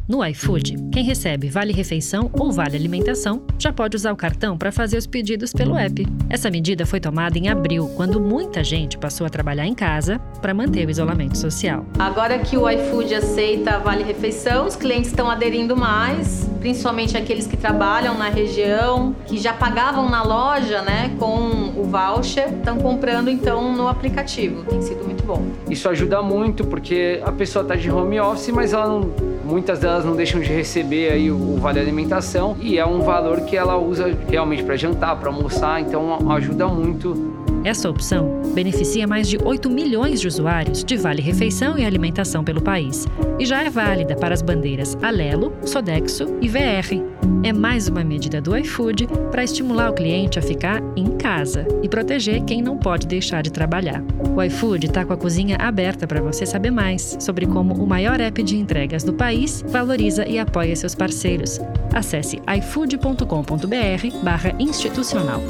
No 0.06 0.22
iFood, 0.26 0.76
quem 0.92 1.02
recebe 1.02 1.50
vale 1.50 1.72
refeição 1.72 2.30
ou 2.34 2.52
vale 2.52 2.76
alimentação 2.76 3.42
já 3.58 3.72
pode 3.72 3.96
usar 3.96 4.12
o 4.12 4.18
cartão 4.18 4.58
para 4.58 4.70
fazer 4.70 4.98
os 4.98 5.08
pedidos 5.08 5.54
pelo 5.54 5.78
app. 5.78 6.06
Essa 6.30 6.52
medida 6.52 6.86
foi 6.86 7.00
tomada 7.00 7.38
em 7.38 7.48
abril, 7.48 7.90
quando 7.96 8.20
muita 8.20 8.66
gente 8.66 8.98
passou 8.98 9.26
a 9.26 9.30
trabalhar 9.30 9.66
em 9.66 9.74
casa 9.74 10.20
para 10.42 10.54
manter 10.54 10.86
o 10.86 10.92
isolamento 10.92 11.38
social. 11.38 11.86
Agora 11.98 12.38
que 12.40 12.58
o 12.58 12.70
iFood 12.70 13.16
aceita 13.16 13.80
vale 13.80 14.04
refeição, 14.04 14.68
os 14.68 14.76
clientes 14.76 15.10
estão 15.10 15.32
aderindo 15.32 15.78
mais, 15.78 16.50
principalmente 16.60 17.16
aqueles 17.16 17.48
que 17.48 17.56
trabalham 17.56 18.18
na 18.18 18.28
região, 18.28 19.16
que 19.26 19.38
já 19.38 19.54
pagavam 19.54 20.10
na 20.10 20.22
loja, 20.22 20.82
né, 20.82 21.16
com 21.18 21.72
o 21.78 21.84
voucher, 21.86 22.50
estão 22.50 22.78
comprando 22.78 23.30
então 23.30 23.74
no 23.74 23.88
aplicativo. 23.88 24.66
Tem 24.66 24.82
sido 24.82 25.06
muito 25.06 25.24
bom. 25.24 25.42
Isso 25.70 25.88
ajuda 25.88 26.22
muito 26.22 26.66
porque 26.66 27.22
a 27.24 27.32
pessoa 27.32 27.64
está 27.64 27.78
de 27.78 27.90
home 27.90 28.20
office, 28.20 28.50
mas 28.50 28.74
ela 28.74 28.88
não, 28.88 29.33
muitas 29.44 29.80
delas 29.80 29.94
elas 29.94 30.06
não 30.06 30.16
deixam 30.16 30.42
de 30.42 30.52
receber 30.52 31.12
aí 31.12 31.32
o, 31.32 31.58
vale 31.58 31.80
alimentação 31.80 32.58
e 32.60 32.78
é 32.78 32.86
um 32.86 33.02
valor 33.02 33.42
que 33.42 33.56
ela 33.56 33.78
usa 33.78 34.18
realmente 34.28 34.64
para 34.64 34.76
jantar, 34.76 35.20
para 35.20 35.30
almoçar, 35.30 35.82
então 35.82 36.32
ajuda 36.32 36.68
muito. 36.68 37.33
Essa 37.64 37.90
opção 37.90 38.42
beneficia 38.54 39.08
mais 39.08 39.26
de 39.28 39.40
8 39.42 39.68
milhões 39.70 40.20
de 40.20 40.28
usuários 40.28 40.84
de 40.84 40.98
vale 40.98 41.22
refeição 41.22 41.78
e 41.78 41.86
alimentação 41.86 42.44
pelo 42.44 42.62
país 42.62 43.08
e 43.40 43.46
já 43.46 43.64
é 43.64 43.70
válida 43.70 44.18
para 44.18 44.34
as 44.34 44.42
bandeiras 44.42 44.98
Alelo, 45.02 45.54
Sodexo 45.66 46.38
e 46.42 46.50
VR. 46.50 47.02
É 47.42 47.54
mais 47.54 47.88
uma 47.88 48.04
medida 48.04 48.42
do 48.42 48.58
iFood 48.58 49.08
para 49.32 49.46
estimular 49.46 49.92
o 49.92 49.94
cliente 49.94 50.38
a 50.38 50.42
ficar 50.42 50.84
em 50.96 51.18
casa 51.18 51.66
e 51.82 51.88
proteger 51.88 52.44
quem 52.44 52.62
não 52.62 52.78
pode 52.78 53.08
deixar 53.08 53.42
de 53.42 53.50
trabalhar. 53.52 54.04
O 54.36 54.44
iFood 54.44 54.88
está 54.88 55.06
com 55.06 55.14
a 55.14 55.18
cozinha 55.18 55.56
aberta 55.58 56.06
para 56.06 56.22
você 56.22 56.46
saber 56.46 56.72
mais 56.72 57.16
sobre 57.20 57.46
como 57.46 57.76
o 57.76 57.88
maior 57.88 58.20
app 58.20 58.44
de 58.44 58.58
entregas 58.58 59.06
do 59.06 59.14
país 59.14 59.64
valoriza 59.68 60.28
e 60.28 60.38
apoia 60.38 60.76
seus 60.76 60.96
parceiros. 60.96 61.62
Acesse 61.94 62.42
ifood.com.br/institucional. 62.58 65.42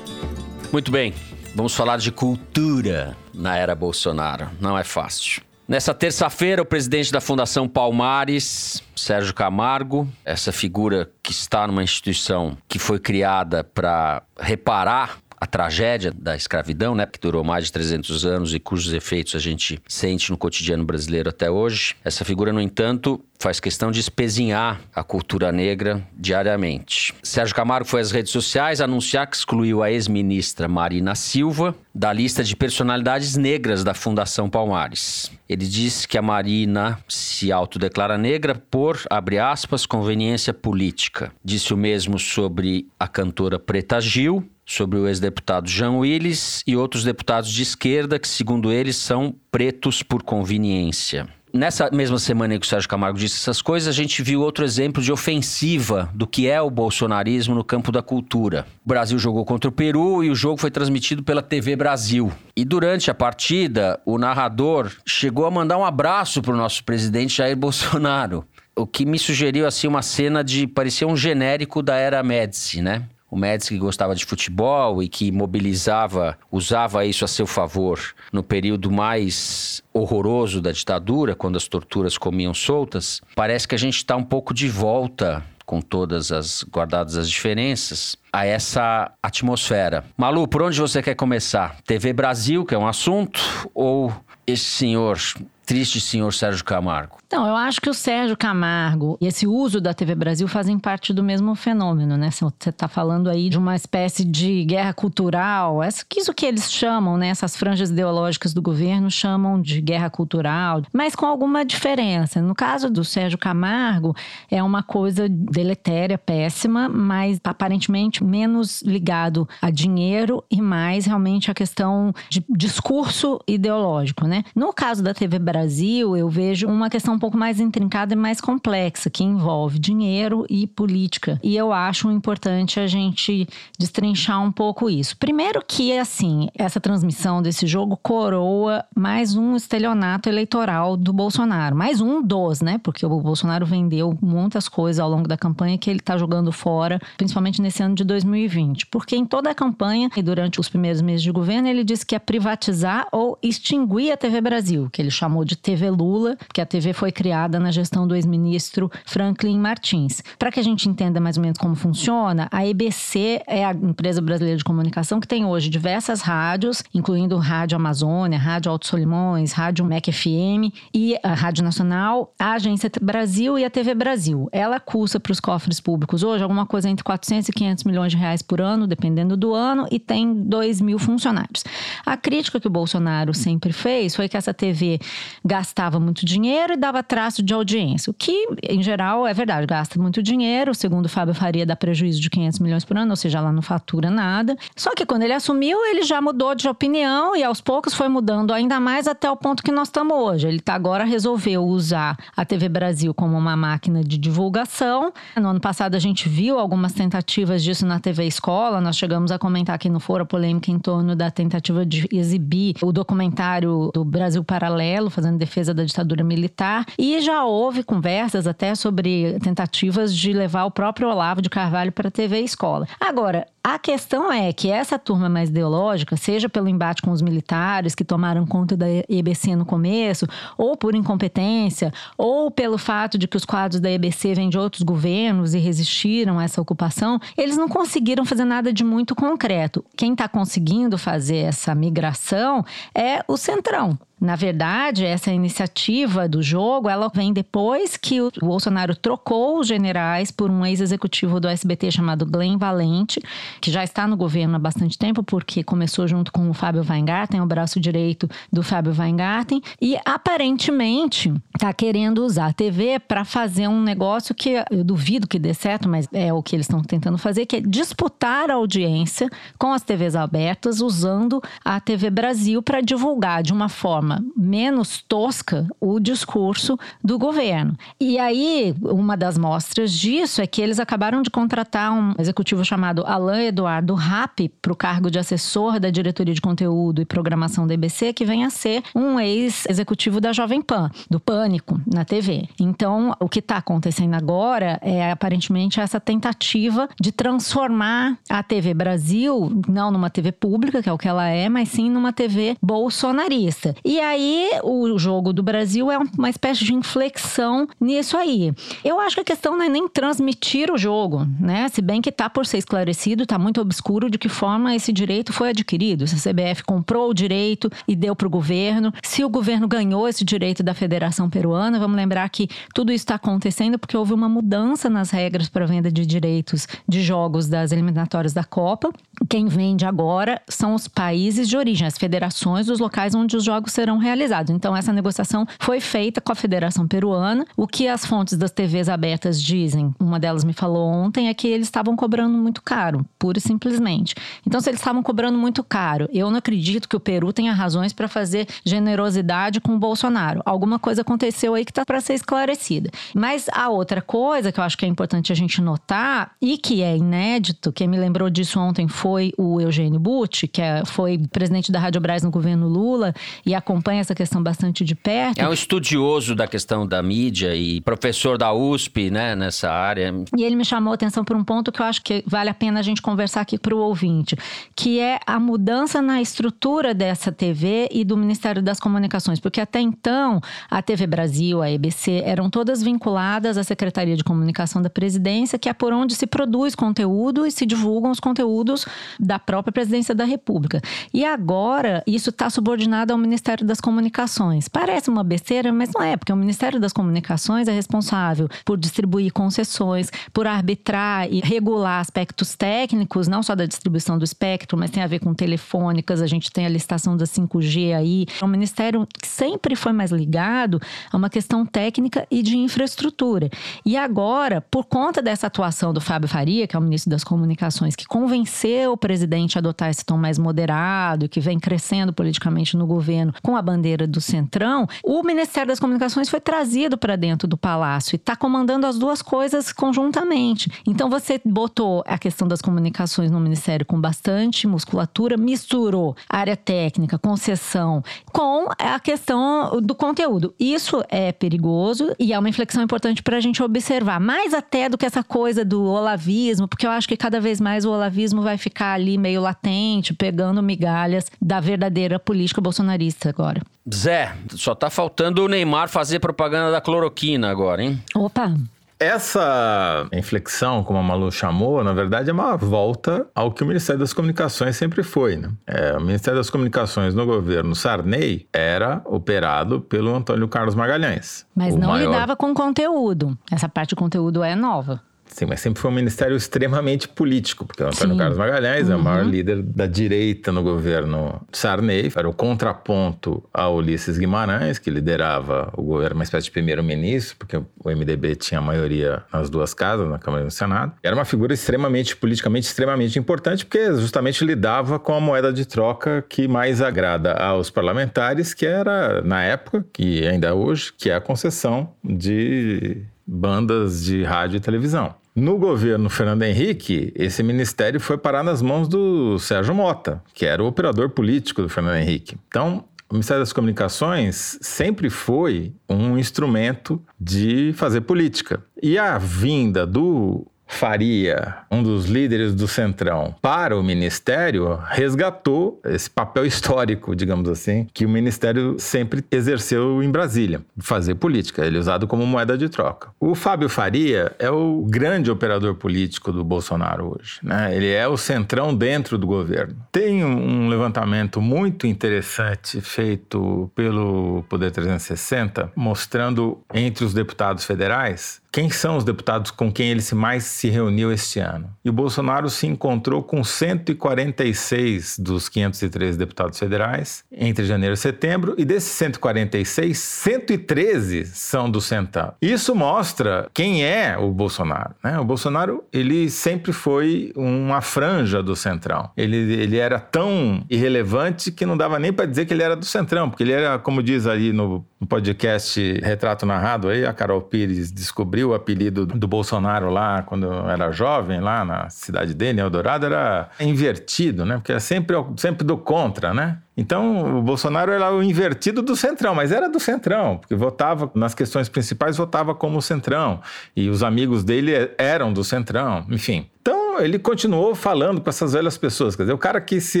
Muito 0.74 0.90
bem, 0.90 1.14
vamos 1.54 1.72
falar 1.72 1.98
de 1.98 2.10
cultura 2.10 3.16
na 3.32 3.56
era 3.56 3.76
Bolsonaro. 3.76 4.50
Não 4.60 4.76
é 4.76 4.82
fácil. 4.82 5.40
Nessa 5.68 5.94
terça-feira, 5.94 6.62
o 6.62 6.64
presidente 6.64 7.12
da 7.12 7.20
Fundação 7.20 7.68
Palmares, 7.68 8.82
Sérgio 8.96 9.32
Camargo, 9.32 10.08
essa 10.24 10.50
figura 10.50 11.08
que 11.22 11.30
está 11.30 11.64
numa 11.68 11.80
instituição 11.80 12.58
que 12.66 12.80
foi 12.80 12.98
criada 12.98 13.62
para 13.62 14.24
reparar 14.36 15.18
a 15.44 15.46
tragédia 15.46 16.10
da 16.10 16.34
escravidão, 16.34 16.94
né, 16.94 17.04
que 17.04 17.20
durou 17.20 17.44
mais 17.44 17.66
de 17.66 17.72
300 17.72 18.24
anos 18.24 18.54
e 18.54 18.58
cujos 18.58 18.94
efeitos 18.94 19.34
a 19.34 19.38
gente 19.38 19.78
sente 19.86 20.30
no 20.30 20.38
cotidiano 20.38 20.86
brasileiro 20.86 21.28
até 21.28 21.50
hoje. 21.50 21.94
Essa 22.02 22.24
figura, 22.24 22.50
no 22.50 22.62
entanto, 22.62 23.22
faz 23.38 23.60
questão 23.60 23.90
de 23.90 24.00
espezinhar 24.00 24.80
a 24.94 25.04
cultura 25.04 25.52
negra 25.52 26.02
diariamente. 26.16 27.12
Sérgio 27.22 27.54
Camargo 27.54 27.86
foi 27.86 28.00
às 28.00 28.10
redes 28.10 28.32
sociais 28.32 28.80
anunciar 28.80 29.26
que 29.26 29.36
excluiu 29.36 29.82
a 29.82 29.92
ex-ministra 29.92 30.66
Marina 30.66 31.14
Silva 31.14 31.74
da 31.94 32.10
lista 32.10 32.42
de 32.42 32.56
personalidades 32.56 33.36
negras 33.36 33.84
da 33.84 33.92
Fundação 33.92 34.48
Palmares. 34.48 35.30
Ele 35.46 35.66
disse 35.66 36.08
que 36.08 36.16
a 36.16 36.22
Marina 36.22 36.98
se 37.06 37.52
autodeclara 37.52 38.16
negra 38.16 38.54
por, 38.54 38.98
abre 39.10 39.38
aspas, 39.38 39.84
conveniência 39.84 40.54
política. 40.54 41.30
Disse 41.44 41.74
o 41.74 41.76
mesmo 41.76 42.18
sobre 42.18 42.88
a 42.98 43.06
cantora 43.06 43.58
Preta 43.58 44.00
Gil, 44.00 44.42
sobre 44.66 44.98
o 44.98 45.06
ex-deputado 45.06 45.68
Jean 45.68 45.92
Willis 45.92 46.62
e 46.66 46.76
outros 46.76 47.04
deputados 47.04 47.50
de 47.50 47.62
esquerda 47.62 48.18
que, 48.18 48.28
segundo 48.28 48.72
eles, 48.72 48.96
são 48.96 49.34
pretos 49.50 50.02
por 50.02 50.22
conveniência. 50.22 51.28
Nessa 51.54 51.88
mesma 51.92 52.18
semana 52.18 52.56
em 52.56 52.58
que 52.58 52.66
o 52.66 52.68
Sérgio 52.68 52.88
Camargo 52.88 53.16
disse 53.16 53.36
essas 53.36 53.62
coisas, 53.62 53.88
a 53.88 53.92
gente 53.92 54.20
viu 54.24 54.40
outro 54.40 54.64
exemplo 54.64 55.00
de 55.00 55.12
ofensiva 55.12 56.10
do 56.12 56.26
que 56.26 56.48
é 56.48 56.60
o 56.60 56.68
bolsonarismo 56.68 57.54
no 57.54 57.62
campo 57.62 57.92
da 57.92 58.02
cultura. 58.02 58.66
O 58.84 58.88
Brasil 58.88 59.16
jogou 59.20 59.44
contra 59.44 59.68
o 59.68 59.72
Peru 59.72 60.24
e 60.24 60.30
o 60.30 60.34
jogo 60.34 60.60
foi 60.60 60.68
transmitido 60.68 61.22
pela 61.22 61.40
TV 61.40 61.76
Brasil. 61.76 62.32
E 62.56 62.64
durante 62.64 63.08
a 63.08 63.14
partida, 63.14 64.00
o 64.04 64.18
narrador 64.18 64.90
chegou 65.06 65.46
a 65.46 65.50
mandar 65.50 65.78
um 65.78 65.84
abraço 65.84 66.42
para 66.42 66.52
o 66.52 66.56
nosso 66.56 66.82
presidente 66.82 67.36
Jair 67.36 67.54
Bolsonaro. 67.56 68.44
O 68.74 68.84
que 68.84 69.06
me 69.06 69.16
sugeriu 69.16 69.64
assim 69.64 69.86
uma 69.86 70.02
cena 70.02 70.42
de 70.42 70.66
parecer 70.66 71.04
um 71.04 71.16
genérico 71.16 71.80
da 71.80 71.94
era 71.94 72.20
Médici, 72.24 72.82
né? 72.82 73.04
O 73.34 73.36
Médici 73.36 73.74
que 73.74 73.80
gostava 73.80 74.14
de 74.14 74.24
futebol 74.24 75.02
e 75.02 75.08
que 75.08 75.32
mobilizava, 75.32 76.38
usava 76.52 77.04
isso 77.04 77.24
a 77.24 77.28
seu 77.28 77.48
favor 77.48 78.00
no 78.32 78.44
período 78.44 78.92
mais 78.92 79.82
horroroso 79.92 80.60
da 80.60 80.70
ditadura, 80.70 81.34
quando 81.34 81.56
as 81.56 81.66
torturas 81.66 82.16
comiam 82.16 82.54
soltas, 82.54 83.20
parece 83.34 83.66
que 83.66 83.74
a 83.74 83.78
gente 83.78 83.96
está 83.96 84.14
um 84.14 84.22
pouco 84.22 84.54
de 84.54 84.68
volta 84.68 85.42
com 85.66 85.80
todas 85.80 86.30
as 86.30 86.62
guardadas 86.62 87.16
as 87.16 87.28
diferenças, 87.28 88.16
a 88.32 88.46
essa 88.46 89.10
atmosfera. 89.22 90.04
Malu, 90.16 90.46
por 90.46 90.62
onde 90.62 90.78
você 90.78 91.02
quer 91.02 91.14
começar? 91.16 91.78
TV 91.84 92.12
Brasil, 92.12 92.64
que 92.64 92.74
é 92.74 92.78
um 92.78 92.86
assunto, 92.86 93.40
ou 93.74 94.12
esse 94.46 94.64
senhor 94.64 95.18
triste 95.64 96.00
senhor 96.00 96.32
Sérgio 96.32 96.64
Camargo? 96.64 97.18
Então, 97.26 97.46
eu 97.46 97.56
acho 97.56 97.80
que 97.80 97.90
o 97.90 97.94
Sérgio 97.94 98.36
Camargo 98.36 99.18
e 99.20 99.26
esse 99.26 99.46
uso 99.46 99.80
da 99.80 99.92
TV 99.92 100.14
Brasil 100.14 100.46
fazem 100.46 100.78
parte 100.78 101.12
do 101.12 101.22
mesmo 101.22 101.54
fenômeno, 101.54 102.16
né? 102.16 102.30
Você 102.30 102.68
está 102.68 102.86
falando 102.86 103.28
aí 103.28 103.48
de 103.48 103.58
uma 103.58 103.74
espécie 103.74 104.24
de 104.24 104.64
guerra 104.64 104.92
cultural, 104.92 105.80
isso 106.16 106.32
que 106.32 106.46
eles 106.46 106.70
chamam, 106.70 107.16
né? 107.16 107.28
Essas 107.28 107.56
franjas 107.56 107.90
ideológicas 107.90 108.54
do 108.54 108.62
governo 108.62 109.10
chamam 109.10 109.60
de 109.60 109.80
guerra 109.80 110.10
cultural, 110.10 110.82
mas 110.92 111.16
com 111.16 111.26
alguma 111.26 111.64
diferença. 111.64 112.40
No 112.40 112.54
caso 112.54 112.88
do 112.88 113.04
Sérgio 113.04 113.38
Camargo, 113.38 114.14
é 114.50 114.62
uma 114.62 114.82
coisa 114.82 115.28
deletéria, 115.28 116.18
péssima, 116.18 116.88
mas 116.88 117.40
aparentemente 117.42 118.22
menos 118.22 118.82
ligado 118.82 119.48
a 119.60 119.70
dinheiro 119.70 120.44
e 120.50 120.60
mais 120.60 121.06
realmente 121.06 121.50
a 121.50 121.54
questão 121.54 122.12
de 122.28 122.44
discurso 122.48 123.40
ideológico, 123.48 124.26
né? 124.26 124.44
No 124.54 124.72
caso 124.72 125.02
da 125.02 125.12
TV 125.12 125.38
Brasil, 125.38 125.53
Brasil, 125.54 126.16
eu 126.16 126.28
vejo 126.28 126.66
uma 126.66 126.90
questão 126.90 127.14
um 127.14 127.18
pouco 127.18 127.38
mais 127.38 127.60
intrincada 127.60 128.12
e 128.12 128.16
mais 128.16 128.40
complexa, 128.40 129.08
que 129.08 129.22
envolve 129.22 129.78
dinheiro 129.78 130.44
e 130.50 130.66
política. 130.66 131.38
E 131.44 131.56
eu 131.56 131.72
acho 131.72 132.10
importante 132.10 132.80
a 132.80 132.88
gente 132.88 133.46
destrinchar 133.78 134.42
um 134.42 134.50
pouco 134.50 134.90
isso. 134.90 135.16
Primeiro 135.16 135.62
que, 135.64 135.96
assim, 135.96 136.48
essa 136.58 136.80
transmissão 136.80 137.40
desse 137.40 137.68
jogo 137.68 137.96
coroa 137.96 138.84
mais 138.96 139.36
um 139.36 139.54
estelionato 139.54 140.28
eleitoral 140.28 140.96
do 140.96 141.12
Bolsonaro. 141.12 141.76
Mais 141.76 142.00
um 142.00 142.20
dos, 142.20 142.60
né? 142.60 142.80
Porque 142.82 143.06
o 143.06 143.20
Bolsonaro 143.20 143.64
vendeu 143.64 144.18
muitas 144.20 144.68
coisas 144.68 144.98
ao 144.98 145.08
longo 145.08 145.28
da 145.28 145.36
campanha 145.36 145.78
que 145.78 145.88
ele 145.88 146.00
está 146.00 146.18
jogando 146.18 146.50
fora, 146.50 146.98
principalmente 147.16 147.62
nesse 147.62 147.80
ano 147.80 147.94
de 147.94 148.02
2020. 148.02 148.86
Porque 148.86 149.14
em 149.14 149.24
toda 149.24 149.50
a 149.50 149.54
campanha 149.54 150.10
e 150.16 150.22
durante 150.22 150.58
os 150.58 150.68
primeiros 150.68 151.00
meses 151.00 151.22
de 151.22 151.30
governo, 151.30 151.68
ele 151.68 151.84
disse 151.84 152.04
que 152.04 152.16
ia 152.16 152.20
privatizar 152.20 153.06
ou 153.12 153.38
extinguir 153.40 154.10
a 154.10 154.16
TV 154.16 154.40
Brasil, 154.40 154.88
que 154.92 155.00
ele 155.00 155.12
chamou 155.12 155.43
de 155.44 155.56
TV 155.56 155.90
Lula, 155.90 156.36
que 156.52 156.60
a 156.60 156.66
TV 156.66 156.92
foi 156.92 157.12
criada 157.12 157.58
na 157.60 157.70
gestão 157.70 158.06
do 158.06 158.14
ex-ministro 158.14 158.90
Franklin 159.06 159.58
Martins. 159.58 160.22
Para 160.38 160.50
que 160.50 160.60
a 160.60 160.62
gente 160.62 160.88
entenda 160.88 161.20
mais 161.20 161.36
ou 161.36 161.42
menos 161.42 161.58
como 161.58 161.74
funciona, 161.74 162.48
a 162.50 162.66
EBC 162.66 163.42
é 163.46 163.64
a 163.64 163.72
empresa 163.72 164.20
brasileira 164.20 164.56
de 164.56 164.64
comunicação 164.64 165.20
que 165.20 165.28
tem 165.28 165.44
hoje 165.44 165.68
diversas 165.68 166.20
rádios, 166.20 166.82
incluindo 166.92 167.36
Rádio 167.36 167.76
Amazônia, 167.76 168.38
Rádio 168.38 168.70
Alto 168.70 168.86
Solimões, 168.86 169.52
Rádio 169.52 169.84
MEC 169.84 170.12
FM 170.12 170.72
e 170.92 171.16
a 171.22 171.34
Rádio 171.34 171.64
Nacional, 171.64 172.32
a 172.38 172.52
Agência 172.52 172.90
Brasil 173.00 173.58
e 173.58 173.64
a 173.64 173.70
TV 173.70 173.94
Brasil. 173.94 174.48
Ela 174.52 174.78
custa 174.80 175.18
para 175.18 175.32
os 175.32 175.40
cofres 175.40 175.80
públicos 175.80 176.22
hoje 176.22 176.42
alguma 176.42 176.66
coisa 176.66 176.88
entre 176.88 177.04
400 177.04 177.48
e 177.48 177.52
500 177.52 177.84
milhões 177.84 178.12
de 178.12 178.18
reais 178.18 178.42
por 178.42 178.60
ano, 178.60 178.86
dependendo 178.86 179.36
do 179.36 179.54
ano, 179.54 179.86
e 179.90 179.98
tem 179.98 180.34
2 180.34 180.80
mil 180.80 180.98
funcionários. 180.98 181.64
A 182.04 182.16
crítica 182.16 182.60
que 182.60 182.66
o 182.66 182.70
Bolsonaro 182.70 183.34
sempre 183.34 183.72
fez 183.72 184.14
foi 184.14 184.28
que 184.28 184.36
essa 184.36 184.54
TV 184.54 185.00
gastava 185.44 185.98
muito 185.98 186.24
dinheiro 186.26 186.74
e 186.74 186.76
dava 186.76 187.02
traço 187.02 187.42
de 187.42 187.54
audiência. 187.54 188.10
O 188.10 188.14
que, 188.14 188.48
em 188.62 188.82
geral, 188.82 189.26
é 189.26 189.32
verdade, 189.32 189.66
gasta 189.66 190.00
muito 190.00 190.22
dinheiro. 190.22 190.74
Segundo 190.74 191.06
o 191.06 191.08
Fábio 191.08 191.34
Faria, 191.34 191.64
dá 191.64 191.76
prejuízo 191.76 192.20
de 192.20 192.28
500 192.28 192.58
milhões 192.58 192.84
por 192.84 192.96
ano, 192.96 193.10
ou 193.10 193.16
seja, 193.16 193.38
ela 193.38 193.52
não 193.52 193.62
fatura 193.62 194.10
nada. 194.10 194.56
Só 194.76 194.94
que 194.94 195.06
quando 195.06 195.22
ele 195.22 195.32
assumiu, 195.32 195.78
ele 195.86 196.02
já 196.02 196.20
mudou 196.20 196.54
de 196.54 196.68
opinião 196.68 197.36
e 197.36 197.42
aos 197.42 197.60
poucos 197.60 197.94
foi 197.94 198.08
mudando 198.08 198.52
ainda 198.52 198.78
mais 198.80 199.06
até 199.06 199.30
o 199.30 199.36
ponto 199.36 199.62
que 199.62 199.72
nós 199.72 199.88
estamos 199.88 200.16
hoje. 200.16 200.46
Ele 200.48 200.60
tá 200.60 200.74
agora 200.74 201.04
resolveu 201.04 201.64
usar 201.64 202.16
a 202.36 202.44
TV 202.44 202.68
Brasil 202.68 203.14
como 203.14 203.36
uma 203.36 203.56
máquina 203.56 204.02
de 204.02 204.18
divulgação. 204.18 205.12
No 205.36 205.48
ano 205.48 205.60
passado 205.60 205.94
a 205.94 205.98
gente 205.98 206.28
viu 206.28 206.58
algumas 206.58 206.92
tentativas 206.92 207.62
disso 207.62 207.86
na 207.86 207.98
TV 207.98 208.26
Escola. 208.26 208.80
Nós 208.80 208.96
chegamos 208.96 209.30
a 209.30 209.38
comentar 209.38 209.74
aqui 209.74 209.88
no 209.88 210.00
Foro 210.00 210.24
a 210.24 210.26
polêmica 210.26 210.70
em 210.70 210.78
torno 210.78 211.14
da 211.14 211.30
tentativa 211.30 211.86
de 211.86 212.08
exibir 212.12 212.74
o 212.82 212.92
documentário 212.92 213.90
do 213.92 214.04
Brasil 214.04 214.42
Paralelo, 214.44 215.10
fazendo 215.24 215.38
defesa 215.38 215.72
da 215.72 215.84
ditadura 215.84 216.22
militar. 216.22 216.84
E 216.98 217.20
já 217.20 217.44
houve 217.44 217.82
conversas 217.82 218.46
até 218.46 218.74
sobre 218.74 219.38
tentativas 219.40 220.14
de 220.14 220.32
levar 220.32 220.64
o 220.64 220.70
próprio 220.70 221.08
Olavo 221.08 221.40
de 221.40 221.48
Carvalho 221.48 221.92
para 221.92 222.08
a 222.08 222.10
TV 222.10 222.40
Escola. 222.40 222.86
Agora, 223.00 223.46
a 223.66 223.78
questão 223.78 224.30
é 224.30 224.52
que 224.52 224.70
essa 224.70 224.98
turma 224.98 225.26
mais 225.26 225.48
ideológica, 225.48 226.18
seja 226.18 226.50
pelo 226.50 226.68
embate 226.68 227.00
com 227.00 227.10
os 227.10 227.22
militares 227.22 227.94
que 227.94 228.04
tomaram 228.04 228.46
conta 228.46 228.76
da 228.76 228.86
EBC 229.08 229.56
no 229.56 229.64
começo, 229.64 230.26
ou 230.58 230.76
por 230.76 230.94
incompetência, 230.94 231.90
ou 232.18 232.50
pelo 232.50 232.76
fato 232.76 233.16
de 233.16 233.26
que 233.26 233.38
os 233.38 233.46
quadros 233.46 233.80
da 233.80 233.90
EBC 233.90 234.34
vêm 234.34 234.50
de 234.50 234.58
outros 234.58 234.82
governos 234.82 235.54
e 235.54 235.58
resistiram 235.58 236.38
a 236.38 236.44
essa 236.44 236.60
ocupação, 236.60 237.18
eles 237.38 237.56
não 237.56 237.66
conseguiram 237.66 238.26
fazer 238.26 238.44
nada 238.44 238.70
de 238.70 238.84
muito 238.84 239.14
concreto. 239.14 239.82
Quem 239.96 240.12
está 240.12 240.28
conseguindo 240.28 240.98
fazer 240.98 241.38
essa 241.38 241.74
migração 241.74 242.62
é 242.94 243.24
o 243.26 243.38
Centrão. 243.38 243.98
Na 244.24 244.36
verdade, 244.36 245.04
essa 245.04 245.30
iniciativa 245.30 246.26
do 246.26 246.42
jogo, 246.42 246.88
ela 246.88 247.10
vem 247.14 247.30
depois 247.30 247.94
que 247.94 248.22
o 248.22 248.30
Bolsonaro 248.40 248.96
trocou 248.96 249.60
os 249.60 249.66
generais 249.66 250.30
por 250.30 250.50
um 250.50 250.64
ex-executivo 250.64 251.38
do 251.38 251.46
SBT 251.46 251.90
chamado 251.90 252.24
Glenn 252.24 252.56
Valente, 252.56 253.20
que 253.60 253.70
já 253.70 253.84
está 253.84 254.08
no 254.08 254.16
governo 254.16 254.56
há 254.56 254.58
bastante 254.58 254.96
tempo, 254.96 255.22
porque 255.22 255.62
começou 255.62 256.08
junto 256.08 256.32
com 256.32 256.48
o 256.48 256.54
Fábio 256.54 256.82
Weingarten, 256.88 257.42
o 257.42 257.46
braço 257.46 257.78
direito 257.78 258.26
do 258.50 258.62
Fábio 258.62 258.94
Weingarten, 258.98 259.60
e 259.78 259.94
aparentemente 260.06 261.30
está 261.54 261.70
querendo 261.74 262.24
usar 262.24 262.46
a 262.46 262.52
TV 262.54 262.98
para 262.98 263.26
fazer 263.26 263.68
um 263.68 263.82
negócio 263.82 264.34
que 264.34 264.64
eu 264.70 264.82
duvido 264.82 265.28
que 265.28 265.38
dê 265.38 265.52
certo, 265.52 265.86
mas 265.86 266.08
é 266.14 266.32
o 266.32 266.42
que 266.42 266.56
eles 266.56 266.64
estão 266.64 266.80
tentando 266.80 267.18
fazer, 267.18 267.44
que 267.44 267.56
é 267.56 267.60
disputar 267.60 268.50
a 268.50 268.54
audiência 268.54 269.28
com 269.58 269.70
as 269.70 269.82
TVs 269.82 270.16
abertas, 270.16 270.80
usando 270.80 271.42
a 271.62 271.78
TV 271.78 272.08
Brasil 272.08 272.62
para 272.62 272.80
divulgar 272.80 273.42
de 273.42 273.52
uma 273.52 273.68
forma 273.68 274.13
forma 274.14 274.24
menos 274.36 275.02
tosca 275.02 275.66
o 275.80 275.98
discurso 275.98 276.78
do 277.02 277.18
governo. 277.18 277.76
E 278.00 278.18
aí, 278.18 278.74
uma 278.82 279.16
das 279.16 279.38
mostras 279.38 279.92
disso 279.92 280.40
é 280.40 280.46
que 280.46 280.60
eles 280.60 280.78
acabaram 280.78 281.22
de 281.22 281.30
contratar 281.30 281.92
um 281.92 282.14
executivo 282.18 282.64
chamado 282.64 283.04
Alain 283.06 283.46
Eduardo 283.46 283.94
Rapp 283.94 284.48
para 284.60 284.72
o 284.72 284.76
cargo 284.76 285.10
de 285.10 285.18
assessor 285.18 285.80
da 285.80 285.90
diretoria 285.90 286.34
de 286.34 286.40
conteúdo 286.40 287.00
e 287.00 287.04
programação 287.04 287.66
da 287.66 287.74
EBC, 287.74 288.12
que 288.12 288.24
vem 288.24 288.44
a 288.44 288.50
ser 288.50 288.82
um 288.94 289.18
ex-executivo 289.18 290.20
da 290.20 290.32
Jovem 290.32 290.60
Pan, 290.60 290.90
do 291.10 291.18
Pânico, 291.18 291.80
na 291.86 292.04
TV. 292.04 292.48
Então, 292.60 293.14
o 293.18 293.28
que 293.28 293.38
está 293.38 293.56
acontecendo 293.56 294.14
agora 294.14 294.78
é 294.82 295.10
aparentemente 295.10 295.80
essa 295.80 295.98
tentativa 295.98 296.88
de 297.00 297.12
transformar 297.12 298.18
a 298.28 298.42
TV 298.42 298.74
Brasil 298.74 299.62
não 299.68 299.90
numa 299.90 300.10
TV 300.10 300.32
pública, 300.32 300.82
que 300.82 300.88
é 300.88 300.92
o 300.92 300.98
que 300.98 301.08
ela 301.08 301.28
é, 301.28 301.48
mas 301.48 301.68
sim 301.68 301.88
numa 301.88 302.12
TV 302.12 302.56
bolsonarista. 302.62 303.74
E 303.84 303.93
E 303.94 304.00
aí, 304.00 304.50
o 304.64 304.98
jogo 304.98 305.32
do 305.32 305.40
Brasil 305.40 305.88
é 305.88 305.96
uma 306.18 306.28
espécie 306.28 306.64
de 306.64 306.74
inflexão 306.74 307.68
nisso 307.80 308.16
aí. 308.16 308.52
Eu 308.84 308.98
acho 308.98 309.14
que 309.14 309.20
a 309.20 309.24
questão 309.24 309.56
não 309.56 309.64
é 309.64 309.68
nem 309.68 309.86
transmitir 309.86 310.68
o 310.72 310.76
jogo, 310.76 311.24
né? 311.38 311.68
Se 311.68 311.80
bem 311.80 312.02
que 312.02 312.08
está 312.08 312.28
por 312.28 312.44
ser 312.44 312.58
esclarecido, 312.58 313.22
está 313.22 313.38
muito 313.38 313.60
obscuro 313.60 314.10
de 314.10 314.18
que 314.18 314.28
forma 314.28 314.74
esse 314.74 314.92
direito 314.92 315.32
foi 315.32 315.50
adquirido. 315.50 316.08
Se 316.08 316.16
a 316.16 316.32
CBF 316.32 316.64
comprou 316.64 317.08
o 317.08 317.14
direito 317.14 317.70
e 317.86 317.94
deu 317.94 318.16
para 318.16 318.26
o 318.26 318.30
governo, 318.30 318.92
se 319.00 319.22
o 319.22 319.28
governo 319.28 319.68
ganhou 319.68 320.08
esse 320.08 320.24
direito 320.24 320.60
da 320.60 320.74
Federação 320.74 321.30
Peruana, 321.30 321.78
vamos 321.78 321.96
lembrar 321.96 322.28
que 322.30 322.48
tudo 322.74 322.90
isso 322.90 323.04
está 323.04 323.14
acontecendo 323.14 323.78
porque 323.78 323.96
houve 323.96 324.12
uma 324.12 324.28
mudança 324.28 324.90
nas 324.90 325.12
regras 325.12 325.48
para 325.48 325.66
venda 325.66 325.92
de 325.92 326.04
direitos 326.04 326.66
de 326.88 327.00
jogos 327.00 327.46
das 327.46 327.70
eliminatórias 327.70 328.32
da 328.32 328.42
Copa. 328.42 328.90
Quem 329.28 329.46
vende 329.46 329.86
agora 329.86 330.42
são 330.48 330.74
os 330.74 330.88
países 330.88 331.48
de 331.48 331.56
origem, 331.56 331.86
as 331.86 331.96
federações 331.96 332.66
dos 332.66 332.80
locais 332.80 333.14
onde 333.14 333.36
os 333.36 333.44
jogos 333.44 333.72
serão 333.72 333.83
realizados. 333.98 334.50
Então, 334.50 334.76
essa 334.76 334.92
negociação 334.92 335.46
foi 335.58 335.80
feita 335.80 336.20
com 336.20 336.32
a 336.32 336.34
Federação 336.34 336.86
Peruana. 336.86 337.46
O 337.56 337.66
que 337.66 337.88
as 337.88 338.04
fontes 338.04 338.36
das 338.36 338.50
TVs 338.50 338.88
abertas 338.88 339.40
dizem, 339.40 339.94
uma 340.00 340.18
delas 340.18 340.44
me 340.44 340.52
falou 340.52 340.88
ontem, 340.88 341.28
é 341.28 341.34
que 341.34 341.48
eles 341.48 341.66
estavam 341.66 341.94
cobrando 341.96 342.36
muito 342.36 342.62
caro, 342.62 343.04
pura 343.18 343.38
e 343.38 343.40
simplesmente. 343.40 344.14
Então, 344.46 344.60
se 344.60 344.70
eles 344.70 344.80
estavam 344.80 345.02
cobrando 345.02 345.38
muito 345.38 345.62
caro, 345.62 346.08
eu 346.12 346.30
não 346.30 346.38
acredito 346.38 346.88
que 346.88 346.96
o 346.96 347.00
Peru 347.00 347.32
tenha 347.32 347.52
razões 347.52 347.92
para 347.92 348.08
fazer 348.08 348.46
generosidade 348.64 349.60
com 349.60 349.74
o 349.74 349.78
Bolsonaro. 349.78 350.40
Alguma 350.44 350.78
coisa 350.78 351.02
aconteceu 351.02 351.54
aí 351.54 351.64
que 351.64 351.70
está 351.70 351.84
para 351.84 352.00
ser 352.00 352.14
esclarecida. 352.14 352.90
Mas 353.14 353.48
a 353.52 353.68
outra 353.68 354.00
coisa 354.00 354.50
que 354.50 354.60
eu 354.60 354.64
acho 354.64 354.76
que 354.78 354.84
é 354.84 354.88
importante 354.88 355.32
a 355.32 355.36
gente 355.36 355.60
notar 355.60 356.32
e 356.40 356.56
que 356.58 356.82
é 356.82 356.96
inédito, 356.96 357.72
quem 357.72 357.88
me 357.88 357.98
lembrou 357.98 358.30
disso 358.30 358.58
ontem 358.58 358.88
foi 358.88 359.32
o 359.36 359.60
Eugênio 359.60 359.98
Butti, 360.00 360.46
que 360.46 360.62
é, 360.62 360.84
foi 360.84 361.18
presidente 361.30 361.70
da 361.70 361.78
Rádio 361.78 362.00
Brás 362.00 362.22
no 362.22 362.30
governo 362.30 362.68
Lula 362.68 363.14
e 363.44 363.54
acompanha 363.74 364.00
essa 364.00 364.14
questão 364.14 364.40
bastante 364.40 364.84
de 364.84 364.94
perto. 364.94 365.40
É 365.40 365.48
um 365.48 365.52
estudioso 365.52 366.34
da 366.34 366.46
questão 366.46 366.86
da 366.86 367.02
mídia 367.02 367.54
e 367.56 367.80
professor 367.80 368.38
da 368.38 368.52
USP, 368.52 369.10
né, 369.10 369.34
nessa 369.34 369.70
área. 369.70 370.14
E 370.36 370.44
ele 370.44 370.54
me 370.54 370.64
chamou 370.64 370.92
a 370.92 370.94
atenção 370.94 371.24
por 371.24 371.36
um 371.36 371.42
ponto 371.42 371.72
que 371.72 371.82
eu 371.82 371.86
acho 371.86 372.02
que 372.02 372.22
vale 372.26 372.48
a 372.48 372.54
pena 372.54 372.78
a 372.78 372.82
gente 372.82 373.02
conversar 373.02 373.40
aqui 373.40 373.58
para 373.58 373.74
o 373.74 373.78
ouvinte, 373.78 374.36
que 374.76 375.00
é 375.00 375.18
a 375.26 375.40
mudança 375.40 376.00
na 376.00 376.22
estrutura 376.22 376.94
dessa 376.94 377.32
TV 377.32 377.88
e 377.90 378.04
do 378.04 378.16
Ministério 378.16 378.62
das 378.62 378.78
Comunicações, 378.78 379.40
porque 379.40 379.60
até 379.60 379.80
então 379.80 380.40
a 380.70 380.80
TV 380.80 381.06
Brasil, 381.06 381.60
a 381.60 381.70
EBC, 381.70 382.22
eram 382.24 382.48
todas 382.48 382.82
vinculadas 382.82 383.58
à 383.58 383.64
Secretaria 383.64 384.16
de 384.16 384.22
Comunicação 384.22 384.80
da 384.80 384.88
Presidência, 384.88 385.58
que 385.58 385.68
é 385.68 385.72
por 385.72 385.92
onde 385.92 386.14
se 386.14 386.26
produz 386.26 386.74
conteúdo 386.76 387.44
e 387.44 387.50
se 387.50 387.66
divulgam 387.66 388.10
os 388.10 388.20
conteúdos 388.20 388.86
da 389.18 389.38
própria 389.38 389.72
Presidência 389.72 390.14
da 390.14 390.24
República. 390.24 390.80
E 391.12 391.24
agora 391.24 392.02
isso 392.06 392.30
está 392.30 392.48
subordinado 392.48 393.12
ao 393.12 393.18
Ministério 393.18 393.63
das 393.64 393.80
Comunicações. 393.80 394.68
Parece 394.68 395.10
uma 395.10 395.24
besteira, 395.24 395.72
mas 395.72 395.90
não 395.94 396.02
é, 396.02 396.16
porque 396.16 396.32
o 396.32 396.36
Ministério 396.36 396.80
das 396.80 396.92
Comunicações 396.92 397.68
é 397.68 397.72
responsável 397.72 398.48
por 398.64 398.78
distribuir 398.78 399.32
concessões, 399.32 400.10
por 400.32 400.46
arbitrar 400.46 401.30
e 401.30 401.40
regular 401.40 402.00
aspectos 402.00 402.54
técnicos, 402.54 403.28
não 403.28 403.42
só 403.42 403.54
da 403.54 403.66
distribuição 403.66 404.18
do 404.18 404.24
espectro, 404.24 404.78
mas 404.78 404.90
tem 404.90 405.02
a 405.02 405.06
ver 405.06 405.18
com 405.18 405.34
telefônicas, 405.34 406.20
a 406.20 406.26
gente 406.26 406.50
tem 406.50 406.66
a 406.66 406.68
licitação 406.68 407.16
da 407.16 407.24
5G 407.24 407.94
aí. 407.94 408.26
É 408.40 408.44
um 408.44 408.48
ministério 408.48 409.06
que 409.20 409.28
sempre 409.28 409.76
foi 409.76 409.92
mais 409.92 410.10
ligado 410.10 410.80
a 411.10 411.16
uma 411.16 411.30
questão 411.30 411.64
técnica 411.64 412.26
e 412.30 412.42
de 412.42 412.56
infraestrutura. 412.56 413.50
E 413.84 413.96
agora, 413.96 414.60
por 414.60 414.84
conta 414.84 415.22
dessa 415.22 415.46
atuação 415.46 415.92
do 415.92 416.00
Fábio 416.00 416.28
Faria, 416.28 416.66
que 416.66 416.76
é 416.76 416.78
o 416.78 416.82
ministro 416.82 417.10
das 417.10 417.24
Comunicações, 417.24 417.96
que 417.96 418.06
convenceu 418.06 418.92
o 418.92 418.96
presidente 418.96 419.56
a 419.56 419.60
adotar 419.60 419.90
esse 419.90 420.04
tom 420.04 420.16
mais 420.16 420.38
moderado, 420.38 421.28
que 421.28 421.40
vem 421.40 421.58
crescendo 421.58 422.12
politicamente 422.12 422.76
no 422.76 422.86
governo 422.86 423.32
com 423.42 423.53
a 423.56 423.62
bandeira 423.62 424.06
do 424.06 424.20
Centrão, 424.20 424.86
o 425.02 425.22
Ministério 425.22 425.68
das 425.68 425.80
Comunicações 425.80 426.28
foi 426.28 426.40
trazido 426.40 426.96
para 426.96 427.16
dentro 427.16 427.46
do 427.46 427.56
palácio 427.56 428.14
e 428.14 428.16
está 428.16 428.36
comandando 428.36 428.86
as 428.86 428.98
duas 428.98 429.22
coisas 429.22 429.72
conjuntamente. 429.72 430.70
Então 430.86 431.08
você 431.08 431.40
botou 431.44 432.02
a 432.06 432.18
questão 432.18 432.46
das 432.46 432.60
comunicações 432.60 433.30
no 433.30 433.40
ministério 433.40 433.86
com 433.86 434.00
bastante 434.00 434.66
musculatura, 434.66 435.36
misturou 435.36 436.16
área 436.28 436.56
técnica, 436.56 437.18
concessão, 437.18 438.02
com 438.32 438.68
a 438.78 438.98
questão 438.98 439.80
do 439.80 439.94
conteúdo. 439.94 440.54
Isso 440.58 441.02
é 441.08 441.32
perigoso 441.32 442.14
e 442.18 442.32
é 442.32 442.38
uma 442.38 442.48
inflexão 442.48 442.82
importante 442.82 443.22
para 443.22 443.36
a 443.36 443.40
gente 443.40 443.62
observar, 443.62 444.20
mais 444.20 444.54
até 444.54 444.88
do 444.88 444.98
que 444.98 445.06
essa 445.06 445.22
coisa 445.22 445.64
do 445.64 445.82
olavismo, 445.84 446.68
porque 446.68 446.86
eu 446.86 446.90
acho 446.90 447.08
que 447.08 447.16
cada 447.16 447.40
vez 447.40 447.60
mais 447.60 447.84
o 447.84 447.90
olavismo 447.90 448.42
vai 448.42 448.56
ficar 448.56 448.94
ali 448.94 449.16
meio 449.18 449.40
latente, 449.40 450.14
pegando 450.14 450.62
migalhas 450.62 451.30
da 451.40 451.60
verdadeira 451.60 452.18
política 452.18 452.60
bolsonarista 452.60 453.32
agora. 453.44 453.62
Zé, 453.92 454.34
só 454.50 454.74
tá 454.74 454.88
faltando 454.88 455.44
o 455.44 455.48
Neymar 455.48 455.88
fazer 455.88 456.18
propaganda 456.18 456.70
da 456.70 456.80
cloroquina 456.80 457.50
agora, 457.50 457.82
hein? 457.82 458.02
Opa! 458.14 458.54
Essa 458.98 460.06
inflexão, 460.12 460.82
como 460.84 460.98
a 460.98 461.02
Malu 461.02 461.30
chamou, 461.30 461.82
na 461.82 461.92
verdade 461.92 462.30
é 462.30 462.32
uma 462.32 462.56
volta 462.56 463.26
ao 463.34 463.52
que 463.52 463.62
o 463.62 463.66
Ministério 463.66 463.98
das 463.98 464.12
Comunicações 464.12 464.76
sempre 464.76 465.02
foi. 465.02 465.36
Né? 465.36 465.50
É, 465.66 465.96
o 465.96 466.00
Ministério 466.00 466.38
das 466.38 466.48
Comunicações 466.48 467.14
no 467.14 467.26
governo 467.26 467.74
Sarney 467.74 468.46
era 468.52 469.02
operado 469.04 469.80
pelo 469.80 470.14
Antônio 470.14 470.48
Carlos 470.48 470.74
Magalhães. 470.74 471.44
Mas 471.54 471.74
não 471.74 471.88
maior... 471.88 472.06
lidava 472.06 472.36
com 472.36 472.54
conteúdo. 472.54 473.36
Essa 473.50 473.68
parte 473.68 473.90
de 473.90 473.96
conteúdo 473.96 474.42
é 474.42 474.54
nova. 474.54 475.02
Sim, 475.34 475.46
mas 475.46 475.60
sempre 475.60 475.82
foi 475.82 475.90
um 475.90 475.94
ministério 475.94 476.36
extremamente 476.36 477.08
político, 477.08 477.66
porque 477.66 477.82
o 477.82 477.88
Antônio 477.88 478.14
Sim. 478.14 478.18
Carlos 478.18 478.38
Magalhães 478.38 478.86
uhum. 478.86 478.92
é 478.92 478.96
o 478.96 479.02
maior 479.02 479.24
uhum. 479.24 479.30
líder 479.30 479.62
da 479.62 479.84
direita 479.84 480.52
no 480.52 480.62
governo 480.62 481.44
Sarney, 481.50 482.12
era 482.14 482.28
o 482.28 482.32
contraponto 482.32 483.42
a 483.52 483.68
Ulisses 483.68 484.16
Guimarães, 484.16 484.78
que 484.78 484.88
liderava 484.90 485.72
o 485.76 485.82
governo, 485.82 486.14
uma 486.14 486.22
espécie 486.22 486.44
de 486.44 486.52
primeiro-ministro, 486.52 487.36
porque 487.36 487.56
o 487.56 487.66
MDB 487.84 488.36
tinha 488.36 488.60
a 488.60 488.62
maioria 488.62 489.24
nas 489.32 489.50
duas 489.50 489.74
casas, 489.74 490.08
na 490.08 490.20
Câmara 490.20 490.42
e 490.42 490.44
no 490.44 490.52
Senado. 490.52 490.92
Era 491.02 491.16
uma 491.16 491.24
figura 491.24 491.52
extremamente, 491.52 492.14
politicamente, 492.14 492.68
extremamente 492.68 493.18
importante, 493.18 493.66
porque 493.66 493.92
justamente 493.94 494.44
lidava 494.44 495.00
com 495.00 495.14
a 495.14 495.20
moeda 495.20 495.52
de 495.52 495.66
troca 495.66 496.24
que 496.28 496.46
mais 496.46 496.80
agrada 496.80 497.32
aos 497.32 497.70
parlamentares, 497.70 498.54
que 498.54 498.66
era, 498.66 499.20
na 499.22 499.42
época, 499.42 499.84
que 499.92 500.24
ainda 500.24 500.46
é 500.46 500.52
hoje, 500.52 500.92
que 500.96 501.10
é 501.10 501.16
a 501.16 501.20
concessão 501.20 501.92
de 502.04 503.02
bandas 503.26 504.04
de 504.04 504.22
rádio 504.22 504.58
e 504.58 504.60
televisão. 504.60 505.14
No 505.36 505.58
governo 505.58 506.08
Fernando 506.08 506.44
Henrique, 506.44 507.12
esse 507.16 507.42
ministério 507.42 507.98
foi 507.98 508.16
parar 508.16 508.44
nas 508.44 508.62
mãos 508.62 508.86
do 508.86 509.36
Sérgio 509.40 509.74
Mota, 509.74 510.22
que 510.32 510.46
era 510.46 510.62
o 510.62 510.66
operador 510.66 511.10
político 511.10 511.60
do 511.60 511.68
Fernando 511.68 511.96
Henrique. 511.96 512.36
Então, 512.46 512.84
o 513.10 513.14
Ministério 513.14 513.42
das 513.42 513.52
Comunicações 513.52 514.56
sempre 514.60 515.10
foi 515.10 515.74
um 515.88 516.16
instrumento 516.16 517.02
de 517.18 517.72
fazer 517.74 518.02
política. 518.02 518.62
E 518.80 518.96
a 518.96 519.18
vinda 519.18 519.84
do 519.84 520.46
Faria, 520.66 521.58
um 521.70 521.82
dos 521.82 522.06
líderes 522.06 522.54
do 522.54 522.66
Centrão, 522.66 523.34
para 523.40 523.76
o 523.76 523.82
Ministério, 523.82 524.78
resgatou 524.88 525.80
esse 525.84 526.10
papel 526.10 526.44
histórico, 526.46 527.14
digamos 527.14 527.48
assim, 527.48 527.86
que 527.92 528.04
o 528.04 528.08
Ministério 528.08 528.76
sempre 528.78 529.24
exerceu 529.30 530.02
em 530.02 530.10
Brasília, 530.10 530.62
fazer 530.78 531.14
política. 531.16 531.64
Ele 531.64 531.76
é 531.76 531.80
usado 531.80 532.06
como 532.06 532.26
moeda 532.26 532.56
de 532.56 532.68
troca. 532.68 533.10
O 533.20 533.34
Fábio 533.34 533.68
Faria 533.68 534.34
é 534.38 534.50
o 534.50 534.84
grande 534.88 535.30
operador 535.30 535.74
político 535.74 536.32
do 536.32 536.44
Bolsonaro 536.44 537.16
hoje. 537.16 537.38
Né? 537.42 537.74
Ele 537.74 537.90
é 537.90 538.06
o 538.08 538.16
Centrão 538.16 538.74
dentro 538.74 539.16
do 539.18 539.26
governo. 539.26 539.76
Tem 539.92 540.24
um 540.24 540.68
levantamento 540.68 541.40
muito 541.40 541.86
interessante 541.86 542.80
feito 542.80 543.70
pelo 543.74 544.44
Poder 544.48 544.70
360, 544.70 545.72
mostrando 545.76 546.60
entre 546.72 547.04
os 547.04 547.14
deputados 547.14 547.64
federais 547.64 548.42
quem 548.54 548.70
são 548.70 548.96
os 548.96 549.02
deputados 549.02 549.50
com 549.50 549.72
quem 549.72 549.90
ele 549.90 550.00
mais 550.14 550.44
se 550.44 550.68
reuniu 550.68 551.10
este 551.10 551.40
ano. 551.40 551.68
E 551.84 551.90
o 551.90 551.92
Bolsonaro 551.92 552.48
se 552.48 552.68
encontrou 552.68 553.20
com 553.20 553.42
146 553.42 555.18
dos 555.18 555.48
513 555.48 556.16
deputados 556.16 556.56
federais 556.56 557.24
entre 557.32 557.64
janeiro 557.64 557.94
e 557.94 557.96
setembro, 557.96 558.54
e 558.56 558.64
desses 558.64 558.92
146, 558.92 559.98
113 559.98 561.26
são 561.26 561.68
do 561.68 561.80
Centrão. 561.80 562.34
Isso 562.40 562.76
mostra 562.76 563.48
quem 563.52 563.84
é 563.84 564.16
o 564.16 564.30
Bolsonaro. 564.30 564.94
Né? 565.02 565.18
O 565.18 565.24
Bolsonaro 565.24 565.82
ele 565.92 566.30
sempre 566.30 566.72
foi 566.72 567.32
uma 567.34 567.80
franja 567.80 568.40
do 568.40 568.54
Centrão. 568.54 569.10
Ele, 569.16 569.36
ele 569.36 569.78
era 569.78 569.98
tão 569.98 570.64
irrelevante 570.70 571.50
que 571.50 571.66
não 571.66 571.76
dava 571.76 571.98
nem 571.98 572.12
para 572.12 572.24
dizer 572.24 572.46
que 572.46 572.54
ele 572.54 572.62
era 572.62 572.76
do 572.76 572.84
Centrão, 572.84 573.28
porque 573.28 573.42
ele 573.42 573.52
era, 573.52 573.80
como 573.80 574.00
diz 574.00 574.28
ali 574.28 574.52
no 574.52 574.86
podcast 575.08 576.00
Retrato 576.04 576.46
Narrado, 576.46 576.88
aí 576.88 577.04
a 577.04 577.12
Carol 577.12 577.42
Pires 577.42 577.90
descobriu 577.90 578.43
o 578.44 578.54
apelido 578.54 579.06
do 579.06 579.26
Bolsonaro 579.26 579.90
lá 579.90 580.22
quando 580.22 580.46
era 580.68 580.90
jovem, 580.90 581.40
lá 581.40 581.64
na 581.64 581.88
cidade 581.90 582.34
dele, 582.34 582.60
em 582.60 582.62
Eldorado, 582.62 583.06
era 583.06 583.48
invertido, 583.60 584.44
né? 584.44 584.56
Porque 584.56 584.72
é 584.72 584.78
sempre, 584.78 585.16
sempre 585.36 585.66
do 585.66 585.76
contra, 585.76 586.32
né? 586.34 586.58
Então, 586.76 587.38
o 587.38 587.42
Bolsonaro 587.42 587.92
era 587.92 588.12
o 588.12 588.22
invertido 588.22 588.82
do 588.82 588.96
Centrão, 588.96 589.34
mas 589.34 589.52
era 589.52 589.68
do 589.68 589.78
Centrão, 589.78 590.38
porque 590.38 590.56
votava 590.56 591.10
nas 591.14 591.32
questões 591.32 591.68
principais, 591.68 592.16
votava 592.16 592.54
como 592.54 592.82
Centrão. 592.82 593.40
E 593.76 593.88
os 593.88 594.02
amigos 594.02 594.42
dele 594.42 594.90
eram 594.98 595.32
do 595.32 595.44
Centrão, 595.44 596.04
enfim. 596.10 596.48
Então, 596.60 596.73
Ele 597.00 597.18
continuou 597.18 597.74
falando 597.74 598.20
com 598.20 598.28
essas 598.28 598.52
velhas 598.52 598.76
pessoas. 598.76 599.16
Quer 599.16 599.24
dizer, 599.24 599.32
o 599.32 599.38
cara 599.38 599.60
que 599.60 599.80
se 599.80 600.00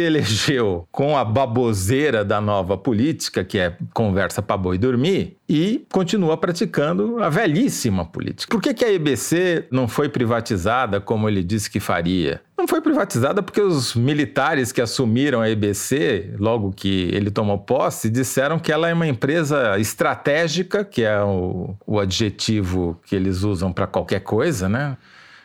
elegeu 0.00 0.86
com 0.90 1.16
a 1.16 1.24
baboseira 1.24 2.24
da 2.24 2.40
nova 2.40 2.76
política, 2.76 3.44
que 3.44 3.58
é 3.58 3.76
conversa 3.92 4.42
para 4.42 4.56
boi 4.56 4.78
dormir, 4.78 5.36
e 5.48 5.84
continua 5.92 6.36
praticando 6.36 7.22
a 7.22 7.28
velhíssima 7.28 8.04
política. 8.04 8.50
Por 8.50 8.62
que, 8.62 8.72
que 8.72 8.84
a 8.84 8.92
EBC 8.92 9.66
não 9.70 9.86
foi 9.86 10.08
privatizada 10.08 11.00
como 11.00 11.28
ele 11.28 11.42
disse 11.42 11.70
que 11.70 11.80
faria? 11.80 12.40
Não 12.56 12.68
foi 12.68 12.80
privatizada 12.80 13.42
porque 13.42 13.60
os 13.60 13.94
militares 13.94 14.72
que 14.72 14.80
assumiram 14.80 15.40
a 15.40 15.50
EBC, 15.50 16.34
logo 16.38 16.72
que 16.72 17.10
ele 17.12 17.30
tomou 17.30 17.58
posse, 17.58 18.08
disseram 18.08 18.58
que 18.58 18.72
ela 18.72 18.88
é 18.88 18.94
uma 18.94 19.06
empresa 19.06 19.78
estratégica, 19.78 20.84
que 20.84 21.02
é 21.02 21.20
o, 21.22 21.74
o 21.86 21.98
adjetivo 21.98 22.98
que 23.04 23.14
eles 23.14 23.42
usam 23.42 23.72
para 23.72 23.86
qualquer 23.86 24.20
coisa, 24.20 24.68
né? 24.68 24.96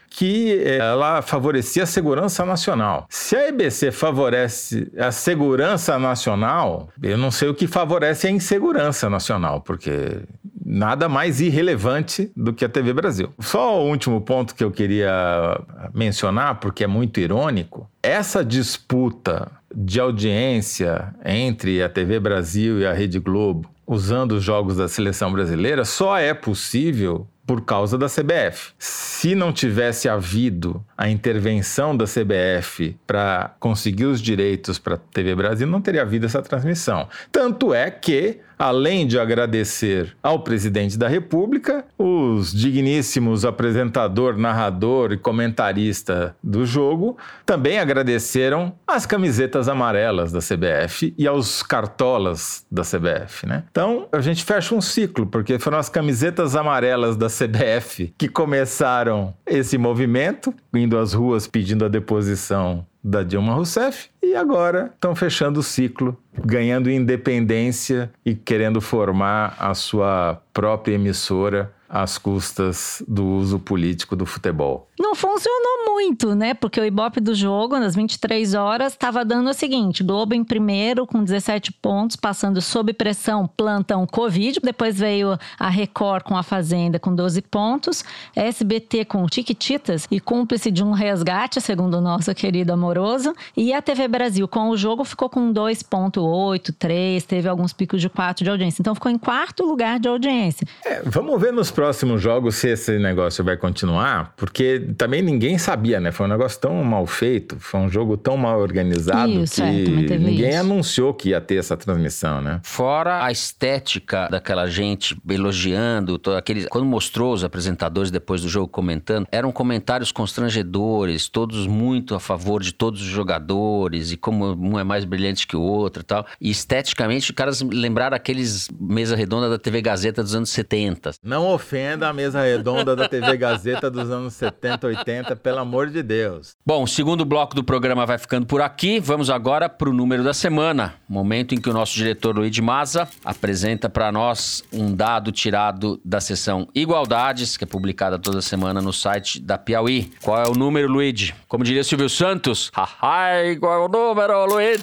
Que 0.10 0.54
eh, 0.54 0.78
ela 0.78 1.22
favorecia 1.22 1.84
a 1.84 1.86
segurança 1.86 2.46
nacional. 2.46 3.06
Se 3.10 3.36
a 3.36 3.48
EBC 3.50 3.92
favorece 3.92 4.92
a 4.98 5.12
segurança 5.12 6.00
nacional, 6.00 6.90
eu 7.02 7.18
não 7.18 7.32
sei 7.32 7.50
o 7.50 7.54
que 7.54 7.68
favorece 7.68 8.28
a 8.28 8.32
insegurança 8.32 9.10
nacional, 9.10 9.62
porque 9.62 10.24
nada 10.66 11.10
mais 11.10 11.42
irrelevante 11.42 12.32
do 12.36 12.54
que 12.54 12.64
a 12.64 12.70
TV 12.70 12.94
Brasil. 12.94 13.34
Só 13.40 13.82
o 13.82 13.90
último 13.90 14.22
ponto 14.22 14.54
que 14.54 14.64
eu 14.64 14.72
queria 14.72 15.60
mencionar, 15.94 16.60
porque 16.60 16.84
é 16.84 16.88
muito 16.88 17.20
irônico, 17.20 17.90
essa 18.04 18.46
disputa 18.46 19.52
de 19.74 20.00
audiência 20.00 21.14
entre 21.26 21.82
a 21.82 21.90
TV 21.90 22.20
Brasil 22.20 22.80
e 22.80 22.86
a 22.86 22.94
Rede 22.94 23.20
Globo, 23.20 23.70
usando 23.86 24.34
os 24.34 24.44
jogos 24.44 24.78
da 24.78 24.88
seleção 24.88 25.32
brasileira, 25.32 25.84
só 25.84 26.18
é 26.18 26.34
possível 26.34 27.28
por 27.50 27.62
causa 27.62 27.98
da 27.98 28.06
CBF. 28.06 28.74
Se 28.78 29.34
não 29.34 29.52
tivesse 29.52 30.08
havido 30.08 30.86
a 30.96 31.10
intervenção 31.10 31.98
da 31.98 32.06
CBF 32.06 32.96
para 33.08 33.56
conseguir 33.60 34.06
os 34.06 34.22
direitos 34.22 34.78
para 34.78 34.94
a 34.94 34.98
TV 35.00 35.34
Brasil, 35.34 35.66
não 35.66 35.82
teria 35.82 36.04
havido 36.04 36.28
essa 36.28 36.44
transmissão. 36.44 37.10
Tanto 37.32 37.74
é 37.74 37.90
que 37.90 38.38
além 38.60 39.08
de 39.08 39.18
agradecer 39.18 40.14
ao 40.22 40.42
presidente 40.42 41.00
da 41.00 41.08
República, 41.08 41.86
os 41.98 42.52
digníssimos 42.54 43.46
apresentador, 43.46 44.38
narrador 44.38 45.14
e 45.14 45.18
comentarista 45.18 46.36
do 46.44 46.66
jogo 46.66 47.18
também 47.46 47.80
agradeceram 47.80 48.74
as 48.86 49.06
camisetas 49.06 49.70
amarelas 49.70 50.34
da 50.34 50.40
CBF 50.40 51.14
e 51.18 51.26
aos 51.26 51.64
cartolas 51.64 52.66
da 52.70 52.84
CBF, 52.84 53.46
né? 53.48 53.64
Então, 53.72 54.08
a 54.12 54.20
gente 54.20 54.44
fecha 54.44 54.76
um 54.76 54.82
ciclo, 54.82 55.26
porque 55.26 55.58
foram 55.58 55.78
as 55.78 55.88
camisetas 55.88 56.56
amarelas 56.56 57.16
da 57.16 57.28
CBF 57.28 58.14
que 58.18 58.28
começaram 58.28 59.34
esse 59.46 59.78
movimento, 59.78 60.54
indo 60.74 60.98
às 60.98 61.14
ruas 61.14 61.48
pedindo 61.48 61.86
a 61.86 61.88
deposição 61.88 62.86
da 63.04 63.24
Dilma 63.24 63.54
Rousseff 63.54 64.10
e 64.22 64.36
agora 64.36 64.92
estão 64.94 65.16
fechando 65.16 65.60
o 65.60 65.64
ciclo, 65.64 66.18
ganhando 66.46 66.90
independência 66.90 68.12
e 68.26 68.36
querendo 68.36 68.82
formar 68.82 69.56
a 69.60 69.74
sua 69.74 70.42
própria 70.54 70.96
emissora 70.96 71.74
às 71.88 72.18
custas 72.18 73.04
do 73.08 73.26
uso 73.26 73.58
político 73.60 74.16
do 74.16 74.26
futebol. 74.26 74.89
Não 75.00 75.16
funcionou 75.16 75.86
muito, 75.88 76.36
né? 76.36 76.54
Porque 76.54 76.80
o 76.80 76.86
Ibope 76.86 77.22
do 77.22 77.34
jogo, 77.34 77.80
nas 77.80 77.96
23 77.96 78.54
horas, 78.54 78.92
estava 78.92 79.24
dando 79.24 79.50
o 79.50 79.54
seguinte: 79.54 80.04
Globo 80.04 80.36
em 80.36 80.44
primeiro, 80.44 81.08
com 81.08 81.24
17 81.24 81.72
pontos, 81.72 82.18
passando 82.18 82.62
sob 82.62 82.92
pressão, 82.92 83.48
plantão 83.48 84.06
Covid. 84.06 84.60
Depois 84.62 85.00
veio 85.00 85.40
a 85.58 85.70
Record 85.70 86.24
com 86.24 86.36
a 86.36 86.44
Fazenda 86.44 87.00
com 87.00 87.16
12 87.16 87.42
pontos, 87.44 88.04
SBT 88.36 89.06
com 89.06 89.26
Tiquititas 89.26 90.06
e 90.12 90.20
cúmplice 90.20 90.70
de 90.70 90.84
um 90.84 90.92
resgate, 90.92 91.62
segundo 91.62 91.96
o 91.96 92.02
nosso 92.02 92.36
querido 92.36 92.74
amoroso. 92.74 93.34
E 93.56 93.74
a 93.74 93.82
TV 93.82 94.06
Brasil 94.08 94.48
com 94.50 94.70
o 94.70 94.76
jogo 94.76 95.06
ficou 95.06 95.30
com 95.30 95.54
2,8, 95.54 96.76
3, 96.78 97.24
teve 97.24 97.48
alguns 97.48 97.72
picos 97.72 98.02
de 98.02 98.10
4 98.10 98.44
de 98.44 98.50
audiência. 98.50 98.82
Então 98.82 98.94
ficou 98.94 99.10
em 99.10 99.18
quarto 99.18 99.64
lugar 99.66 99.98
de 99.98 100.10
audiência. 100.10 100.68
É, 100.86 101.02
vamos 101.06 101.40
ver 101.40 101.54
nos 101.54 101.72
próximos 101.72 102.22
jogos 102.22 102.56
se 102.56 102.68
esse 102.68 103.00
negócio 103.00 103.46
vai 103.46 103.56
continuar, 103.56 104.34
porque 104.36 104.89
também 104.98 105.22
ninguém 105.22 105.58
sabia, 105.58 106.00
né? 106.00 106.12
Foi 106.12 106.26
um 106.26 106.30
negócio 106.30 106.60
tão 106.60 106.84
mal 106.84 107.06
feito, 107.06 107.58
foi 107.60 107.80
um 107.80 107.90
jogo 107.90 108.18
tão 108.18 108.38
mal 108.38 108.60
organizado 108.60 109.44
Isso, 109.44 109.62
é, 109.62 109.72
que 109.72 110.06
teve 110.08 110.18
ninguém 110.18 110.50
isso. 110.50 110.60
anunciou 110.60 111.14
que 111.14 111.30
ia 111.30 111.42
ter 111.42 111.56
essa 111.56 111.76
transmissão, 111.76 112.42
né? 112.42 112.60
Fora 112.64 113.24
a 113.24 113.32
estética 113.32 114.28
daquela 114.30 114.68
gente 114.68 115.18
elogiando, 115.30 116.18
todo 116.18 116.36
aquele, 116.38 116.68
quando 116.68 116.86
mostrou 116.86 117.34
os 117.34 117.44
apresentadores 117.44 118.12
depois 118.12 118.42
do 118.42 118.50
jogo 118.50 118.68
comentando, 118.68 119.28
eram 119.32 119.52
comentários 119.52 120.12
constrangedores, 120.12 121.28
todos 121.28 121.68
muito 121.68 122.16
a 122.16 122.20
favor 122.20 122.62
de 122.62 122.74
todos 122.74 123.02
os 123.02 123.08
jogadores 123.08 124.12
e 124.12 124.18
como 124.18 124.54
um 124.54 124.80
é 124.80 124.84
mais 124.84 125.06
brilhante 125.06 125.48
que 125.48 125.56
o 125.56 125.62
outro 125.62 126.02
e 126.02 126.06
tal. 126.06 126.26
E 126.40 126.50
esteticamente, 126.50 127.32
os 127.32 127.36
caras 127.36 127.62
lembraram 127.62 128.16
aqueles 128.16 128.70
mesa 128.80 129.16
redonda 129.16 129.50
da 129.50 129.58
TV 129.58 129.82
Gazeta 129.82 130.24
dos 130.24 130.36
anos 130.36 130.50
70. 130.50 131.12
Não 131.24 131.48
ofenda 131.48 132.08
a 132.08 132.14
mesa 132.14 132.42
redonda 132.42 132.96
da 132.96 133.08
TV 133.08 133.38
Gazeta 133.38 133.90
dos 133.90 134.10
anos 134.10 134.34
70, 134.34 134.79
80, 134.88 135.36
pelo 135.36 135.60
amor 135.60 135.90
de 135.90 136.02
Deus. 136.02 136.56
Bom, 136.66 136.84
o 136.84 136.88
segundo 136.88 137.26
bloco 137.26 137.56
do 137.56 137.64
programa 137.64 138.06
vai 138.06 138.18
ficando 138.18 138.46
por 138.46 138.62
aqui. 138.62 139.00
Vamos 139.00 139.30
agora 139.30 139.70
para 139.70 139.90
o 139.90 139.94
número 139.94 140.24
da 140.24 140.34
semana. 140.34 140.96
Momento 141.08 141.56
em 141.56 141.62
que 141.62 141.70
o 141.70 141.74
nosso 141.74 141.96
diretor 141.96 142.36
Luiz 142.36 142.58
Maza 142.60 143.08
apresenta 143.24 143.90
para 143.90 144.12
nós 144.12 144.64
um 144.72 144.94
dado 144.94 145.32
tirado 145.32 146.00
da 146.04 146.22
seção 146.22 146.68
Igualdades, 146.74 147.58
que 147.58 147.64
é 147.64 147.68
publicada 147.68 148.20
toda 148.20 148.42
semana 148.42 148.82
no 148.82 148.94
site 148.94 149.40
da 149.40 149.58
Piauí. 149.58 150.12
Qual 150.22 150.42
é 150.42 150.48
o 150.48 150.54
número, 150.54 150.92
Luiz? 150.92 151.34
Como 151.48 151.64
diria 151.64 151.84
Silvio 151.84 152.10
Santos? 152.10 152.72
Haha, 152.74 153.56
qual 153.60 153.74
é 153.74 153.86
o 153.86 153.88
número, 153.88 154.46
Luiz? 154.46 154.82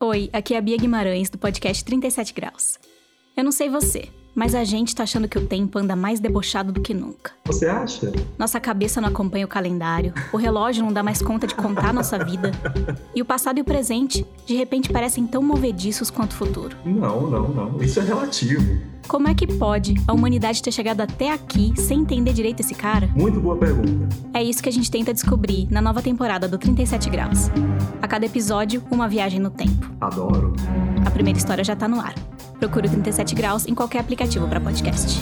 Oi, 0.00 0.30
aqui 0.32 0.54
é 0.54 0.58
a 0.58 0.60
Bia 0.60 0.76
Guimarães, 0.76 1.28
do 1.28 1.36
podcast 1.36 1.84
37 1.84 2.32
Graus. 2.32 2.78
Eu 3.36 3.42
não 3.42 3.50
sei 3.50 3.68
você, 3.68 4.08
mas 4.36 4.54
a 4.54 4.62
gente 4.64 4.94
tá 4.94 5.04
achando 5.04 5.26
que 5.26 5.38
o 5.38 5.46
tempo 5.46 5.78
anda 5.78 5.96
mais 5.96 6.20
debochado 6.20 6.70
do 6.70 6.82
que 6.82 6.92
nunca. 6.92 7.32
Você 7.46 7.66
acha? 7.66 8.12
Nossa 8.38 8.60
cabeça 8.60 9.00
não 9.00 9.08
acompanha 9.08 9.46
o 9.46 9.48
calendário, 9.48 10.12
o 10.30 10.36
relógio 10.36 10.84
não 10.84 10.92
dá 10.92 11.02
mais 11.02 11.22
conta 11.22 11.46
de 11.46 11.54
contar 11.54 11.94
nossa 11.94 12.22
vida. 12.22 12.52
E 13.14 13.22
o 13.22 13.24
passado 13.24 13.56
e 13.56 13.62
o 13.62 13.64
presente, 13.64 14.26
de 14.44 14.54
repente, 14.54 14.92
parecem 14.92 15.26
tão 15.26 15.42
movediços 15.42 16.10
quanto 16.10 16.32
o 16.32 16.34
futuro. 16.34 16.76
Não, 16.84 17.30
não, 17.30 17.48
não. 17.48 17.82
Isso 17.82 17.98
é 17.98 18.02
relativo. 18.02 18.78
Como 19.08 19.28
é 19.28 19.34
que 19.34 19.46
pode 19.46 19.94
a 20.06 20.12
humanidade 20.12 20.60
ter 20.60 20.72
chegado 20.72 21.00
até 21.00 21.32
aqui 21.32 21.72
sem 21.76 22.00
entender 22.00 22.32
direito 22.32 22.60
esse 22.60 22.74
cara? 22.74 23.08
Muito 23.14 23.40
boa 23.40 23.56
pergunta. 23.56 24.08
É 24.34 24.42
isso 24.42 24.62
que 24.62 24.68
a 24.68 24.72
gente 24.72 24.90
tenta 24.90 25.14
descobrir 25.14 25.66
na 25.70 25.80
nova 25.80 26.02
temporada 26.02 26.46
do 26.48 26.58
37 26.58 27.08
Graus. 27.08 27.48
A 28.02 28.08
cada 28.08 28.26
episódio, 28.26 28.82
uma 28.90 29.08
viagem 29.08 29.40
no 29.40 29.48
tempo. 29.48 29.90
Adoro. 30.00 30.52
A 31.06 31.10
primeira 31.10 31.38
história 31.38 31.62
já 31.62 31.76
tá 31.76 31.86
no 31.86 32.00
ar. 32.00 32.14
Procure 32.58 32.88
o 32.88 32.90
37 32.90 33.34
Graus 33.34 33.66
em 33.66 33.74
qualquer 33.74 34.00
aplicativo 34.00 34.48
para 34.48 34.60
podcast. 34.60 35.20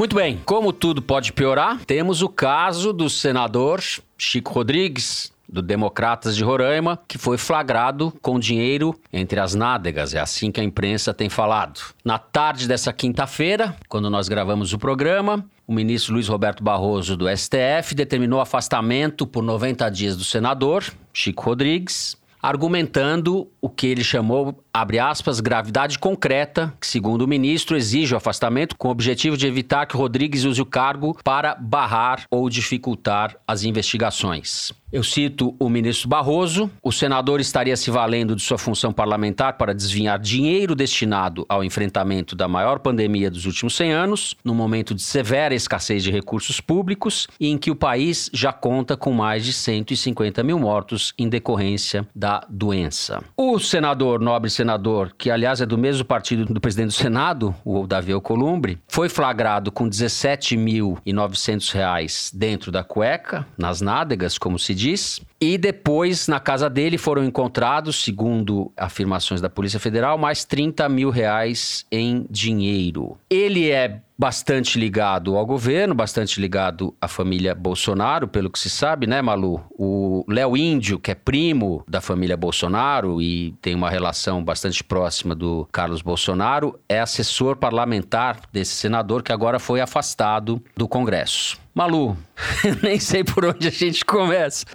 Muito 0.00 0.16
bem, 0.16 0.40
como 0.46 0.72
tudo 0.72 1.02
pode 1.02 1.30
piorar, 1.30 1.78
temos 1.84 2.22
o 2.22 2.28
caso 2.30 2.90
do 2.90 3.10
senador 3.10 3.82
Chico 4.16 4.50
Rodrigues, 4.50 5.30
do 5.46 5.60
Democratas 5.60 6.36
de 6.36 6.44
Roraima, 6.44 6.98
que 7.06 7.18
foi 7.18 7.36
flagrado 7.36 8.10
com 8.22 8.38
dinheiro 8.38 8.98
entre 9.12 9.40
as 9.40 9.54
nádegas. 9.54 10.14
É 10.14 10.20
assim 10.20 10.50
que 10.50 10.60
a 10.60 10.64
imprensa 10.64 11.12
tem 11.12 11.28
falado. 11.28 11.80
Na 12.04 12.18
tarde 12.18 12.66
dessa 12.68 12.92
quinta-feira, 12.92 13.76
quando 13.88 14.08
nós 14.08 14.28
gravamos 14.28 14.72
o 14.72 14.78
programa, 14.78 15.44
o 15.70 15.72
ministro 15.72 16.14
Luiz 16.14 16.26
Roberto 16.26 16.64
Barroso 16.64 17.16
do 17.16 17.26
STF 17.28 17.94
determinou 17.94 18.40
afastamento 18.40 19.24
por 19.24 19.40
90 19.40 19.88
dias 19.88 20.16
do 20.16 20.24
senador 20.24 20.84
Chico 21.14 21.44
Rodrigues, 21.44 22.16
argumentando 22.42 23.48
o 23.60 23.68
que 23.68 23.86
ele 23.86 24.02
chamou, 24.02 24.62
abre 24.72 24.98
aspas, 24.98 25.40
gravidade 25.40 25.98
concreta, 25.98 26.72
que, 26.80 26.86
segundo 26.86 27.22
o 27.22 27.28
ministro, 27.28 27.76
exige 27.76 28.14
o 28.14 28.16
afastamento 28.16 28.76
com 28.76 28.88
o 28.88 28.90
objetivo 28.90 29.36
de 29.36 29.46
evitar 29.46 29.86
que 29.86 29.96
Rodrigues 29.96 30.44
use 30.44 30.60
o 30.60 30.66
cargo 30.66 31.16
para 31.22 31.54
barrar 31.54 32.24
ou 32.30 32.48
dificultar 32.48 33.36
as 33.46 33.64
investigações. 33.64 34.72
Eu 34.92 35.04
cito 35.04 35.54
o 35.58 35.68
ministro 35.68 36.08
Barroso: 36.08 36.68
o 36.82 36.90
senador 36.90 37.40
estaria 37.40 37.76
se 37.76 37.90
valendo 37.90 38.34
de 38.34 38.42
sua 38.42 38.58
função 38.58 38.92
parlamentar 38.92 39.56
para 39.56 39.72
desviar 39.72 40.18
dinheiro 40.18 40.74
destinado 40.74 41.46
ao 41.48 41.62
enfrentamento 41.62 42.34
da 42.34 42.48
maior 42.48 42.80
pandemia 42.80 43.30
dos 43.30 43.46
últimos 43.46 43.76
100 43.76 43.92
anos, 43.92 44.36
num 44.44 44.54
momento 44.54 44.92
de 44.92 45.02
severa 45.02 45.54
escassez 45.54 46.02
de 46.02 46.10
recursos 46.10 46.60
públicos 46.60 47.28
e 47.38 47.48
em 47.48 47.56
que 47.56 47.70
o 47.70 47.76
país 47.76 48.28
já 48.32 48.52
conta 48.52 48.96
com 48.96 49.12
mais 49.12 49.44
de 49.44 49.52
150 49.52 50.42
mil 50.42 50.58
mortos 50.58 51.14
em 51.16 51.28
decorrência 51.28 52.06
da 52.14 52.29
doença. 52.48 53.22
O 53.36 53.58
senador, 53.58 54.20
nobre 54.20 54.48
senador, 54.50 55.12
que 55.18 55.30
aliás 55.30 55.60
é 55.60 55.66
do 55.66 55.76
mesmo 55.76 56.04
partido 56.04 56.44
do 56.44 56.60
presidente 56.60 56.88
do 56.88 56.92
Senado, 56.92 57.54
o 57.64 57.86
Davi 57.86 58.12
Alcolumbre, 58.12 58.78
foi 58.86 59.08
flagrado 59.08 59.72
com 59.72 59.88
17.900 59.88 61.72
reais 61.72 62.30
dentro 62.34 62.70
da 62.70 62.84
cueca, 62.84 63.46
nas 63.58 63.80
nádegas, 63.80 64.38
como 64.38 64.58
se 64.58 64.74
diz. 64.74 65.20
E 65.40 65.56
depois, 65.56 66.28
na 66.28 66.38
casa 66.38 66.68
dele, 66.68 66.98
foram 66.98 67.24
encontrados, 67.24 68.04
segundo 68.04 68.70
afirmações 68.76 69.40
da 69.40 69.48
Polícia 69.48 69.80
Federal, 69.80 70.18
mais 70.18 70.44
30 70.44 70.86
mil 70.88 71.08
reais 71.08 71.86
em 71.90 72.26
dinheiro. 72.30 73.16
Ele 73.30 73.70
é 73.70 74.02
bastante 74.20 74.78
ligado 74.78 75.34
ao 75.34 75.46
governo, 75.46 75.94
bastante 75.94 76.38
ligado 76.38 76.94
à 77.00 77.08
família 77.08 77.54
Bolsonaro, 77.54 78.28
pelo 78.28 78.50
que 78.50 78.58
se 78.58 78.68
sabe, 78.68 79.06
né, 79.06 79.22
Malu? 79.22 79.64
O 79.70 80.26
Léo 80.28 80.58
Índio, 80.58 80.98
que 80.98 81.10
é 81.10 81.14
primo 81.14 81.82
da 81.88 82.02
família 82.02 82.36
Bolsonaro 82.36 83.22
e 83.22 83.54
tem 83.62 83.74
uma 83.74 83.88
relação 83.88 84.44
bastante 84.44 84.84
próxima 84.84 85.34
do 85.34 85.66
Carlos 85.72 86.02
Bolsonaro, 86.02 86.78
é 86.86 87.00
assessor 87.00 87.56
parlamentar 87.56 88.40
desse 88.52 88.74
senador 88.74 89.22
que 89.22 89.32
agora 89.32 89.58
foi 89.58 89.80
afastado 89.80 90.62
do 90.76 90.86
Congresso. 90.86 91.58
Malu, 91.74 92.16
nem 92.82 92.98
sei 92.98 93.22
por 93.22 93.44
onde 93.44 93.68
a 93.68 93.70
gente 93.70 94.04
começa. 94.04 94.66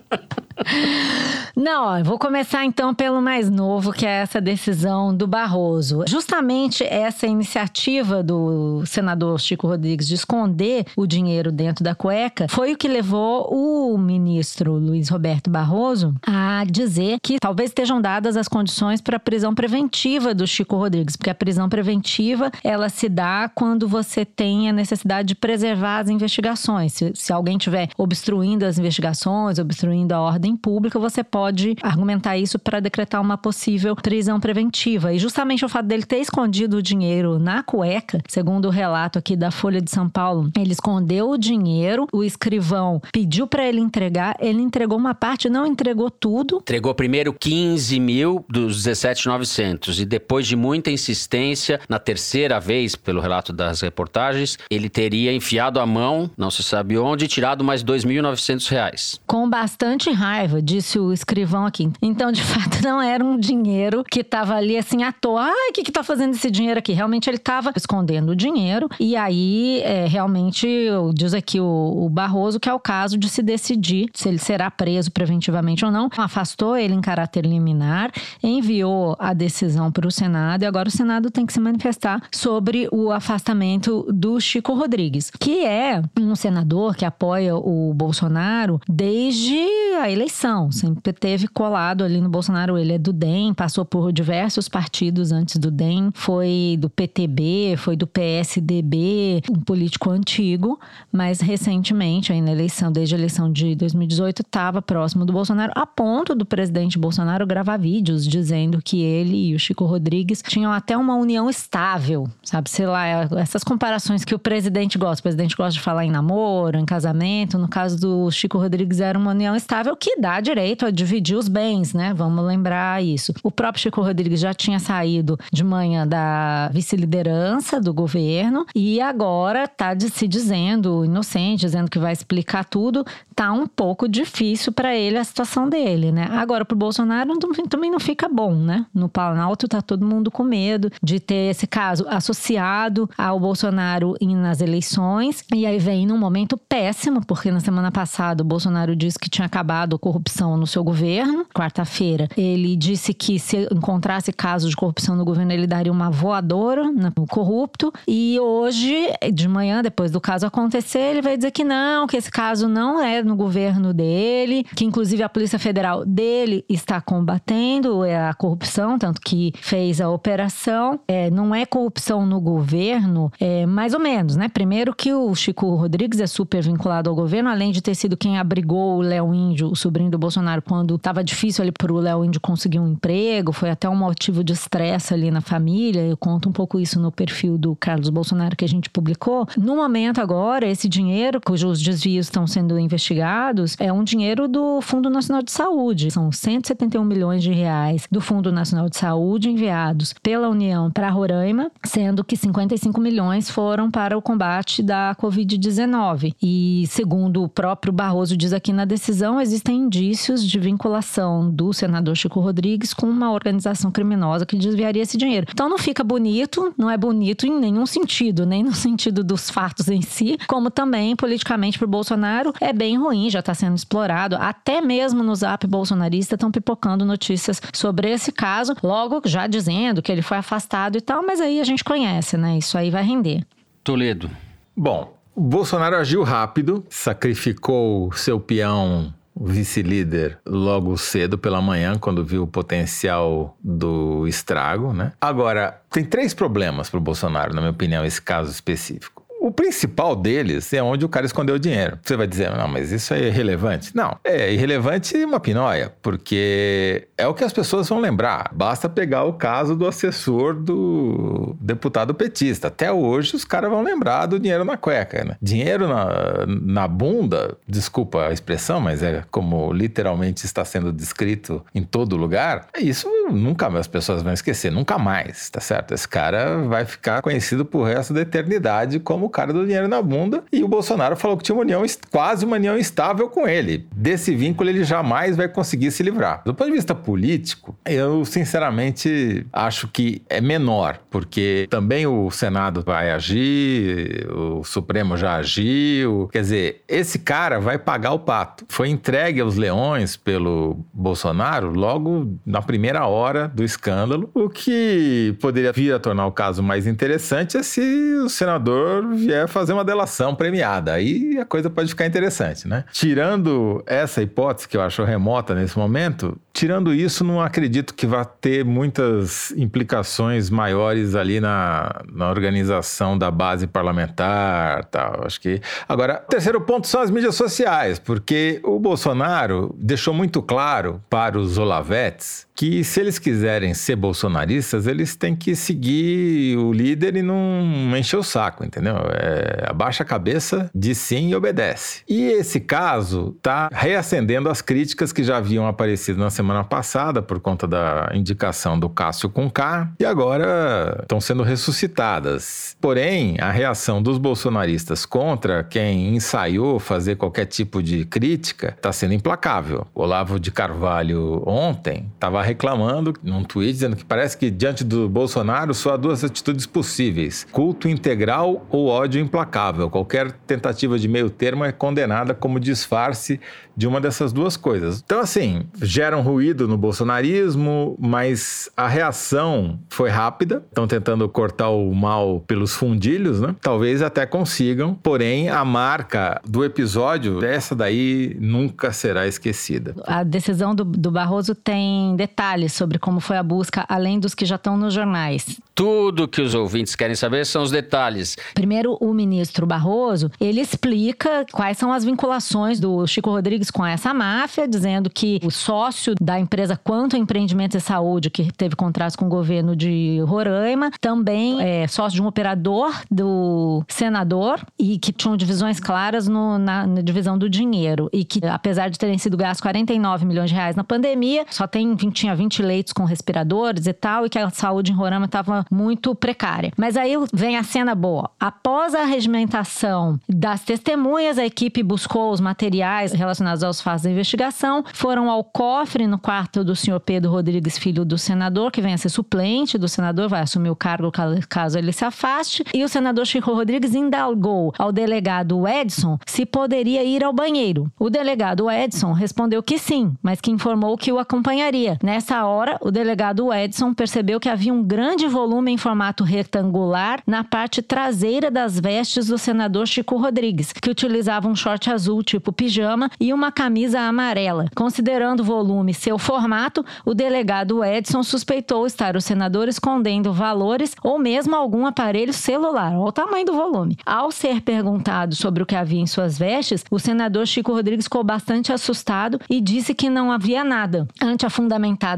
Não, 1.56 1.86
ó, 1.88 1.98
eu 1.98 2.06
vou 2.06 2.18
começar 2.18 2.66
então 2.66 2.93
pelo 2.93 3.22
mais 3.22 3.50
novo, 3.50 3.91
que 3.91 4.06
é 4.06 4.22
essa 4.22 4.39
decisão 4.39 5.16
do 5.16 5.28
Barroso. 5.28 6.04
Justamente 6.08 6.84
essa 6.84 7.28
iniciativa 7.28 8.24
do 8.24 8.84
senador 8.86 9.39
Chico 9.39 9.68
Rodrigues 9.68 10.08
de 10.08 10.16
esconder 10.16 10.86
o 10.96 11.06
dinheiro 11.06 11.52
dentro 11.52 11.84
da 11.84 11.93
cueca 11.93 12.48
foi 12.50 12.74
o 12.74 12.78
que 12.78 12.88
levou 12.88 13.50
o 13.52 13.98
ministro 13.98 14.74
Luiz 14.74 15.10
Roberto 15.10 15.50
Barroso 15.50 16.16
a 16.26 16.64
dizer 16.66 17.18
que 17.22 17.38
talvez 17.39 17.72
estejam 17.72 18.02
dadas 18.02 18.38
as 18.38 18.48
condições 18.48 19.02
para 19.02 19.18
a 19.18 19.20
prisão 19.20 19.54
preventiva 19.54 20.34
do 20.34 20.48
Chico 20.48 20.78
Rodrigues, 20.78 21.16
porque 21.16 21.30
a 21.30 21.36
prisão 21.36 21.68
preventiva 21.68 22.52
ela 22.64 22.89
se 22.89 23.10
dá 23.10 23.50
quando 23.54 23.88
você 23.88 24.24
tem 24.24 24.70
a 24.70 24.74
necessidade 24.74 25.30
de 25.30 25.36
preservar 25.36 26.00
as 26.00 26.10
investigações. 26.10 26.84
Se, 26.89 27.11
se 27.15 27.33
alguém 27.33 27.57
estiver 27.57 27.89
obstruindo 27.97 28.65
as 28.65 28.77
investigações, 28.77 29.59
obstruindo 29.59 30.13
a 30.13 30.21
ordem 30.21 30.55
pública, 30.55 30.99
você 30.99 31.23
pode 31.23 31.75
argumentar 31.81 32.38
isso 32.38 32.57
para 32.59 32.79
decretar 32.79 33.21
uma 33.21 33.38
possível 33.38 33.95
prisão 33.95 34.39
preventiva. 34.39 35.13
E 35.13 35.19
justamente 35.19 35.65
o 35.65 35.69
fato 35.69 35.86
dele 35.86 36.03
ter 36.03 36.17
escondido 36.17 36.77
o 36.77 36.81
dinheiro 36.81 37.39
na 37.39 37.63
cueca, 37.63 38.21
segundo 38.27 38.65
o 38.65 38.71
relato 38.71 39.19
aqui 39.19 39.36
da 39.36 39.51
Folha 39.51 39.81
de 39.81 39.91
São 39.91 40.09
Paulo, 40.09 40.49
ele 40.57 40.71
escondeu 40.71 41.29
o 41.29 41.38
dinheiro, 41.38 42.07
o 42.11 42.23
escrivão 42.23 43.01
pediu 43.11 43.47
para 43.47 43.67
ele 43.67 43.79
entregar, 43.79 44.36
ele 44.39 44.61
entregou 44.61 44.97
uma 44.97 45.15
parte, 45.15 45.49
não 45.49 45.65
entregou 45.65 46.09
tudo. 46.09 46.57
Entregou 46.57 46.93
primeiro 46.93 47.33
15 47.33 47.99
mil 47.99 48.45
dos 48.49 48.83
17,900 48.83 49.99
e 49.99 50.05
depois 50.05 50.47
de 50.47 50.55
muita 50.55 50.91
insistência, 50.91 51.79
na 51.89 51.99
terceira 51.99 52.59
vez, 52.59 52.95
pelo 52.95 53.21
relato 53.21 53.51
das 53.51 53.81
reportagens, 53.81 54.57
ele 54.69 54.89
teria 54.89 55.33
enfiado 55.33 55.79
a 55.79 55.86
mão, 55.86 56.29
não 56.38 56.51
se 56.51 56.63
sabe 56.63 56.74
onde, 57.01 57.26
e 57.26 57.28
tirado 57.28 57.63
mais 57.63 57.84
2.900 57.84 58.67
reais. 58.69 59.21
Com 59.26 59.49
bastante 59.49 60.11
raiva, 60.11 60.61
disse 60.61 60.99
o 60.99 61.11
escrivão 61.11 61.65
aqui. 61.65 61.91
Então, 62.01 62.32
de 62.32 62.41
fato, 62.43 62.82
não 62.84 63.01
era 63.01 63.23
um 63.23 63.38
dinheiro 63.38 64.03
que 64.03 64.21
estava 64.21 64.55
ali 64.55 64.78
assim 64.78 65.03
à 65.03 65.11
toa. 65.11 65.43
Ai, 65.43 65.69
o 65.69 65.73
que 65.73 65.84
que 65.84 65.91
tá 65.91 66.03
fazendo 66.03 66.34
esse 66.34 66.49
dinheiro 66.49 66.80
aqui? 66.80 66.93
Realmente 66.93 67.30
ele 67.30 67.38
estava 67.38 67.71
escondendo 67.76 68.32
o 68.32 68.36
dinheiro. 68.36 68.89
E 68.99 69.15
aí, 69.15 69.82
é, 69.84 70.05
realmente, 70.07 70.67
diz 71.13 71.34
aqui 71.34 71.59
o, 71.59 72.05
o 72.05 72.09
Barroso 72.09 72.59
que 72.59 72.69
é 72.69 72.73
o 72.73 72.80
caso 72.80 73.17
de 73.17 73.30
se 73.30 73.41
decidir 73.41 74.09
se 74.13 74.28
ele 74.28 74.39
será 74.39 74.69
preso 74.71 75.11
preventivamente 75.11 75.86
ou 75.86 75.91
não. 75.91 76.09
Afastou 76.17 76.78
ele 76.78 76.93
em 76.93 77.01
caráter 77.01 77.45
liminar, 77.45 78.11
enviou 78.43 79.15
a 79.19 79.34
decisão 79.34 79.91
para 79.91 80.07
o 80.07 80.11
Senado 80.11 80.63
e 80.63 80.65
agora 80.65 80.89
o 80.89 80.91
Senado 80.91 81.30
tem 81.30 81.45
que 81.45 81.53
se 81.53 81.59
manifestar 81.59 82.21
sobre 82.32 82.88
o 82.91 83.11
afastamento 83.11 84.05
do 84.11 84.39
Chico 84.39 84.73
Rodrigues, 84.73 85.32
que 85.39 85.65
é 85.65 86.01
um 86.19 86.36
senador 86.36 86.64
que 86.97 87.05
apoia 87.05 87.55
o 87.55 87.93
Bolsonaro 87.93 88.80
desde 88.88 89.57
a 90.01 90.09
eleição. 90.09 90.72
Sempre 90.72 91.13
teve 91.13 91.47
colado 91.47 92.03
ali 92.03 92.20
no 92.20 92.30
Bolsonaro. 92.30 92.78
Ele 92.78 92.93
é 92.93 92.97
do 92.97 93.13
DEM, 93.13 93.53
passou 93.53 93.86
por 93.86 94.11
diversos 94.11 94.68
partidos 94.68 95.32
antes 95.32 95.57
do 95.57 95.72
DEM, 95.72 96.11
foi 96.13 96.78
do 96.80 96.89
PTB, 96.89 97.76
foi 97.78 97.95
do 97.95 98.07
PSDB, 98.07 99.41
um 99.49 99.59
político 99.59 100.09
antigo, 100.09 100.80
mas 101.11 101.39
recentemente, 101.41 102.32
aí 102.32 102.41
na 102.41 102.51
eleição, 102.51 102.91
desde 102.91 103.16
a 103.16 103.18
eleição 103.18 103.51
de 103.51 103.76
2018, 103.76 104.41
estava 104.41 104.82
próximo 104.82 105.26
do 105.26 105.34
Bolsonaro, 105.34 105.72
a 105.76 105.86
ponto 105.86 106.36
do 106.36 106.45
presidente 106.45 106.97
Bolsonaro 106.97 107.45
gravar 107.45 107.78
vídeos 107.78 108.26
dizendo 108.26 108.82
que 108.84 109.01
ele 109.01 109.49
e 109.49 109.55
o 109.55 109.59
Chico 109.59 109.86
Rodrigues 109.86 110.41
tinham 110.47 110.72
até 110.72 110.97
uma 110.97 111.16
união 111.16 111.49
estável, 111.49 112.28
sabe? 112.43 112.70
Sei 112.70 112.86
lá, 112.86 113.05
essas 113.38 113.63
comparações 113.63 114.24
que 114.24 114.36
o 114.36 114.39
presidente 114.39 114.97
gosta. 114.97 115.20
O 115.20 115.24
presidente 115.24 115.55
gosta 115.55 115.74
de 115.74 115.82
falar 115.82 116.05
em 116.05 116.11
namoro, 116.11 116.55
em 116.76 116.86
casamento. 116.86 117.58
No 117.58 117.68
caso 117.68 117.99
do 117.99 118.32
Chico 118.32 118.58
Rodrigues, 118.58 118.99
era 118.99 119.18
uma 119.18 119.32
união 119.32 119.56
estável 119.56 119.95
que 119.95 120.20
dá 120.20 120.39
direito 120.39 120.86
a 120.86 120.91
dividir 120.91 121.38
os 121.38 121.47
bens, 121.47 121.93
né? 121.93 122.14
Vamos 122.14 122.45
lembrar 122.45 123.03
isso. 123.03 123.34
O 123.43 123.51
próprio 123.51 123.82
Chico 123.82 124.01
Rodrigues 124.01 124.39
já 124.39 124.53
tinha 124.53 124.80
saído 124.80 125.38
de 125.51 125.64
manhã 125.64 126.08
da 126.08 126.70
vice-liderança 126.70 127.80
do 127.80 127.93
governo 127.93 128.66
e 128.76 129.01
agora 129.01 129.68
tá 129.68 129.95
se 129.99 130.28
dizendo 130.28 131.03
inocente, 131.03 131.62
dizendo 131.62 131.89
que 131.89 131.99
vai 131.99 132.14
explicar 132.14 132.66
tudo. 132.66 133.06
Tá 133.36 133.51
um 133.51 133.68
pouco 133.68 134.08
difícil 134.08 134.72
para 134.72 134.95
ele 134.95 135.18
a 135.18 135.24
situação 135.24 135.68
dele, 135.68 136.12
né? 136.12 136.28
Agora, 136.32 136.64
pro 136.64 136.78
Bolsonaro 136.78 137.34
também 137.70 137.91
não 137.91 137.99
fica 137.99 138.30
bom, 138.30 138.53
né? 138.53 138.86
No 138.93 139.10
Planalto 139.10 139.68
tá 139.68 139.82
todo 139.82 140.06
mundo 140.06 140.32
com 140.32 140.43
medo 140.43 140.91
de 141.01 141.20
ter 141.20 141.51
esse 141.51 141.68
caso 141.68 142.06
associado 142.08 143.10
ao 143.18 143.39
Bolsonaro 143.39 144.16
nas 144.45 144.62
eleições. 144.62 145.43
E 145.53 145.66
aí 145.66 145.80
vem 145.80 146.06
num 146.06 146.18
momento 146.18 146.45
péssimo, 146.58 147.26
porque 147.26 147.52
na 147.52 147.60
semana 147.60 147.91
passada 147.91 148.43
o 148.43 148.46
Bolsonaro 148.46 148.96
disse 148.96 149.18
que 149.18 149.30
tinha 149.30 149.46
acabado 149.46 149.96
a 149.96 150.00
corrupção 150.00 150.58
no 150.58 150.68
seu 150.68 150.84
governo. 150.84 151.46
Quarta-feira, 151.54 152.28
ele 152.38 152.76
disse 152.76 153.14
que 153.14 153.39
se 153.39 153.68
encontrasse 153.72 154.32
casos 154.32 154.70
de 154.70 154.76
corrupção 154.76 155.16
no 155.16 155.26
governo, 155.26 155.52
ele 155.52 155.66
daria 155.68 155.91
uma 155.91 156.10
voadora 156.10 156.91
no 156.91 157.28
corrupto. 157.28 157.91
E 158.08 158.39
hoje, 158.39 158.96
de 159.34 159.48
manhã, 159.48 159.82
depois 159.82 160.12
do 160.12 160.22
caso 160.22 160.46
acontecer, 160.46 161.00
ele 161.00 161.22
vai 161.22 161.36
dizer 161.36 161.52
que 161.52 161.64
não, 161.64 162.08
que 162.08 162.18
esse 162.18 162.32
caso 162.32 162.68
não 162.68 163.02
é 163.02 163.24
no 163.24 163.36
governo 163.36 163.93
dele, 163.93 164.66
que 164.76 164.86
inclusive 164.86 165.24
a 165.24 165.30
Polícia 165.30 165.58
Federal 165.58 166.06
dele 166.06 166.64
está 166.70 167.02
combatendo 167.02 168.04
a 168.04 168.34
corrupção, 168.34 169.00
tanto 169.00 169.22
que 169.22 169.54
fez 169.62 170.00
a 170.02 170.10
operação. 170.10 171.00
É, 171.08 171.30
não 171.30 171.54
é 171.54 171.66
corrupção 171.66 172.26
no 172.26 172.39
governo, 172.39 173.32
é 173.39 173.66
mais 173.66 173.93
ou 173.93 174.00
menos, 174.00 174.36
né? 174.36 174.48
Primeiro 174.48 174.93
que 174.96 175.14
o 175.14 175.34
Chico 175.36 175.76
Rodrigues 175.76 176.20
é 176.20 176.28
super 176.36 176.61
vinculado 176.61 177.09
ao 177.09 177.15
governo, 177.15 177.49
além 177.49 177.71
de 177.71 177.81
ter 177.81 177.95
sido 177.95 178.17
quem 178.17 178.38
abrigou 178.38 178.97
o 178.97 179.01
Léo 179.01 179.33
Índio 179.33 179.69
o 179.69 179.75
sobrinho 179.75 180.11
do 180.11 180.17
Bolsonaro, 180.17 180.61
quando 180.61 180.95
estava 180.95 181.23
difícil 181.23 181.61
ali 181.61 181.71
para 181.71 181.93
o 181.93 181.97
Léo 181.97 182.25
Índio 182.25 182.41
conseguir 182.41 182.79
um 182.79 182.88
emprego, 182.88 183.53
foi 183.53 183.69
até 183.69 183.88
um 183.88 183.95
motivo 183.95 184.43
de 184.43 184.53
estresse 184.53 185.13
ali 185.13 185.31
na 185.31 185.41
família. 185.41 186.01
Eu 186.01 186.17
conto 186.17 186.49
um 186.49 186.51
pouco 186.51 186.79
isso 186.79 186.99
no 186.99 187.11
perfil 187.11 187.57
do 187.57 187.75
Carlos 187.75 188.09
Bolsonaro 188.09 188.55
que 188.55 188.65
a 188.65 188.67
gente 188.67 188.89
publicou. 188.89 189.47
No 189.57 189.75
momento 189.75 190.19
agora, 190.19 190.67
esse 190.67 190.89
dinheiro, 190.89 191.39
cujos 191.39 191.81
desvios 191.81 192.25
estão 192.25 192.45
sendo 192.45 192.77
investigados, 192.77 193.75
é 193.79 193.91
um 193.91 194.03
dinheiro 194.03 194.47
do 194.47 194.81
Fundo 194.81 195.09
Nacional 195.09 195.41
de 195.41 195.51
Saúde. 195.51 196.11
São 196.11 196.31
171 196.31 197.03
milhões 197.03 197.41
de 197.41 197.51
reais 197.51 198.07
do 198.11 198.19
Fundo 198.19 198.51
Nacional 198.51 198.89
de 198.89 198.97
Saúde 198.97 199.49
enviados 199.49 200.13
pela 200.21 200.49
União 200.49 200.91
para 200.91 201.09
Roraima, 201.09 201.71
sendo 201.86 202.23
que 202.23 202.36
55 202.36 202.99
milhões 202.99 203.49
foram 203.49 203.89
para 203.89 204.17
o 204.17 204.21
combate 204.21 204.83
da 204.83 205.15
Covid-19. 205.15 206.24
E 206.41 206.86
segundo 206.88 207.43
o 207.43 207.49
próprio 207.49 207.91
Barroso 207.91 208.38
diz 208.38 208.53
aqui 208.53 208.71
na 208.71 208.86
decisão, 208.86 209.39
existem 209.39 209.78
indícios 209.78 210.45
de 210.45 210.59
vinculação 210.59 211.49
do 211.49 211.73
senador 211.73 212.15
Chico 212.15 212.39
Rodrigues 212.39 212.93
com 212.93 213.07
uma 213.07 213.32
organização 213.32 213.91
criminosa 213.91 214.45
que 214.45 214.55
desviaria 214.55 215.01
esse 215.01 215.17
dinheiro. 215.17 215.47
Então 215.49 215.69
não 215.69 215.78
fica 215.78 216.03
bonito, 216.03 216.73
não 216.78 216.89
é 216.89 216.97
bonito 216.97 217.45
em 217.45 217.59
nenhum 217.59 217.86
sentido, 217.86 218.45
nem 218.45 218.63
no 218.63 218.73
sentido 218.73 219.23
dos 219.23 219.49
fatos 219.49 219.88
em 219.88 220.01
si, 220.01 220.38
como 220.47 220.69
também 220.69 221.15
politicamente 221.15 221.78
para 221.78 221.86
o 221.86 221.89
Bolsonaro 221.89 222.53
é 222.59 222.71
bem 222.71 222.97
ruim, 222.97 223.30
já 223.30 223.39
está 223.39 223.53
sendo 223.53 223.76
explorado. 223.76 224.36
Até 224.36 224.82
mesmo 224.82 225.23
no 225.23 225.36
Zap 225.36 225.65
bolsonarista 225.67 226.36
estão 226.36 226.51
pipocando 226.51 227.05
notícias 227.05 227.61
sobre 227.73 228.09
esse 228.11 228.32
caso, 228.32 228.76
logo 228.84 229.21
já 229.26 229.47
dizendo 229.47 230.01
que 230.01 230.11
ele 230.11 230.21
foi 230.21 230.38
afastado 230.38 230.97
e 230.97 231.01
tal, 231.01 231.26
mas 231.26 231.39
aí 231.41 231.59
a 231.59 231.63
gente 231.63 231.84
conhece, 231.84 232.38
né? 232.38 232.57
Isso 232.57 232.78
aí 232.78 232.89
vai 232.89 233.03
render. 233.03 233.45
Toledo. 233.84 234.30
Bom, 234.76 235.14
Bolsonaro 235.36 235.97
agiu 235.97 236.23
rápido, 236.23 236.86
sacrificou 236.89 238.11
seu 238.13 238.39
peão 238.39 239.13
vice-líder 239.38 240.39
logo 240.45 240.97
cedo 240.97 241.38
pela 241.38 241.61
manhã, 241.61 241.97
quando 241.99 242.23
viu 242.23 242.43
o 242.43 242.47
potencial 242.47 243.57
do 243.61 244.25
estrago, 244.27 244.93
né? 244.93 245.11
Agora, 245.19 245.81
tem 245.89 246.05
três 246.05 246.33
problemas 246.33 246.89
para 246.89 246.97
o 246.97 247.01
Bolsonaro, 247.01 247.53
na 247.53 247.59
minha 247.59 247.71
opinião, 247.71 248.05
esse 248.05 248.21
caso 248.21 248.49
específico. 248.49 249.24
O 249.46 249.52
principal 249.52 250.16
deles 250.16 250.74
é 250.74 250.82
onde 250.82 251.06
o 251.06 251.10
cara 251.10 251.24
escondeu 251.24 251.54
o 251.54 251.60
dinheiro. 251.60 252.00
Você 252.02 252.18
vai 252.18 252.26
dizer, 252.26 252.50
não, 252.50 252.68
mas 252.68 252.91
isso 252.91 253.14
é 253.14 253.28
irrelevante. 253.28 253.96
Não, 253.96 254.18
é 254.24 254.52
irrelevante 254.52 255.16
uma 255.24 255.39
pinóia, 255.39 255.93
porque 256.02 257.08
é 257.16 257.28
o 257.28 257.34
que 257.36 257.43
as 257.43 257.54
pessoas 257.54 257.88
vão 257.88 258.00
lembrar. 258.00 258.50
Basta 258.56 258.89
pegar 258.89 259.24
o 259.24 259.34
caso 259.34 259.76
do 259.76 259.86
assessor 259.86 260.56
do 260.56 261.56
deputado 261.62 262.16
petista. 262.16 262.70
Até 262.70 262.91
hoje 262.91 263.36
os 263.36 263.46
caras 263.46 263.70
vão 263.70 263.84
lembrar 263.84 264.26
do 264.26 264.39
dinheiro 264.39 264.66
na 264.66 264.78
cueca. 264.78 265.24
Né? 265.24 265.38
Dinheiro 265.39 265.88
na, 265.88 266.48
na 266.48 266.88
bunda, 266.88 267.56
desculpa 267.68 268.26
a 268.26 268.32
expressão, 268.32 268.80
mas 268.80 269.04
é 269.04 269.24
como 269.30 269.72
literalmente 269.72 270.43
está 270.43 270.66
sendo 270.66 270.91
descrito 270.91 271.64
em 271.76 271.84
todo 271.84 272.18
lugar. 272.18 272.66
Isso 272.80 273.08
nunca 273.32 273.67
as 273.67 273.88
pessoas 273.88 274.21
vão 274.21 274.34
esquecer, 274.34 274.71
nunca 274.71 274.97
mais, 274.97 275.49
tá 275.49 275.59
certo? 275.59 275.93
Esse 275.93 276.07
cara 276.07 276.57
vai 276.63 276.86
ficar 276.86 277.21
conhecido 277.21 277.65
pro 277.65 277.84
resto 277.84 278.13
da 278.13 278.21
eternidade 278.21 278.99
como 278.99 279.30
cara 279.30 279.51
do 279.51 279.65
dinheiro 279.65 279.88
na 279.88 280.01
bunda. 280.01 280.43
E 280.51 280.63
o 280.63 280.67
Bolsonaro 280.67 281.15
falou 281.15 281.38
que 281.38 281.43
tinha 281.43 281.55
uma 281.55 281.63
união, 281.63 281.84
quase 282.11 282.45
uma 282.45 282.55
união 282.55 282.78
estável 282.78 283.30
com 283.30 283.47
ele. 283.47 283.88
Desse 283.93 284.36
vínculo 284.36 284.69
ele 284.69 284.84
jamais 284.84 285.36
vai 285.36 285.47
conseguir 285.47 285.91
se 285.91 286.03
livrar. 286.03 286.41
Do 286.45 286.53
ponto 286.53 286.69
de 286.69 286.76
vista 286.76 286.93
político, 286.93 287.78
eu 287.86 288.23
sinceramente 288.23 289.45
acho 289.51 289.88
que 289.88 290.21
é 290.30 290.39
menor, 290.39 290.99
porque 291.09 291.67
também 291.69 292.05
o 292.05 292.30
Senado 292.30 292.84
vai 292.86 293.11
agir, 293.11 294.28
o 294.32 294.63
Supremo 294.63 295.17
já 295.17 295.36
agiu. 295.36 296.30
Quer 296.32 296.41
dizer, 296.41 296.84
esse 296.88 297.19
cara 297.19 297.59
vai 297.59 297.78
pagar 297.78 298.11
o 298.13 298.19
pato. 298.19 298.65
Foi 298.69 298.89
entregue 298.89 299.41
aos 299.41 299.55
leões 299.55 300.15
pelo 300.15 300.80
Bolsonaro 300.93 301.71
logo 301.71 302.38
na 302.45 302.61
primeira 302.61 303.05
hora 303.05 303.14
do 303.53 303.63
escândalo, 303.63 304.30
o 304.34 304.49
que 304.49 305.36
poderia 305.39 305.72
vir 305.72 305.93
a 305.93 305.99
tornar 305.99 306.26
o 306.28 306.32
caso 306.32 306.61
mais 306.61 306.86
interessante 306.86 307.57
é 307.57 307.63
se 307.63 307.82
o 308.24 308.30
senador 308.30 309.07
vier 309.16 309.47
fazer 309.47 309.74
uma 309.74 309.86
delação 309.86 310.36
premiada. 310.36 310.93
Aí 310.93 311.38
a 311.39 311.45
coisa 311.45 311.70
pode 311.70 311.89
ficar 311.89 312.05
interessante, 312.05 312.68
né? 312.68 312.84
Tirando 312.91 313.82
essa 313.86 314.22
hipótese 314.22 314.68
que 314.68 314.76
eu 314.76 314.82
acho 314.82 315.03
remota 315.03 315.55
nesse 315.55 315.78
momento, 315.78 316.38
tirando 316.53 316.93
isso, 316.93 317.24
não 317.24 317.41
acredito 317.41 317.93
que 317.93 318.05
vá 318.05 318.26
ter 318.26 318.66
muitas 318.66 319.51
implicações 319.51 320.49
maiores 320.49 321.16
ali 321.16 321.39
na, 321.39 322.01
na 322.11 322.30
organização 322.30 323.18
da 323.18 323.32
base 323.32 323.68
parlamentar, 323.68 324.86
tal. 324.86 325.24
Acho 325.26 325.39
que 325.39 325.61
agora, 325.88 326.16
terceiro 326.16 326.59
ponto 326.61 326.88
são 326.88 327.01
as 327.01 327.09
mídias 327.09 327.36
sociais, 327.36 327.97
porque 327.97 328.59
o 328.63 328.80
Bolsonaro 328.80 329.74
deixou 329.78 330.13
muito 330.13 330.41
claro 330.41 331.01
para 331.09 331.38
os 331.38 331.57
Olavetes 331.57 332.45
que 332.56 332.84
se 332.84 333.01
eles 333.01 333.20
quiserem 333.20 333.74
ser 333.74 333.97
bolsonaristas, 333.97 334.88
eles 334.88 335.16
têm 335.16 335.36
que 335.36 335.56
seguir 335.56 336.58
o 336.58 336.72
líder 336.72 337.18
e 337.18 337.22
não 337.22 337.95
encher 337.97 338.18
o 338.18 338.24
saco, 338.24 338.64
entendeu? 338.64 338.95
É, 339.12 339.66
abaixa 339.68 340.03
a 340.03 340.06
cabeça, 340.06 340.70
diz 340.74 340.97
sim 340.97 341.30
e 341.30 341.36
obedece. 341.36 342.01
E 342.08 342.24
esse 342.24 342.62
caso 342.62 343.36
está 343.38 343.70
reacendendo 343.72 344.49
as 344.49 344.62
críticas 344.62 345.12
que 345.12 345.24
já 345.24 345.38
haviam 345.38 345.68
aparecido 345.68 346.20
na 346.20 346.30
semana 346.30 346.64
passada 346.64 347.22
por 347.22 347.41
conta 347.41 347.68
da 347.68 348.10
indicação 348.14 348.80
do 348.80 348.89
Cássio 348.89 349.30
com 349.30 349.49
K 349.49 349.91
e 349.99 350.06
agora 350.06 350.99
estão 351.01 351.20
sendo 351.20 351.43
ressuscitadas. 351.43 352.78
Porém, 352.80 353.36
a 353.41 353.51
reação 353.51 354.01
dos 354.01 354.18
bolsonaristas 354.18 355.06
contra 355.06 355.64
quem 355.64 356.16
ensaiou 356.16 356.80
fazer 356.80 357.18
qualquer 357.18 357.45
tipo 357.45 357.84
de 357.84 358.06
crítica 358.06 358.74
está 358.76 358.93
sendo 358.93 359.14
implacável. 359.14 359.86
Olavo 359.93 360.39
de 360.39 360.51
Carvalho 360.51 361.43
ontem 361.45 362.10
estava 362.14 362.45
reclamando 362.46 363.14
num 363.24 363.43
tweet 363.43 363.74
dizendo 363.74 363.96
que 363.96 364.06
parece 364.06 364.38
que 364.38 364.50
diante 364.50 364.84
do 364.84 365.10
Bolsonaro 365.10 365.74
só 365.74 365.93
há 365.93 365.98
duas 365.98 366.24
atitudes 366.24 366.66
possíveis: 366.66 367.46
culto 367.52 367.89
integral 367.89 368.66
ou 368.70 368.88
ódio 368.88 369.20
implacável. 369.22 369.89
Qualquer 369.89 370.32
tentativa 370.32 370.98
de 370.98 371.08
meio 371.08 371.30
termo 371.30 371.64
é 371.66 371.72
condenada 371.72 372.34
como 372.34 372.60
disfarce 372.60 373.39
de 373.76 373.88
uma 373.88 374.00
dessas 374.00 374.32
duas 374.32 374.56
coisas. 374.56 375.02
Então, 375.04 375.20
assim, 375.20 375.64
gera 375.82 376.18
um 376.18 376.22
ruído 376.22 376.68
no 376.68 376.78
bolsonarismo, 376.78 377.98
mas 378.00 378.70
a 378.78 378.88
reação 378.88 379.80
foi 379.89 380.10
rápida. 380.10 380.64
Estão 380.70 380.88
tentando 380.88 381.28
cortar 381.28 381.70
o 381.70 381.93
mal 381.93 382.41
pelos 382.48 382.74
fundilhos, 382.74 383.41
né? 383.41 383.56
Talvez 383.62 384.02
até 384.02 384.26
consigam, 384.26 384.96
porém, 384.96 385.50
a 385.50 385.66
marca 385.66 386.39
do 386.48 386.64
episódio, 386.64 387.43
essa 387.43 387.76
daí 387.76 388.38
nunca 388.39 388.93
será 388.93 389.28
esquecida. 389.28 389.96
A 390.06 390.24
decisão 390.24 390.74
do, 390.74 390.86
do 390.86 391.12
Barroso 391.12 391.54
tem 391.54 392.16
detalhes 392.16 392.34
sobre 392.69 392.99
como 392.99 393.19
foi 393.19 393.38
a 393.38 393.43
busca, 393.43 393.86
além 393.88 394.19
dos 394.19 394.36
que 394.36 394.45
já 394.45 394.55
estão 394.55 394.77
nos 394.77 394.93
jornais. 394.93 395.59
Tudo 395.73 396.27
que 396.27 396.41
os 396.41 396.53
ouvintes 396.53 396.95
querem 396.95 397.15
saber 397.15 397.45
são 397.45 397.63
os 397.63 397.71
detalhes. 397.71 398.38
Primeiro, 398.53 398.97
o 399.01 399.13
ministro 399.13 399.65
Barroso, 399.65 400.31
ele 400.39 400.61
explica 400.61 401.45
quais 401.51 401.77
são 401.77 401.91
as 401.91 402.05
vinculações 402.05 402.79
do 402.79 403.05
Chico 403.07 403.29
Rodrigues 403.29 403.69
com 403.69 403.86
essa 403.86 404.13
máfia, 404.13 404.67
dizendo 404.67 405.09
que 405.09 405.39
o 405.43 405.51
sócio 405.51 406.13
da 406.21 406.39
empresa 406.39 406.79
Quanto 406.81 407.17
Empreendimentos 407.17 407.75
e 407.75 407.81
Saúde, 407.81 408.29
que 408.29 408.51
teve 408.53 408.75
contratos 408.75 409.15
com 409.15 409.25
o 409.25 409.29
governo 409.29 409.75
de 409.75 410.21
Roraima, 410.25 410.91
também 411.01 411.61
é 411.61 411.88
sócio 411.88 412.15
de 412.15 412.21
um 412.21 412.27
operador 412.27 412.93
do 413.11 413.83
senador 413.88 414.59
e 414.79 414.97
que 414.97 415.11
tinham 415.11 415.36
divisões 415.36 415.79
claras 415.79 416.27
no, 416.27 416.57
na, 416.57 416.88
na, 416.88 417.01
divisão 417.01 417.38
do 417.38 417.49
dinheiro. 417.49 418.09
E 418.13 418.23
que, 418.23 418.45
apesar 418.45 418.89
de 418.89 418.97
terem 418.97 419.17
sido 419.17 419.36
gastos 419.36 419.61
49 419.61 420.25
milhões 420.25 420.49
de 420.49 420.55
reais 420.55 420.75
na 420.75 420.83
pandemia, 420.83 421.45
só 421.49 421.67
tem, 421.67 421.95
tinha 422.26 422.36
20 422.36 422.63
leitos 422.63 422.91
com 422.91 423.05
respiradores 423.05 423.86
e 423.86 423.93
tal, 423.93 424.26
e 424.26 424.30
que 424.30 424.39
a 424.39 424.49
saúde 424.49 424.91
em 424.91 424.95
Roraima 424.95 425.26
estava 425.26 425.65
muito 425.69 426.15
precária. 426.15 426.71
Mas 426.76 426.97
aí 426.97 427.13
vem 427.32 427.55
a 427.55 427.63
cena 427.63 427.93
boa. 427.93 428.32
Após 428.39 428.95
a 428.95 429.05
regimentação 429.05 430.19
das 430.28 430.61
testemunhas, 430.63 431.38
a 431.38 431.45
equipe 431.45 431.84
buscou 431.84 432.32
os 432.32 432.39
materiais 432.39 433.11
relacionados 433.13 433.63
aos 433.63 433.80
fatos 433.80 434.03
da 434.03 434.11
investigação, 434.11 434.84
foram 434.93 435.30
ao 435.30 435.43
cofre 435.43 436.07
no 436.07 436.17
quarto 436.17 436.63
do 436.63 436.76
senhor 436.76 436.99
Pedro 436.99 437.32
Rodrigues, 437.32 437.78
filho 437.78 438.03
do 438.03 438.17
senador, 438.17 438.71
que 438.71 438.82
vem 438.82 438.93
a 438.93 438.97
ser 438.97 439.09
suplente 439.09 439.78
do 439.78 439.88
senador, 439.88 440.28
vai 440.28 440.41
assumir 440.41 440.69
o 440.69 440.76
cargo 440.76 441.11
caso 441.47 441.78
ele 441.78 441.93
se 441.93 442.03
afaste. 442.03 442.63
E 442.73 442.84
o 442.84 442.89
senador 442.89 443.26
Chico 443.26 443.53
Rodrigues 443.53 443.93
indagou 443.93 444.73
ao 444.80 444.91
delegado 444.91 445.67
Edson 445.67 446.17
se 446.26 446.45
poderia 446.45 447.03
ir 447.03 447.23
ao 447.23 447.32
banheiro. 447.32 447.91
O 447.99 448.09
delegado 448.09 448.69
Edson 448.69 449.13
respondeu 449.13 449.61
que 449.61 449.78
sim, 449.78 450.15
mas 450.23 450.41
que 450.41 450.49
informou 450.49 450.97
que 450.97 451.11
o 451.11 451.19
acompanharia. 451.19 451.97
Nessa 452.16 452.45
hora, 452.45 452.78
o 452.80 452.91
delegado 452.91 453.51
Edson 453.51 453.93
percebeu 453.93 454.39
que 454.39 454.47
havia 454.47 454.74
um 454.74 454.82
grande 454.82 455.28
volume 455.28 455.74
em 455.74 455.78
formato 455.78 456.24
retangular 456.24 457.22
na 457.28 457.43
parte 457.43 457.82
traseira 457.82 458.49
das 458.49 458.80
vestes 458.80 459.28
do 459.28 459.38
senador 459.38 459.86
Chico 459.86 460.16
Rodrigues, 460.16 460.72
que 460.72 460.89
utilizava 460.89 461.49
um 461.49 461.55
short 461.57 461.89
azul 461.89 462.24
tipo 462.24 462.53
pijama 462.53 463.11
e 463.20 463.34
uma 463.34 463.51
camisa 463.51 463.99
amarela. 463.99 464.68
Considerando 464.74 465.41
o 465.41 465.43
volume 465.43 465.93
seu 465.93 466.18
formato, 466.18 466.86
o 467.05 467.13
delegado 467.13 467.84
Edson 467.84 468.24
suspeitou 468.24 468.88
estar 468.88 469.18
o 469.18 469.22
senador 469.22 469.68
escondendo 469.68 470.32
valores 470.32 470.95
ou 471.03 471.20
mesmo 471.20 471.53
algum 471.53 471.86
aparelho 471.86 472.32
celular. 472.32 472.93
Olha 472.93 473.09
o 473.09 473.11
tamanho 473.11 473.45
do 473.45 473.53
volume. 473.53 473.97
Ao 474.05 474.32
ser 474.32 474.61
perguntado 474.61 475.36
sobre 475.36 475.61
o 475.61 475.66
que 475.66 475.76
havia 475.76 475.99
em 475.99 476.07
suas 476.07 476.38
vestes, 476.38 476.86
o 476.89 476.97
senador 476.97 477.45
Chico 477.45 477.74
Rodrigues 477.74 478.05
ficou 478.05 478.24
bastante 478.24 478.72
assustado 478.72 479.38
e 479.49 479.59
disse 479.59 479.93
que 479.93 480.09
não 480.09 480.32
havia 480.32 480.63
nada. 480.63 481.05
Ante 481.22 481.45
a 481.45 481.49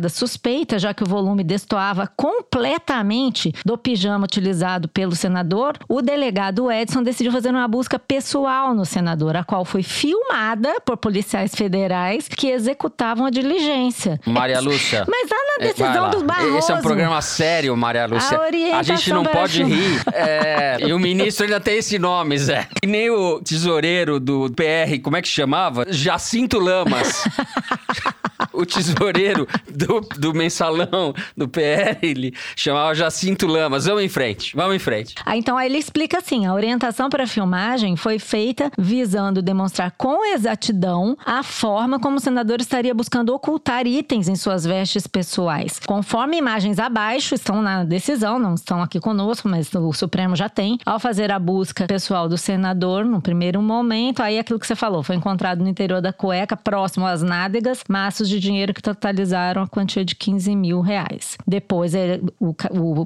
suspeita, 0.09 0.77
já 0.79 0.93
que 0.93 1.03
o 1.03 1.07
volume 1.07 1.43
destoava 1.43 2.07
completamente 2.15 3.53
do 3.65 3.77
pijama 3.77 4.25
utilizado 4.25 4.87
pelo 4.87 5.15
senador, 5.15 5.77
o 5.87 6.01
delegado 6.01 6.71
Edson 6.71 7.01
decidiu 7.03 7.31
fazer 7.31 7.49
uma 7.49 7.67
busca 7.67 7.97
pessoal 7.97 8.73
no 8.73 8.85
senador, 8.85 9.35
a 9.37 9.43
qual 9.43 9.63
foi 9.63 9.83
filmada 9.83 10.79
por 10.85 10.97
policiais 10.97 11.53
federais 11.55 12.27
que 12.27 12.47
executavam 12.47 13.25
a 13.25 13.29
diligência. 13.29 14.19
Maria 14.25 14.59
Lúcia. 14.61 15.05
Mas 15.07 15.29
lá 15.29 15.37
na 15.37 15.65
É, 15.65 15.67
decisão 15.69 16.03
lá. 16.03 16.09
dos 16.09 16.23
Barroso. 16.23 16.57
Esse 16.57 16.71
é 16.71 16.75
um 16.75 16.81
programa 16.81 17.21
sério, 17.21 17.77
Maria 17.77 18.05
Lúcia. 18.05 18.37
A 18.73 18.79
A 18.79 18.83
gente 18.83 19.09
não 19.11 19.23
pode 19.23 19.63
rir. 19.63 20.01
É, 20.13 20.77
e 20.81 20.91
o 20.93 20.99
ministro 20.99 21.45
ainda 21.45 21.59
tem 21.59 21.77
esse 21.77 21.97
nome, 21.97 22.37
Zé. 22.37 22.67
Que 22.81 22.87
nem 22.87 23.09
o 23.09 23.39
tesoureiro 23.41 24.19
do 24.19 24.51
PR, 24.51 24.99
como 25.01 25.15
é 25.15 25.21
que 25.21 25.27
chamava? 25.27 25.85
Jacinto 25.89 26.59
Lamas. 26.59 27.23
o 28.57 28.65
tesoureiro 28.65 29.47
do, 29.69 30.01
do 30.17 30.33
mensalão 30.33 31.13
do 31.35 31.47
PR, 31.47 31.97
ele 32.01 32.33
chamava 32.55 32.93
Jacinto 32.95 33.45
Lamas. 33.47 33.85
Vamos 33.85 34.03
em 34.03 34.09
frente, 34.09 34.55
vamos 34.55 34.75
em 34.75 34.79
frente. 34.79 35.15
Ah, 35.25 35.37
então 35.37 35.57
aí 35.57 35.67
ele 35.67 35.77
explica 35.77 36.17
assim: 36.17 36.45
a 36.45 36.53
orientação 36.53 37.09
para 37.09 37.23
a 37.23 37.27
filmagem 37.27 37.95
foi 37.95 38.19
feita 38.19 38.71
visando 38.77 39.41
demonstrar 39.41 39.91
com 39.91 40.25
exatidão 40.33 41.17
a 41.25 41.43
forma 41.43 41.99
como 41.99 42.17
o 42.17 42.19
senador 42.19 42.59
estaria 42.59 42.93
buscando 42.93 43.33
ocultar 43.33 43.85
itens 43.85 44.27
em 44.27 44.35
suas 44.35 44.65
vestes 44.65 45.05
pessoais. 45.05 45.79
Conforme 45.85 46.37
imagens 46.37 46.79
abaixo 46.79 47.35
estão 47.35 47.61
na 47.61 47.83
decisão, 47.83 48.39
não 48.39 48.55
estão 48.55 48.81
aqui 48.81 48.99
conosco, 48.99 49.47
mas 49.47 49.73
o 49.73 49.93
Supremo 49.93 50.35
já 50.35 50.49
tem. 50.49 50.79
Ao 50.85 50.99
fazer 50.99 51.31
a 51.31 51.39
busca 51.39 51.85
pessoal 51.85 52.27
do 52.27 52.37
senador, 52.37 53.05
no 53.05 53.21
primeiro 53.21 53.61
momento, 53.61 54.23
aí 54.23 54.39
aquilo 54.39 54.59
que 54.59 54.65
você 54.65 54.75
falou, 54.75 55.03
foi 55.03 55.15
encontrado 55.15 55.61
no 55.61 55.69
interior 55.69 56.01
da 56.01 56.11
cueca, 56.11 56.57
próximo 56.57 57.05
às 57.05 57.21
nádegas, 57.21 57.83
maços 57.87 58.27
de 58.27 58.39
dinheiro 58.47 58.73
que 58.73 58.81
totalizaram 58.81 59.61
a 59.61 59.67
quantia 59.67 60.03
de 60.03 60.15
15 60.15 60.55
mil 60.55 60.81
reais. 60.81 61.37
Depois 61.47 61.93
ele- 61.93 62.23
o, 62.39 62.55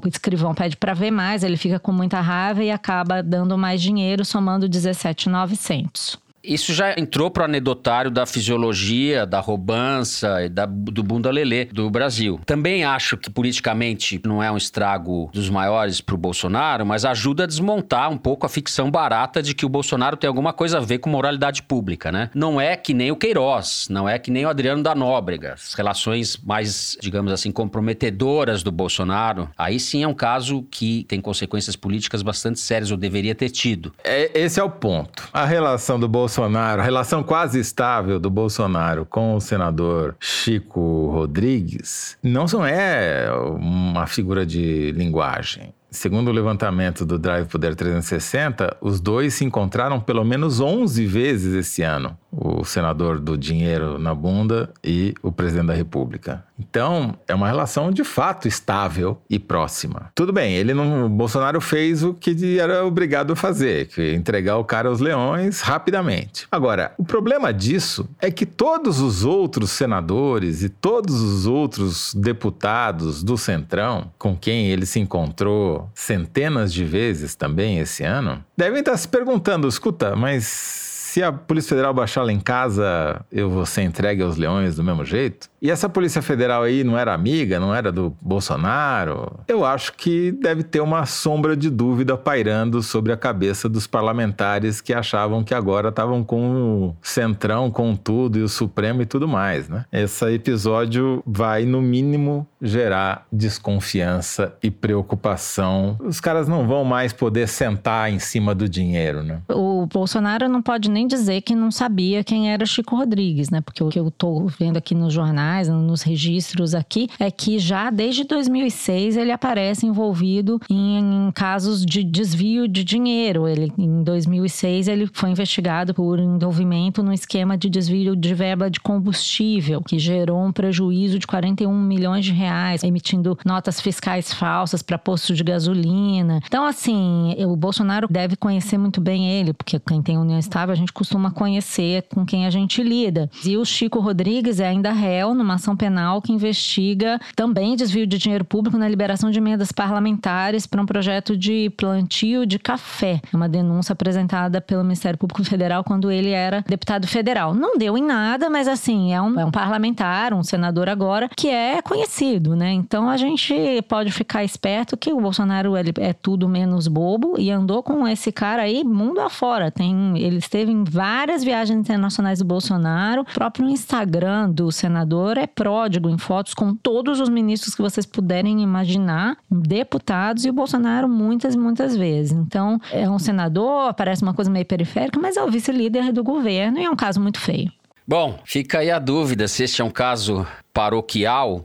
o 0.04 0.08
escrivão 0.08 0.54
pede 0.54 0.76
para 0.76 0.94
ver 0.94 1.10
mais, 1.10 1.42
ele 1.42 1.56
fica 1.56 1.78
com 1.78 1.92
muita 1.92 2.20
raiva 2.20 2.62
e 2.62 2.70
acaba 2.70 3.22
dando 3.22 3.58
mais 3.58 3.82
dinheiro, 3.82 4.24
somando 4.24 4.68
17,900. 4.68 6.18
Isso 6.44 6.72
já 6.72 6.94
entrou 6.98 7.30
pro 7.30 7.44
anedotário 7.44 8.10
da 8.10 8.26
fisiologia, 8.26 9.24
da 9.26 9.40
roubança 9.40 10.42
e 10.44 10.48
da- 10.48 10.66
do 10.66 11.02
bunda 11.02 11.30
lelê 11.30 11.66
do 11.66 11.88
Brasil. 11.90 12.40
Também 12.44 12.84
acho 12.84 13.16
que 13.16 13.30
politicamente 13.30 14.20
não 14.24 14.42
é 14.42 14.50
um 14.50 14.56
estrago 14.56 15.30
dos 15.32 15.48
maiores 15.48 16.00
pro 16.00 16.16
Bolsonaro, 16.16 16.84
mas 16.84 17.04
ajuda 17.04 17.44
a 17.44 17.46
desmontar 17.46 18.10
um 18.10 18.16
pouco 18.18 18.44
a 18.44 18.48
ficção 18.48 18.90
barata 18.90 19.42
de 19.42 19.54
que 19.54 19.64
o 19.64 19.68
Bolsonaro 19.68 20.16
tem 20.16 20.26
alguma 20.28 20.52
coisa 20.52 20.78
a 20.78 20.80
ver 20.80 20.98
com 20.98 21.08
moralidade 21.10 21.62
pública, 21.62 22.10
né? 22.10 22.30
Não 22.34 22.60
é 22.60 22.76
que 22.76 22.92
nem 22.94 23.10
o 23.10 23.16
Queiroz, 23.16 23.86
não 23.90 24.08
é 24.08 24.18
que 24.18 24.30
nem 24.30 24.44
o 24.44 24.48
Adriano 24.48 24.82
da 24.82 24.94
Nóbrega. 24.94 25.54
As 25.54 25.74
relações 25.74 26.36
mais, 26.42 26.96
digamos 27.00 27.32
assim, 27.32 27.52
comprometedoras 27.52 28.62
do 28.62 28.72
Bolsonaro, 28.72 29.48
aí 29.56 29.78
sim 29.78 30.02
é 30.02 30.08
um 30.08 30.14
caso 30.14 30.62
que 30.70 31.04
tem 31.04 31.20
consequências 31.20 31.76
políticas 31.76 32.22
bastante 32.22 32.58
sérias, 32.58 32.90
ou 32.90 32.96
deveria 32.96 33.34
ter 33.34 33.50
tido. 33.50 33.92
É, 34.02 34.30
esse 34.38 34.58
é 34.58 34.64
o 34.64 34.70
ponto. 34.70 35.28
A 35.32 35.44
relação 35.44 35.98
do 36.00 36.08
Bolsonaro, 36.08 36.31
a 36.78 36.82
relação 36.82 37.22
quase 37.22 37.60
estável 37.60 38.18
do 38.18 38.30
Bolsonaro 38.30 39.04
com 39.04 39.34
o 39.34 39.40
senador 39.40 40.16
Chico 40.18 41.10
Rodrigues, 41.10 42.16
não 42.22 42.46
é 42.64 43.30
uma 43.32 44.06
figura 44.06 44.46
de 44.46 44.92
linguagem. 44.92 45.74
Segundo 45.92 46.28
o 46.28 46.32
levantamento 46.32 47.04
do 47.04 47.18
Drive 47.18 47.46
Poder 47.48 47.76
360, 47.76 48.78
os 48.80 48.98
dois 48.98 49.34
se 49.34 49.44
encontraram 49.44 50.00
pelo 50.00 50.24
menos 50.24 50.58
11 50.58 51.04
vezes 51.04 51.54
esse 51.54 51.82
ano. 51.82 52.16
O 52.34 52.64
senador 52.64 53.20
do 53.20 53.36
dinheiro 53.36 53.98
na 53.98 54.14
bunda 54.14 54.72
e 54.82 55.14
o 55.22 55.30
presidente 55.30 55.66
da 55.66 55.74
República. 55.74 56.44
Então, 56.58 57.14
é 57.28 57.34
uma 57.34 57.46
relação 57.46 57.90
de 57.90 58.04
fato 58.04 58.48
estável 58.48 59.20
e 59.28 59.38
próxima. 59.38 60.10
Tudo 60.14 60.32
bem, 60.32 60.54
ele 60.54 60.72
não, 60.72 61.10
Bolsonaro 61.10 61.60
fez 61.60 62.02
o 62.02 62.14
que 62.14 62.58
era 62.58 62.86
obrigado 62.86 63.34
a 63.34 63.36
fazer, 63.36 63.88
que 63.88 64.00
é 64.00 64.14
entregar 64.14 64.56
o 64.56 64.64
cara 64.64 64.88
aos 64.88 64.98
leões 65.00 65.60
rapidamente. 65.60 66.46
Agora, 66.50 66.94
o 66.96 67.04
problema 67.04 67.52
disso 67.52 68.08
é 68.18 68.30
que 68.30 68.46
todos 68.46 69.00
os 69.00 69.24
outros 69.24 69.70
senadores 69.70 70.62
e 70.62 70.70
todos 70.70 71.20
os 71.20 71.46
outros 71.46 72.14
deputados 72.14 73.22
do 73.22 73.36
Centrão, 73.36 74.10
com 74.18 74.34
quem 74.34 74.68
ele 74.68 74.86
se 74.86 74.98
encontrou 74.98 75.81
centenas 75.94 76.72
de 76.72 76.84
vezes 76.84 77.34
também 77.34 77.78
esse 77.78 78.04
ano, 78.04 78.44
devem 78.56 78.80
estar 78.80 78.96
se 78.96 79.08
perguntando: 79.08 79.68
escuta, 79.68 80.16
mas 80.16 80.44
se 80.46 81.22
a 81.22 81.30
Polícia 81.30 81.70
Federal 81.70 81.92
baixar 81.92 82.22
lá 82.22 82.32
em 82.32 82.40
casa, 82.40 83.24
eu 83.30 83.50
vou 83.50 83.66
ser 83.66 83.82
entregue 83.82 84.22
aos 84.22 84.36
leões 84.36 84.76
do 84.76 84.82
mesmo 84.82 85.04
jeito? 85.04 85.51
E 85.62 85.70
essa 85.70 85.88
Polícia 85.88 86.20
Federal 86.20 86.64
aí 86.64 86.82
não 86.82 86.98
era 86.98 87.14
amiga, 87.14 87.60
não 87.60 87.72
era 87.72 87.92
do 87.92 88.16
Bolsonaro? 88.20 89.38
Eu 89.46 89.64
acho 89.64 89.92
que 89.92 90.32
deve 90.32 90.64
ter 90.64 90.80
uma 90.80 91.06
sombra 91.06 91.56
de 91.56 91.70
dúvida 91.70 92.16
pairando 92.16 92.82
sobre 92.82 93.12
a 93.12 93.16
cabeça 93.16 93.68
dos 93.68 93.86
parlamentares 93.86 94.80
que 94.80 94.92
achavam 94.92 95.44
que 95.44 95.54
agora 95.54 95.90
estavam 95.90 96.24
com 96.24 96.88
o 96.88 96.96
Centrão, 97.00 97.70
com 97.70 97.94
tudo, 97.94 98.40
e 98.40 98.42
o 98.42 98.48
Supremo 98.48 99.02
e 99.02 99.06
tudo 99.06 99.28
mais, 99.28 99.68
né? 99.68 99.84
Esse 99.92 100.24
episódio 100.32 101.22
vai, 101.24 101.64
no 101.64 101.80
mínimo, 101.80 102.44
gerar 102.60 103.26
desconfiança 103.30 104.56
e 104.62 104.68
preocupação. 104.70 105.96
Os 106.00 106.20
caras 106.20 106.48
não 106.48 106.66
vão 106.66 106.84
mais 106.84 107.12
poder 107.12 107.46
sentar 107.46 108.10
em 108.12 108.18
cima 108.18 108.52
do 108.52 108.68
dinheiro, 108.68 109.22
né? 109.22 109.40
O 109.48 109.86
Bolsonaro 109.86 110.48
não 110.48 110.60
pode 110.60 110.90
nem 110.90 111.06
dizer 111.06 111.42
que 111.42 111.54
não 111.54 111.70
sabia 111.70 112.24
quem 112.24 112.52
era 112.52 112.66
Chico 112.66 112.96
Rodrigues, 112.96 113.48
né? 113.50 113.60
Porque 113.60 113.84
o 113.84 113.88
que 113.88 114.00
eu 114.00 114.10
tô 114.10 114.46
vendo 114.58 114.76
aqui 114.76 114.94
nos 114.94 115.12
jornais, 115.12 115.51
nos 115.60 116.02
registros 116.02 116.74
aqui, 116.74 117.08
é 117.18 117.30
que 117.30 117.58
já 117.58 117.90
desde 117.90 118.24
2006 118.24 119.16
ele 119.16 119.32
aparece 119.32 119.86
envolvido 119.86 120.60
em, 120.70 120.98
em 120.98 121.30
casos 121.32 121.84
de 121.84 122.02
desvio 122.02 122.66
de 122.68 122.84
dinheiro. 122.84 123.46
Ele, 123.46 123.72
em 123.78 124.02
2006 124.02 124.88
ele 124.88 125.08
foi 125.12 125.30
investigado 125.30 125.94
por 125.94 126.18
envolvimento 126.18 127.02
no 127.02 127.12
esquema 127.12 127.56
de 127.56 127.68
desvio 127.68 128.16
de 128.16 128.34
verba 128.34 128.70
de 128.70 128.80
combustível, 128.80 129.82
que 129.82 129.98
gerou 129.98 130.44
um 130.44 130.52
prejuízo 130.52 131.18
de 131.18 131.26
41 131.26 131.72
milhões 131.72 132.24
de 132.24 132.32
reais, 132.32 132.82
emitindo 132.82 133.38
notas 133.44 133.80
fiscais 133.80 134.32
falsas 134.32 134.82
para 134.82 134.98
postos 134.98 135.36
de 135.36 135.44
gasolina. 135.44 136.40
Então, 136.46 136.64
assim, 136.64 137.34
o 137.46 137.56
Bolsonaro 137.56 138.08
deve 138.10 138.36
conhecer 138.36 138.78
muito 138.78 139.00
bem 139.00 139.28
ele, 139.28 139.52
porque 139.52 139.78
quem 139.78 140.02
tem 140.02 140.18
união 140.18 140.38
estável 140.38 140.72
a 140.72 140.76
gente 140.76 140.92
costuma 140.92 141.30
conhecer 141.30 142.02
com 142.14 142.24
quem 142.24 142.46
a 142.46 142.50
gente 142.50 142.82
lida. 142.82 143.30
E 143.44 143.56
o 143.56 143.64
Chico 143.64 144.00
Rodrigues 144.00 144.60
é 144.60 144.68
ainda 144.68 144.92
réu 144.92 145.34
numa 145.42 145.54
ação 145.54 145.76
penal 145.76 146.22
que 146.22 146.32
investiga 146.32 147.20
também 147.34 147.76
desvio 147.76 148.06
de 148.06 148.18
dinheiro 148.18 148.44
público 148.44 148.78
na 148.78 148.88
liberação 148.88 149.30
de 149.30 149.38
emendas 149.38 149.72
parlamentares 149.72 150.66
para 150.66 150.80
um 150.80 150.86
projeto 150.86 151.36
de 151.36 151.70
plantio 151.76 152.46
de 152.46 152.58
café. 152.58 153.20
É 153.32 153.36
Uma 153.36 153.48
denúncia 153.48 153.92
apresentada 153.92 154.60
pelo 154.60 154.82
Ministério 154.82 155.18
Público 155.18 155.44
Federal 155.44 155.84
quando 155.84 156.10
ele 156.10 156.30
era 156.30 156.64
deputado 156.66 157.06
federal. 157.06 157.54
Não 157.54 157.76
deu 157.76 157.96
em 157.98 158.02
nada, 158.02 158.48
mas 158.48 158.68
assim, 158.68 159.12
é 159.12 159.20
um, 159.20 159.38
é 159.38 159.44
um 159.44 159.50
parlamentar, 159.50 160.32
um 160.32 160.42
senador 160.42 160.88
agora, 160.88 161.28
que 161.36 161.48
é 161.48 161.82
conhecido, 161.82 162.54
né? 162.56 162.72
Então 162.72 163.08
a 163.08 163.16
gente 163.16 163.82
pode 163.88 164.10
ficar 164.10 164.44
esperto 164.44 164.96
que 164.96 165.12
o 165.12 165.20
Bolsonaro 165.20 165.76
ele 165.76 165.92
é 165.98 166.12
tudo 166.12 166.48
menos 166.48 166.88
bobo 166.88 167.34
e 167.38 167.50
andou 167.50 167.82
com 167.82 168.06
esse 168.06 168.30
cara 168.30 168.62
aí 168.62 168.84
mundo 168.84 169.20
afora. 169.20 169.70
Tem, 169.70 170.18
ele 170.18 170.38
esteve 170.38 170.70
em 170.70 170.84
várias 170.84 171.42
viagens 171.42 171.78
internacionais 171.78 172.38
do 172.38 172.44
Bolsonaro. 172.44 173.22
O 173.22 173.24
próprio 173.24 173.68
Instagram 173.68 174.50
do 174.50 174.70
senador 174.70 175.31
é 175.38 175.46
pródigo 175.46 176.08
em 176.08 176.18
fotos 176.18 176.54
com 176.54 176.74
todos 176.74 177.20
os 177.20 177.28
ministros 177.28 177.74
que 177.74 177.82
vocês 177.82 178.06
puderem 178.06 178.60
imaginar, 178.62 179.36
deputados 179.50 180.44
e 180.44 180.50
o 180.50 180.52
Bolsonaro 180.52 181.08
muitas, 181.08 181.56
muitas 181.56 181.96
vezes. 181.96 182.32
Então, 182.32 182.80
é 182.90 183.08
um 183.08 183.18
senador, 183.18 183.94
parece 183.94 184.22
uma 184.22 184.34
coisa 184.34 184.50
meio 184.50 184.66
periférica, 184.66 185.18
mas 185.20 185.36
é 185.36 185.42
o 185.42 185.50
vice-líder 185.50 186.12
do 186.12 186.22
governo 186.22 186.78
e 186.78 186.84
é 186.84 186.90
um 186.90 186.96
caso 186.96 187.20
muito 187.20 187.40
feio. 187.40 187.70
Bom, 188.06 188.38
fica 188.44 188.80
aí 188.80 188.90
a 188.90 188.98
dúvida 188.98 189.46
se 189.46 189.62
este 189.62 189.80
é 189.80 189.84
um 189.84 189.90
caso 189.90 190.46
paroquial, 190.72 191.64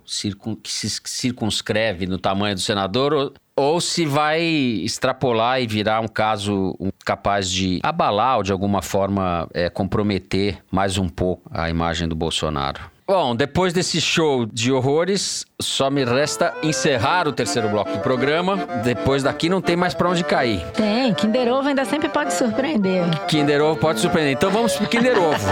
que 0.62 0.72
se 0.72 0.90
circunscreve 1.04 2.06
no 2.06 2.18
tamanho 2.18 2.54
do 2.54 2.62
senador, 2.62 3.12
ou, 3.12 3.34
ou 3.56 3.82
se 3.82 4.06
vai 4.06 4.42
extrapolar 4.42 5.62
e 5.62 5.68
virar 5.68 6.00
um 6.00 6.08
caso 6.08 6.76
capaz 7.04 7.50
de 7.50 7.80
abalar 7.82 8.38
ou 8.38 8.44
de 8.44 8.52
alguma 8.52 8.82
forma 8.82 9.50
é, 9.54 9.70
comprometer 9.70 10.64
mais 10.72 10.98
um 10.98 11.10
pouco 11.10 11.50
a 11.52 11.70
imagem 11.70 12.08
do 12.08 12.16
Bolsonaro. 12.16 12.97
Bom, 13.08 13.34
depois 13.34 13.72
desse 13.72 14.02
show 14.02 14.46
de 14.46 14.70
horrores, 14.70 15.46
só 15.62 15.90
me 15.90 16.04
resta 16.04 16.54
encerrar 16.62 17.26
o 17.26 17.32
terceiro 17.32 17.70
bloco 17.70 17.90
do 17.90 18.00
programa. 18.00 18.58
Depois 18.84 19.24
daqui 19.24 19.48
não 19.48 19.62
tem 19.62 19.78
mais 19.78 19.94
pra 19.94 20.10
onde 20.10 20.26
cair. 20.26 20.62
Tem, 20.74 21.14
Kinder 21.14 21.48
Ovo 21.54 21.70
ainda 21.70 21.86
sempre 21.86 22.10
pode 22.10 22.34
surpreender. 22.34 23.06
Kinder 23.28 23.62
Ovo 23.62 23.80
pode 23.80 24.02
surpreender. 24.02 24.34
Então 24.34 24.52
vamos 24.52 24.76
pro 24.76 24.90
Kinder 24.90 25.18
Ovo. 25.18 25.48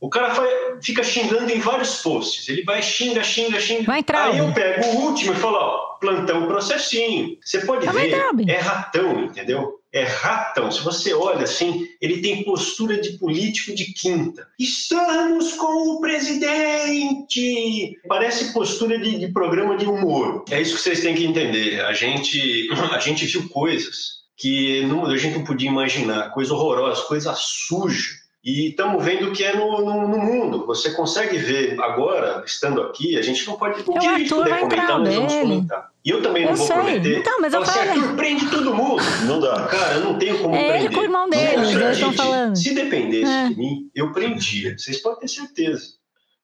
O 0.00 0.10
cara 0.10 0.34
fica 0.82 1.04
xingando 1.04 1.48
em 1.48 1.60
vários 1.60 2.02
posts. 2.02 2.48
Ele 2.48 2.64
vai 2.64 2.82
xinga, 2.82 3.22
xinga, 3.22 3.60
xinga. 3.60 3.84
Vai 3.84 4.00
entrar, 4.00 4.24
Aí 4.30 4.38
eu 4.38 4.52
pego 4.52 4.84
o 4.84 4.96
último 5.06 5.32
e 5.32 5.36
falo, 5.36 5.56
ó, 5.56 5.78
plantão 6.00 6.48
processinho. 6.48 7.36
Você 7.40 7.60
pode 7.60 7.86
Vai 7.86 8.08
ver, 8.08 8.48
é 8.48 8.58
ratão, 8.58 9.26
entendeu? 9.26 9.79
É 9.92 10.04
ratão. 10.04 10.70
Se 10.70 10.82
você 10.82 11.12
olha 11.12 11.42
assim, 11.42 11.86
ele 12.00 12.20
tem 12.22 12.44
postura 12.44 13.00
de 13.00 13.18
político 13.18 13.74
de 13.74 13.86
quinta. 13.92 14.46
Estamos 14.58 15.54
com 15.54 15.96
o 15.96 16.00
presidente! 16.00 17.98
Parece 18.08 18.52
postura 18.52 18.98
de, 18.98 19.18
de 19.18 19.28
programa 19.28 19.76
de 19.76 19.86
humor. 19.86 20.44
É 20.50 20.60
isso 20.60 20.76
que 20.76 20.82
vocês 20.82 21.00
têm 21.00 21.14
que 21.14 21.24
entender. 21.24 21.80
A 21.84 21.92
gente, 21.92 22.68
a 22.92 22.98
gente 22.98 23.26
viu 23.26 23.48
coisas 23.48 24.20
que 24.36 24.84
não- 24.86 25.06
a 25.06 25.16
gente 25.16 25.36
não 25.38 25.44
podia 25.44 25.68
imaginar, 25.68 26.30
coisa 26.32 26.54
horrorosa, 26.54 27.02
coisa 27.02 27.34
suja. 27.36 28.19
E 28.42 28.70
estamos 28.70 29.04
vendo 29.04 29.32
que 29.32 29.44
é 29.44 29.54
no, 29.54 29.84
no, 29.84 30.08
no 30.08 30.18
mundo. 30.18 30.64
Você 30.66 30.92
consegue 30.92 31.36
ver 31.36 31.78
agora, 31.78 32.42
estando 32.46 32.80
aqui, 32.80 33.18
a 33.18 33.22
gente 33.22 33.46
não 33.46 33.56
pode. 33.58 33.82
O 33.86 33.92
É, 33.94 33.96
o 33.96 34.00
que 34.00 34.06
a 34.06 34.18
gente 34.18 34.22
Arthur 34.32 34.36
puder 34.38 34.50
vai 34.50 34.62
entrar 34.64 34.86
comentar, 34.86 34.98
nós 34.98 35.14
vamos 35.14 35.34
comentar. 35.34 35.90
E 36.02 36.08
eu 36.10 36.22
também 36.22 36.44
não 36.44 36.52
Eu 36.52 36.56
vou 36.56 36.66
sei. 36.66 36.76
prometer. 36.76 37.18
Então, 37.18 37.38
mas 37.38 37.52
eu 37.52 37.60
assim, 37.60 37.78
falo- 37.78 37.90
Arthur, 37.90 38.16
prende 38.16 38.46
todo 38.50 38.74
mundo. 38.74 39.02
Não 39.26 39.40
dá. 39.40 39.66
Cara, 39.66 39.94
eu 39.96 40.00
não 40.04 40.18
tenho 40.18 40.38
como 40.38 40.54
É 40.54 40.60
ele 40.60 40.70
prender. 40.70 40.92
com 40.92 41.00
o 41.00 41.04
irmão 41.04 41.28
dele, 41.28 41.70
eles 41.70 41.96
estão 41.96 42.12
falando. 42.14 42.56
Se 42.56 42.74
dependesse 42.74 43.30
É. 43.30 43.48
de 43.50 43.56
mim, 43.56 43.90
eu 43.94 44.10
prendia. 44.12 44.74
Vocês 44.78 45.02
podem 45.02 45.20
ter 45.20 45.28
certeza. 45.28 45.84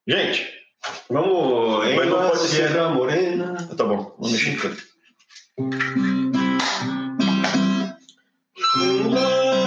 Gente, 0.07 0.47
vamos. 1.09 1.95
Mas 1.97 2.09
não 2.11 2.19
pode 2.29 2.39
ser. 2.41 2.49
Sierra 2.49 2.91
Morena. 2.91 3.55
Tá 3.75 3.85
bom, 3.85 4.15
vamos 4.19 4.33
mexer 4.33 4.51
em 4.51 4.57
canto. 4.57 4.83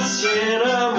Sierra 0.06 0.92
Morena. 0.92 0.99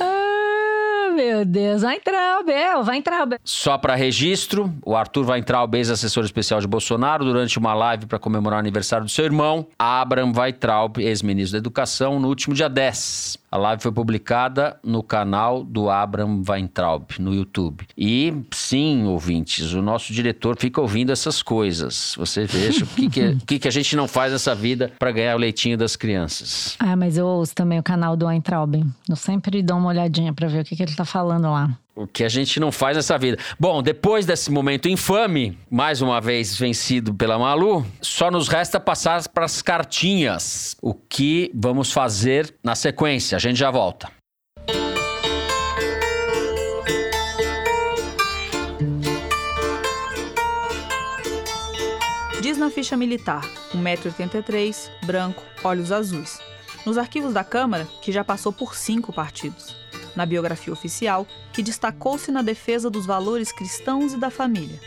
Ah, 0.00 1.10
meu 1.14 1.44
Deus. 1.44 1.82
Vai 1.82 1.96
entrar, 1.96 2.42
Bel, 2.42 2.82
vai 2.82 2.96
entrar, 2.96 3.26
Bel. 3.26 3.38
Só 3.44 3.76
para 3.78 3.94
registro, 3.94 4.72
o 4.84 4.96
Arthur 4.96 5.24
vai 5.24 5.38
entrar, 5.38 5.64
o 5.64 5.76
ex-assessor 5.76 6.24
especial 6.24 6.60
de 6.60 6.66
Bolsonaro, 6.66 7.24
durante 7.24 7.58
uma 7.58 7.74
live 7.74 8.06
para 8.06 8.18
comemorar 8.18 8.58
o 8.58 8.60
aniversário 8.60 9.04
do 9.04 9.10
seu 9.10 9.24
irmão, 9.24 9.66
Abraham 9.78 10.32
Weitraub, 10.36 10.98
ex-ministro 10.98 11.52
da 11.52 11.58
Educação, 11.58 12.18
no 12.18 12.28
último 12.28 12.54
dia 12.54 12.68
10. 12.68 13.41
A 13.52 13.58
live 13.58 13.82
foi 13.82 13.92
publicada 13.92 14.78
no 14.82 15.02
canal 15.02 15.62
do 15.62 15.90
Abraham 15.90 16.42
Weintraub, 16.48 17.04
no 17.18 17.34
YouTube. 17.34 17.84
E 17.98 18.32
sim, 18.50 19.04
ouvintes, 19.04 19.74
o 19.74 19.82
nosso 19.82 20.10
diretor 20.10 20.56
fica 20.58 20.80
ouvindo 20.80 21.12
essas 21.12 21.42
coisas. 21.42 22.14
Você 22.16 22.46
veja 22.46 22.84
o 22.84 22.86
que, 22.86 23.10
que, 23.10 23.36
que, 23.46 23.58
que 23.58 23.68
a 23.68 23.70
gente 23.70 23.94
não 23.94 24.08
faz 24.08 24.32
nessa 24.32 24.54
vida 24.54 24.90
para 24.98 25.12
ganhar 25.12 25.36
o 25.36 25.38
leitinho 25.38 25.76
das 25.76 25.96
crianças. 25.96 26.76
Ah, 26.78 26.96
mas 26.96 27.18
eu 27.18 27.26
ouço 27.26 27.54
também 27.54 27.78
o 27.78 27.82
canal 27.82 28.16
do 28.16 28.24
Weintraub. 28.24 28.86
Eu 29.06 29.16
sempre 29.16 29.62
dou 29.62 29.76
uma 29.76 29.90
olhadinha 29.90 30.32
pra 30.32 30.48
ver 30.48 30.62
o 30.62 30.64
que, 30.64 30.74
que 30.74 30.82
ele 30.82 30.94
tá 30.94 31.04
falando 31.04 31.50
lá. 31.50 31.76
O 31.94 32.06
que 32.06 32.24
a 32.24 32.28
gente 32.28 32.58
não 32.58 32.72
faz 32.72 32.96
nessa 32.96 33.18
vida. 33.18 33.36
Bom, 33.60 33.82
depois 33.82 34.24
desse 34.24 34.50
momento 34.50 34.88
infame, 34.88 35.58
mais 35.70 36.00
uma 36.00 36.22
vez 36.22 36.56
vencido 36.56 37.12
pela 37.12 37.38
Malu, 37.38 37.84
só 38.00 38.30
nos 38.30 38.48
resta 38.48 38.80
passar 38.80 39.28
para 39.28 39.44
as 39.44 39.60
cartinhas. 39.60 40.74
O 40.80 40.94
que 40.94 41.50
vamos 41.54 41.92
fazer 41.92 42.54
na 42.64 42.74
sequência? 42.74 43.36
A 43.36 43.38
gente 43.38 43.58
já 43.58 43.70
volta. 43.70 44.10
Diz 52.40 52.56
na 52.56 52.70
ficha 52.70 52.96
militar, 52.96 53.42
1,83m, 53.74 54.90
branco, 55.04 55.42
olhos 55.62 55.92
azuis. 55.92 56.40
Nos 56.86 56.96
arquivos 56.96 57.34
da 57.34 57.44
Câmara, 57.44 57.86
que 58.00 58.10
já 58.10 58.24
passou 58.24 58.52
por 58.52 58.74
cinco 58.74 59.12
partidos. 59.12 59.81
Na 60.14 60.26
biografia 60.26 60.72
oficial, 60.72 61.26
que 61.52 61.62
destacou-se 61.62 62.30
na 62.30 62.42
defesa 62.42 62.90
dos 62.90 63.06
valores 63.06 63.52
cristãos 63.52 64.12
e 64.12 64.16
da 64.16 64.30
família. 64.30 64.78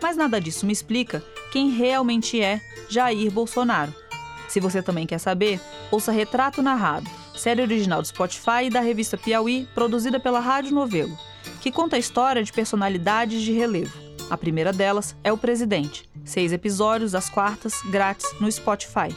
Mas 0.00 0.16
nada 0.16 0.40
disso 0.40 0.66
me 0.66 0.72
explica 0.72 1.22
quem 1.52 1.70
realmente 1.70 2.40
é 2.42 2.60
Jair 2.88 3.30
Bolsonaro. 3.30 3.94
Se 4.48 4.60
você 4.60 4.82
também 4.82 5.06
quer 5.06 5.18
saber, 5.18 5.60
ouça 5.90 6.12
Retrato 6.12 6.60
Narrado, 6.60 7.08
série 7.34 7.62
original 7.62 8.02
do 8.02 8.08
Spotify 8.08 8.64
e 8.64 8.70
da 8.70 8.80
revista 8.80 9.16
Piauí, 9.16 9.68
produzida 9.74 10.20
pela 10.20 10.40
Rádio 10.40 10.74
Novelo, 10.74 11.16
que 11.60 11.72
conta 11.72 11.96
a 11.96 11.98
história 11.98 12.42
de 12.42 12.52
personalidades 12.52 13.42
de 13.42 13.52
relevo. 13.52 13.96
A 14.28 14.36
primeira 14.36 14.72
delas 14.72 15.16
é 15.22 15.32
o 15.32 15.38
presidente. 15.38 16.08
Seis 16.24 16.52
episódios 16.52 17.14
às 17.14 17.28
quartas, 17.28 17.80
grátis 17.90 18.26
no 18.40 18.50
Spotify. 18.50 19.14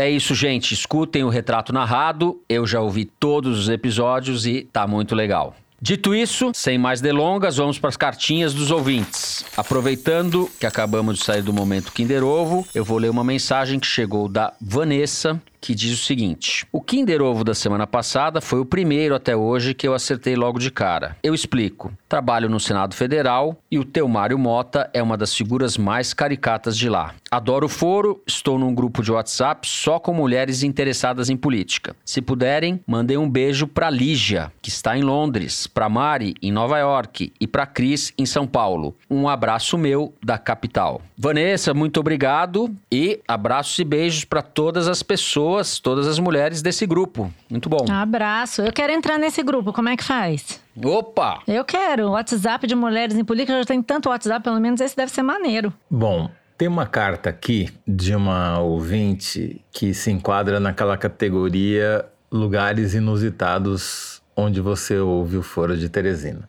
É 0.00 0.08
isso, 0.08 0.34
gente. 0.34 0.72
Escutem 0.72 1.24
o 1.24 1.28
retrato 1.28 1.74
narrado. 1.74 2.40
Eu 2.48 2.66
já 2.66 2.80
ouvi 2.80 3.04
todos 3.04 3.58
os 3.58 3.68
episódios 3.68 4.46
e 4.46 4.62
tá 4.62 4.86
muito 4.86 5.14
legal. 5.14 5.54
Dito 5.78 6.14
isso, 6.14 6.52
sem 6.54 6.78
mais 6.78 7.02
delongas, 7.02 7.58
vamos 7.58 7.78
para 7.78 7.88
as 7.88 7.98
cartinhas 7.98 8.54
dos 8.54 8.70
ouvintes. 8.70 9.44
Aproveitando 9.54 10.50
que 10.58 10.64
acabamos 10.64 11.18
de 11.18 11.24
sair 11.24 11.42
do 11.42 11.52
momento 11.52 11.92
Kinder 11.92 12.24
Ovo, 12.24 12.66
eu 12.74 12.82
vou 12.82 12.96
ler 12.96 13.10
uma 13.10 13.22
mensagem 13.22 13.78
que 13.78 13.86
chegou 13.86 14.26
da 14.26 14.54
Vanessa, 14.58 15.38
que 15.60 15.74
diz 15.74 15.92
o 15.92 16.04
seguinte: 16.04 16.66
O 16.72 16.80
Kinder 16.80 17.22
Ovo 17.22 17.44
da 17.44 17.54
semana 17.54 17.86
passada 17.86 18.40
foi 18.40 18.60
o 18.60 18.64
primeiro 18.64 19.14
até 19.14 19.36
hoje 19.36 19.74
que 19.74 19.86
eu 19.86 19.94
acertei 19.94 20.34
logo 20.34 20.58
de 20.58 20.70
cara. 20.70 21.16
Eu 21.22 21.34
explico. 21.34 21.92
Trabalho 22.08 22.48
no 22.48 22.58
Senado 22.58 22.94
Federal 22.94 23.56
e 23.70 23.78
o 23.78 23.84
teu 23.84 24.08
Mário 24.08 24.38
Mota 24.38 24.90
é 24.92 25.02
uma 25.02 25.16
das 25.16 25.34
figuras 25.34 25.76
mais 25.76 26.12
caricatas 26.12 26.76
de 26.76 26.88
lá. 26.88 27.14
Adoro 27.30 27.66
o 27.66 27.68
foro, 27.68 28.20
estou 28.26 28.58
num 28.58 28.74
grupo 28.74 29.02
de 29.02 29.12
WhatsApp 29.12 29.68
só 29.68 30.00
com 30.00 30.12
mulheres 30.12 30.62
interessadas 30.62 31.30
em 31.30 31.36
política. 31.36 31.94
Se 32.04 32.20
puderem, 32.20 32.80
mandem 32.86 33.16
um 33.16 33.30
beijo 33.30 33.68
pra 33.68 33.88
Lígia, 33.88 34.50
que 34.60 34.68
está 34.68 34.96
em 34.98 35.02
Londres, 35.02 35.66
pra 35.68 35.88
Mari, 35.88 36.34
em 36.42 36.50
Nova 36.50 36.78
York, 36.78 37.32
e 37.40 37.46
pra 37.46 37.66
Cris, 37.66 38.12
em 38.18 38.26
São 38.26 38.46
Paulo. 38.46 38.96
Um 39.08 39.28
abraço 39.28 39.78
meu 39.78 40.12
da 40.22 40.38
capital. 40.38 41.00
Vanessa, 41.16 41.72
muito 41.72 42.00
obrigado 42.00 42.74
e 42.90 43.20
abraços 43.28 43.78
e 43.78 43.84
beijos 43.84 44.24
para 44.24 44.42
todas 44.42 44.88
as 44.88 45.02
pessoas, 45.02 45.49
todas 45.82 46.06
as 46.06 46.18
mulheres 46.18 46.62
desse 46.62 46.86
grupo. 46.86 47.32
Muito 47.48 47.68
bom. 47.68 47.84
Abraço. 47.90 48.62
Eu 48.62 48.72
quero 48.72 48.92
entrar 48.92 49.18
nesse 49.18 49.42
grupo, 49.42 49.72
como 49.72 49.88
é 49.88 49.96
que 49.96 50.04
faz? 50.04 50.60
Opa! 50.82 51.40
Eu 51.46 51.64
quero. 51.64 52.10
WhatsApp 52.10 52.66
de 52.66 52.74
mulheres 52.74 53.16
em 53.16 53.24
política, 53.24 53.58
já 53.58 53.64
tem 53.64 53.82
tanto 53.82 54.08
WhatsApp, 54.08 54.42
pelo 54.42 54.60
menos 54.60 54.80
esse 54.80 54.96
deve 54.96 55.10
ser 55.10 55.22
maneiro. 55.22 55.72
Bom, 55.90 56.30
tem 56.56 56.68
uma 56.68 56.86
carta 56.86 57.30
aqui 57.30 57.68
de 57.86 58.14
uma 58.14 58.58
ouvinte 58.60 59.64
que 59.72 59.94
se 59.94 60.10
enquadra 60.10 60.60
naquela 60.60 60.96
categoria 60.96 62.04
lugares 62.30 62.94
inusitados 62.94 64.22
onde 64.36 64.60
você 64.60 64.98
ouve 64.98 65.36
o 65.36 65.42
foro 65.42 65.76
de 65.76 65.88
Teresina. 65.88 66.46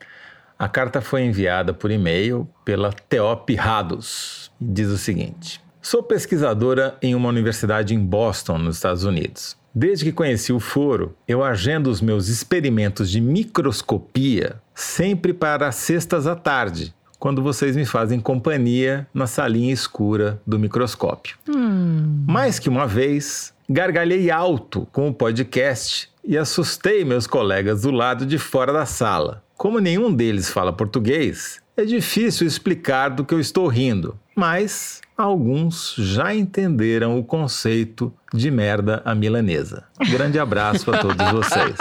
A 0.57 0.67
carta 0.67 1.01
foi 1.01 1.23
enviada 1.23 1.73
por 1.73 1.89
e-mail 1.89 2.47
pela 2.63 2.91
Teop 2.91 3.55
Rados 3.55 4.51
e 4.61 4.65
diz 4.65 4.89
o 4.89 4.97
seguinte: 4.97 5.59
Sou 5.81 6.03
pesquisadora 6.03 6.95
em 7.01 7.15
uma 7.15 7.27
universidade 7.27 7.95
em 7.95 7.99
Boston, 7.99 8.59
nos 8.59 8.75
Estados 8.75 9.03
Unidos. 9.03 9.57
Desde 9.73 10.05
que 10.05 10.11
conheci 10.11 10.53
o 10.53 10.59
foro, 10.59 11.15
eu 11.27 11.43
agendo 11.43 11.89
os 11.89 12.01
meus 12.01 12.27
experimentos 12.27 13.09
de 13.09 13.19
microscopia 13.19 14.61
sempre 14.75 15.33
para 15.33 15.67
as 15.67 15.75
sextas 15.75 16.27
à 16.27 16.35
tarde, 16.35 16.93
quando 17.17 17.41
vocês 17.41 17.75
me 17.75 17.83
fazem 17.83 18.19
companhia 18.19 19.07
na 19.11 19.25
salinha 19.25 19.73
escura 19.73 20.39
do 20.45 20.59
microscópio. 20.59 21.37
Hum. 21.49 22.25
Mais 22.27 22.59
que 22.59 22.69
uma 22.69 22.85
vez, 22.85 23.51
gargalhei 23.67 24.29
alto 24.29 24.87
com 24.91 25.07
o 25.09 25.13
podcast 25.13 26.11
e 26.23 26.37
assustei 26.37 27.03
meus 27.03 27.25
colegas 27.25 27.81
do 27.81 27.91
lado 27.91 28.23
de 28.23 28.37
fora 28.37 28.71
da 28.71 28.85
sala. 28.85 29.43
Como 29.57 29.79
nenhum 29.79 30.13
deles 30.13 30.49
fala 30.49 30.73
português, 30.73 31.60
é 31.75 31.85
difícil 31.85 32.45
explicar 32.45 33.09
do 33.09 33.23
que 33.25 33.33
eu 33.33 33.39
estou 33.39 33.67
rindo, 33.67 34.17
mas 34.35 35.01
alguns 35.17 35.95
já 35.97 36.33
entenderam 36.33 37.17
o 37.17 37.23
conceito 37.23 38.13
de 38.33 38.49
merda 38.49 39.01
à 39.05 39.13
milanesa. 39.13 39.83
Grande 40.09 40.39
abraço 40.39 40.85
para 40.85 40.99
todos 40.99 41.31
vocês. 41.31 41.75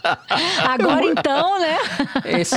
Agora 0.66 1.04
então, 1.04 1.60
né? 1.60 1.78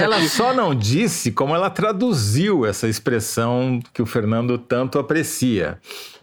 ela 0.02 0.22
só 0.28 0.54
não 0.54 0.74
disse 0.74 1.32
como 1.32 1.56
ela 1.56 1.70
traduziu 1.70 2.66
essa 2.66 2.88
expressão 2.88 3.80
que 3.94 4.02
o 4.02 4.06
Fernando 4.06 4.58
tanto 4.58 4.98
aprecia, 4.98 5.78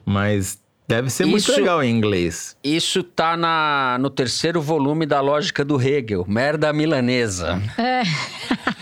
mas 0.04 0.58
deve 0.88 1.10
ser 1.10 1.24
muito 1.26 1.42
Isso- 1.42 1.52
legal 1.52 1.82
em 1.82 1.94
inglês. 1.94 2.56
Isso 2.62 3.02
tá 3.02 3.36
na, 3.36 3.96
no 4.00 4.10
terceiro 4.10 4.60
volume 4.60 5.06
da 5.06 5.20
lógica 5.20 5.64
do 5.64 5.80
Hegel, 5.80 6.24
merda 6.28 6.72
milanesa. 6.72 7.62
É. 7.78 8.02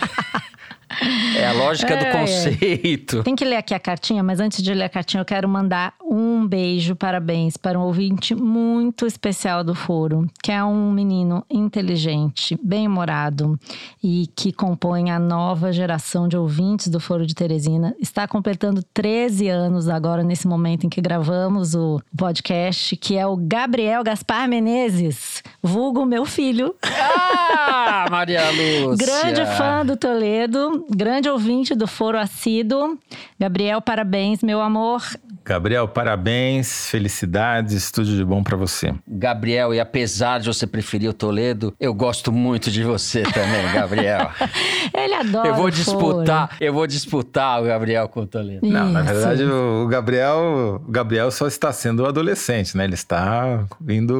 É 1.37 1.47
a 1.47 1.51
lógica 1.53 1.95
do 1.97 2.03
É, 2.05 2.09
é. 2.09 2.11
conceito. 2.11 3.23
Tem 3.23 3.35
que 3.35 3.43
ler 3.45 3.55
aqui 3.57 3.73
a 3.73 3.79
cartinha, 3.79 4.21
mas 4.21 4.39
antes 4.39 4.61
de 4.61 4.73
ler 4.73 4.83
a 4.85 4.89
cartinha, 4.89 5.21
eu 5.21 5.25
quero 5.25 5.47
mandar 5.49 5.93
um 6.03 6.45
beijo, 6.47 6.95
parabéns, 6.95 7.57
para 7.57 7.79
um 7.79 7.83
ouvinte 7.83 8.35
muito 8.35 9.05
especial 9.07 9.63
do 9.63 9.73
foro, 9.73 10.27
que 10.43 10.51
é 10.51 10.63
um 10.63 10.91
menino 10.91 11.43
inteligente, 11.49 12.57
bem-humorado 12.61 13.57
e 14.03 14.27
que 14.35 14.51
compõe 14.51 15.09
a 15.09 15.17
nova 15.17 15.71
geração 15.71 16.27
de 16.27 16.37
ouvintes 16.37 16.87
do 16.89 16.99
Foro 16.99 17.25
de 17.25 17.33
Teresina. 17.33 17.95
Está 17.99 18.27
completando 18.27 18.83
13 18.93 19.47
anos 19.47 19.87
agora, 19.89 20.23
nesse 20.23 20.47
momento 20.47 20.85
em 20.85 20.89
que 20.89 21.01
gravamos 21.01 21.73
o 21.73 21.99
podcast, 22.17 22.95
que 22.97 23.17
é 23.17 23.25
o 23.25 23.35
Gabriel 23.37 24.03
Gaspar 24.03 24.47
Menezes, 24.47 25.41
vulgo 25.63 26.05
meu 26.05 26.25
filho. 26.25 26.75
Ah, 26.83 28.05
Maria 28.09 28.41
Lúcia. 28.51 29.05
Grande 29.05 29.45
fã 29.57 29.85
do 29.85 29.95
Toledo, 29.95 30.85
grande 30.95 31.29
ouvinte 31.29 31.73
do 31.73 31.87
Foro 31.87 32.17
Assíduo. 32.17 32.97
Gabriel, 33.39 33.81
parabéns, 33.81 34.43
meu 34.43 34.61
amor. 34.61 35.01
Gabriel, 35.43 35.87
parabéns, 35.87 36.87
felicidades, 36.89 37.89
tudo 37.91 38.15
de 38.15 38.23
bom 38.23 38.43
pra 38.43 38.55
você. 38.55 38.93
Gabriel, 39.07 39.73
e 39.73 39.79
apesar 39.79 40.39
de 40.39 40.47
você 40.47 40.67
preferir 40.67 41.09
o 41.09 41.13
Toledo, 41.13 41.73
eu 41.79 41.93
gosto 41.93 42.31
muito 42.31 42.69
de 42.69 42.83
você 42.83 43.23
também, 43.23 43.71
Gabriel. 43.73 44.29
Ele 44.93 45.13
adora 45.15 45.47
eu 45.47 45.55
vou 45.55 45.69
disputar, 45.71 46.55
eu 46.61 46.71
vou 46.71 46.85
disputar 46.85 47.61
o 47.61 47.65
Gabriel 47.65 48.07
com 48.07 48.21
o 48.21 48.27
Toledo. 48.27 48.67
Não, 48.67 48.89
na 48.91 49.01
Isso. 49.01 49.13
verdade, 49.13 49.43
o 49.43 49.87
Gabriel, 49.87 50.81
o 50.87 50.91
Gabriel 50.91 51.31
só 51.31 51.47
está 51.47 51.73
sendo 51.73 52.05
adolescente, 52.05 52.77
né? 52.77 52.83
Ele 52.83 52.93
está 52.93 53.65
indo 53.89 54.19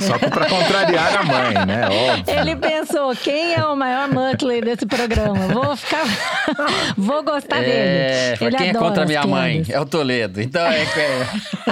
só 0.00 0.18
pra 0.18 0.46
contrariar 0.46 1.20
a 1.20 1.22
mãe, 1.24 1.66
né? 1.66 1.88
Óbvio. 1.88 2.34
Ele 2.38 2.56
pensou, 2.56 3.16
quem 3.16 3.54
é 3.54 3.64
o 3.64 3.74
maior 3.74 4.08
Muttley 4.10 4.60
desse 4.60 4.84
programa? 4.84 5.38
Vou 5.48 5.74
ficar... 5.76 6.04
Vou 6.98 7.22
gostar 7.22 7.62
É, 7.62 8.34
dele. 8.36 8.44
Ele 8.48 8.56
quem 8.56 8.68
é 8.70 8.74
contra 8.74 9.06
minha 9.06 9.26
mãe? 9.26 9.64
É 9.68 9.80
o 9.80 9.86
Toledo. 9.86 10.17
Então 10.42 10.62
é. 10.66 10.82
é- 10.82 11.26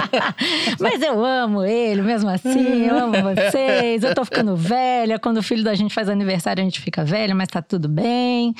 Mas 0.79 1.01
eu 1.01 1.23
amo 1.23 1.63
ele 1.63 2.01
mesmo 2.01 2.29
assim, 2.29 2.85
eu 2.85 2.97
amo 2.97 3.13
vocês. 3.35 4.03
Eu 4.03 4.13
tô 4.13 4.23
ficando 4.23 4.55
velha. 4.57 5.19
Quando 5.19 5.37
o 5.37 5.43
filho 5.43 5.63
da 5.63 5.73
gente 5.75 5.93
faz 5.93 6.09
aniversário, 6.09 6.61
a 6.61 6.63
gente 6.63 6.79
fica 6.79 7.03
velha, 7.03 7.33
mas 7.35 7.47
tá 7.49 7.61
tudo 7.61 7.87
bem. 7.89 8.53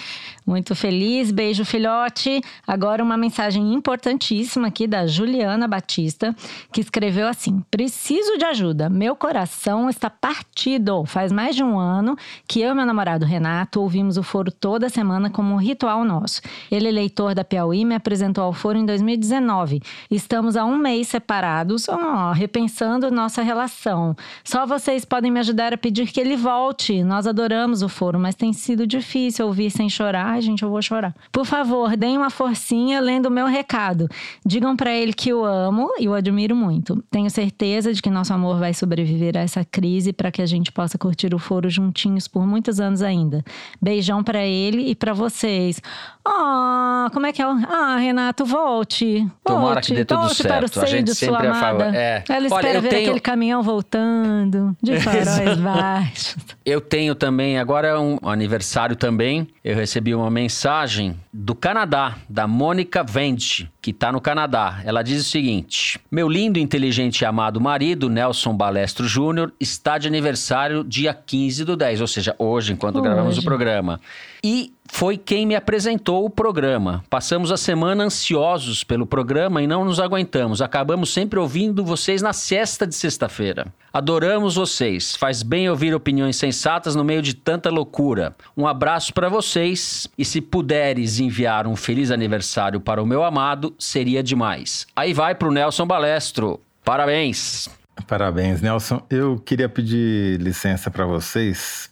Muito 0.46 0.76
feliz. 0.76 1.32
Beijo, 1.32 1.64
filhote. 1.66 2.42
Agora, 2.66 3.04
uma 3.04 3.18
mensagem 3.18 3.74
importantíssima 3.74 4.68
aqui 4.68 4.88
da 4.88 5.06
Juliana 5.06 5.68
Batista, 5.68 6.36
que 6.72 6.82
escreveu 6.82 7.28
assim: 7.28 7.64
Preciso 7.70 8.38
de 8.38 8.46
ajuda. 8.46 8.90
Meu 8.90 9.16
coração 9.16 9.90
está 9.90 10.10
partido. 10.10 11.06
Faz 11.06 11.32
mais 11.32 11.56
de 11.56 11.64
um 11.64 11.78
ano 11.78 12.16
que 12.48 12.62
eu 12.62 12.72
e 12.72 12.76
meu 12.76 12.86
namorado 12.86 13.26
Renato 13.26 13.82
ouvimos 13.82 14.18
o 14.18 14.24
foro 14.24 14.52
toda 14.52 14.90
semana 14.90 15.30
como 15.30 15.54
um 15.54 15.58
ritual 15.58 16.04
nosso. 16.04 16.42
Ele 16.72 16.88
é 16.88 16.92
leitor 16.92 17.36
da 17.36 17.44
Piauí, 17.44 17.84
me 17.86 17.96
apresentou 17.96 18.44
ao 18.44 18.54
foro 18.54 18.78
em 18.78 18.86
2019. 18.86 19.77
Estamos 20.10 20.56
há 20.56 20.66
um 20.66 20.78
mês 20.78 21.08
separados, 21.08 21.88
repensando 22.34 23.12
nossa 23.12 23.42
relação. 23.42 24.16
Só 24.44 24.66
vocês 24.66 25.06
podem 25.06 25.32
me 25.32 25.40
ajudar 25.40 25.74
a 25.74 25.78
pedir 25.78 26.12
que 26.12 26.20
ele 26.20 26.36
volte. 26.36 27.04
Nós 27.04 27.28
adoramos 27.28 27.82
o 27.82 27.90
foro, 27.90 28.20
mas 28.20 28.36
tem 28.36 28.54
sido 28.54 28.86
difícil 28.86 29.46
ouvir 29.46 29.72
sem 29.72 29.90
chorar. 29.90 30.26
Ai, 30.28 30.42
gente, 30.42 30.64
eu 30.64 30.70
vou 30.70 30.82
chorar. 30.82 31.16
Por 31.32 31.46
favor, 31.46 31.96
deem 31.96 32.18
uma 32.18 32.30
forcinha 32.30 33.00
lendo 33.00 33.28
o 33.28 33.32
meu 33.32 33.46
recado. 33.46 34.08
Digam 34.46 34.76
pra 34.76 34.92
ele 34.94 35.14
que 35.14 35.34
o 35.34 35.44
amo 35.44 35.90
e 36.00 36.08
o 36.08 36.14
admiro 36.14 36.56
muito. 36.56 37.04
Tenho 37.10 37.30
certeza 37.30 37.94
de 37.94 38.02
que 38.02 38.10
nosso 38.10 38.34
amor 38.34 38.60
vai 38.60 38.74
sobreviver 38.74 39.38
a 39.38 39.42
essa 39.42 39.64
crise 39.64 40.14
para 40.14 40.32
que 40.32 40.42
a 40.42 40.46
gente 40.46 40.72
possa 40.72 40.98
curtir 40.98 41.34
o 41.34 41.40
foro 41.40 41.70
juntinhos 41.70 42.28
por 42.28 42.46
muitos 42.46 42.80
anos 42.80 43.02
ainda. 43.02 43.44
Beijão 43.82 44.24
pra 44.24 44.44
ele 44.44 44.90
e 44.90 44.96
pra 44.96 45.14
vocês. 45.14 45.82
Ah, 46.26 47.10
como 47.14 47.26
é 47.26 47.32
que 47.32 47.42
é? 47.42 47.46
Ah, 47.46 47.98
Renato, 47.98 48.46
volte. 48.46 49.26
Tomara 49.44 49.67
volte, 49.74 49.88
que 49.88 49.94
dê 49.96 50.06
tudo 50.06 50.22
volte 50.22 50.44
para 50.44 50.66
o 50.66 50.68
certo. 50.70 50.82
A 50.82 50.86
gente 50.86 51.06
de 51.06 51.16
sua 51.16 51.28
sempre 51.40 51.48
é 51.48 51.54
favor- 51.54 51.82
amada. 51.84 51.98
é. 51.98 52.24
Ela 52.30 52.38
Olha, 52.40 52.48
espera 52.48 52.74
eu 52.78 52.82
ver 52.82 52.90
tenho- 52.90 53.02
aquele 53.04 53.20
caminhão 53.20 53.62
voltando 53.64 54.76
de 54.82 55.00
faróis 55.02 55.58
baixos. 55.58 56.36
Eu 56.66 56.82
tenho 56.82 57.16
também, 57.16 57.58
agora 57.58 57.88
é 57.88 57.98
um 57.98 58.18
aniversário 58.24 58.96
também. 58.96 59.48
Eu 59.64 59.76
recebi 59.76 60.14
uma 60.14 60.30
mensagem 60.30 61.16
do 61.34 61.56
Canadá, 61.56 62.16
da 62.30 62.48
Mônica 62.48 63.04
Vende, 63.04 63.70
que 63.82 63.92
está 63.92 64.12
no 64.12 64.20
Canadá. 64.20 64.80
Ela 64.86 65.02
diz 65.02 65.22
o 65.22 65.30
seguinte: 65.30 66.00
Meu 66.12 66.28
lindo, 66.28 66.60
inteligente 66.60 67.22
e 67.22 67.26
amado 67.26 67.60
marido, 67.62 68.10
Nelson 68.10 68.56
Balestro 68.56 69.08
Júnior, 69.08 69.54
está 69.60 69.98
de 69.98 70.08
aniversário 70.08 70.84
dia 70.84 71.14
15 71.14 71.64
do 71.64 71.76
10, 71.78 72.02
ou 72.02 72.08
seja, 72.08 72.36
hoje, 72.38 72.74
enquanto 72.74 73.02
gravamos 73.02 73.36
o 73.36 73.40
Hoje. 73.40 73.46
programa. 73.46 74.00
E 74.44 74.72
foi 74.92 75.18
quem 75.18 75.46
me 75.46 75.56
apresentou 75.56 76.26
o 76.26 76.30
programa. 76.30 77.04
Passamos 77.10 77.52
a 77.52 77.58
semana 77.58 78.04
ansiosos 78.04 78.84
pelo 78.84 79.06
programa 79.06 79.62
e 79.62 79.68
não 79.68 79.86
nos 79.86 80.00
aguentamos. 80.00 80.62
Acabamos 80.62 81.14
sempre 81.14 81.40
ouvindo 81.40 81.84
vocês 81.84 82.22
na 82.22 82.34
sexta 82.34 82.86
de 82.86 82.96
sexta-feira. 82.96 83.68
Adoramos 83.94 84.56
vocês. 84.56 85.16
Faz 85.16 85.44
bem 85.44 85.70
ouvir 85.70 85.94
opiniões 85.94 86.36
sensatas 86.36 86.96
no 86.96 87.04
meio 87.04 87.22
de 87.22 87.34
tanta 87.34 87.70
loucura. 87.70 88.36
Um 88.56 88.68
abraço 88.68 89.14
para 89.14 89.30
vocês 89.30 90.08
e 90.18 90.24
se 90.24 90.42
puderes 90.42 91.20
enviar 91.20 91.68
um 91.68 91.76
feliz 91.76 92.12
aniversário 92.12 92.80
para 92.80 93.02
o 93.02 93.06
meu 93.06 93.24
amado, 93.24 93.74
seria 93.80 94.22
demais. 94.22 94.86
Aí 94.96 95.14
vai 95.14 95.34
pro 95.34 95.52
Nelson 95.52 95.86
Balestro. 95.86 96.60
Parabéns. 96.84 97.70
Parabéns, 98.08 98.62
Nelson. 98.62 99.02
Eu 99.10 99.38
queria 99.40 99.68
pedir 99.68 100.40
licença 100.40 100.92
para 100.92 101.06
vocês. 101.06 101.90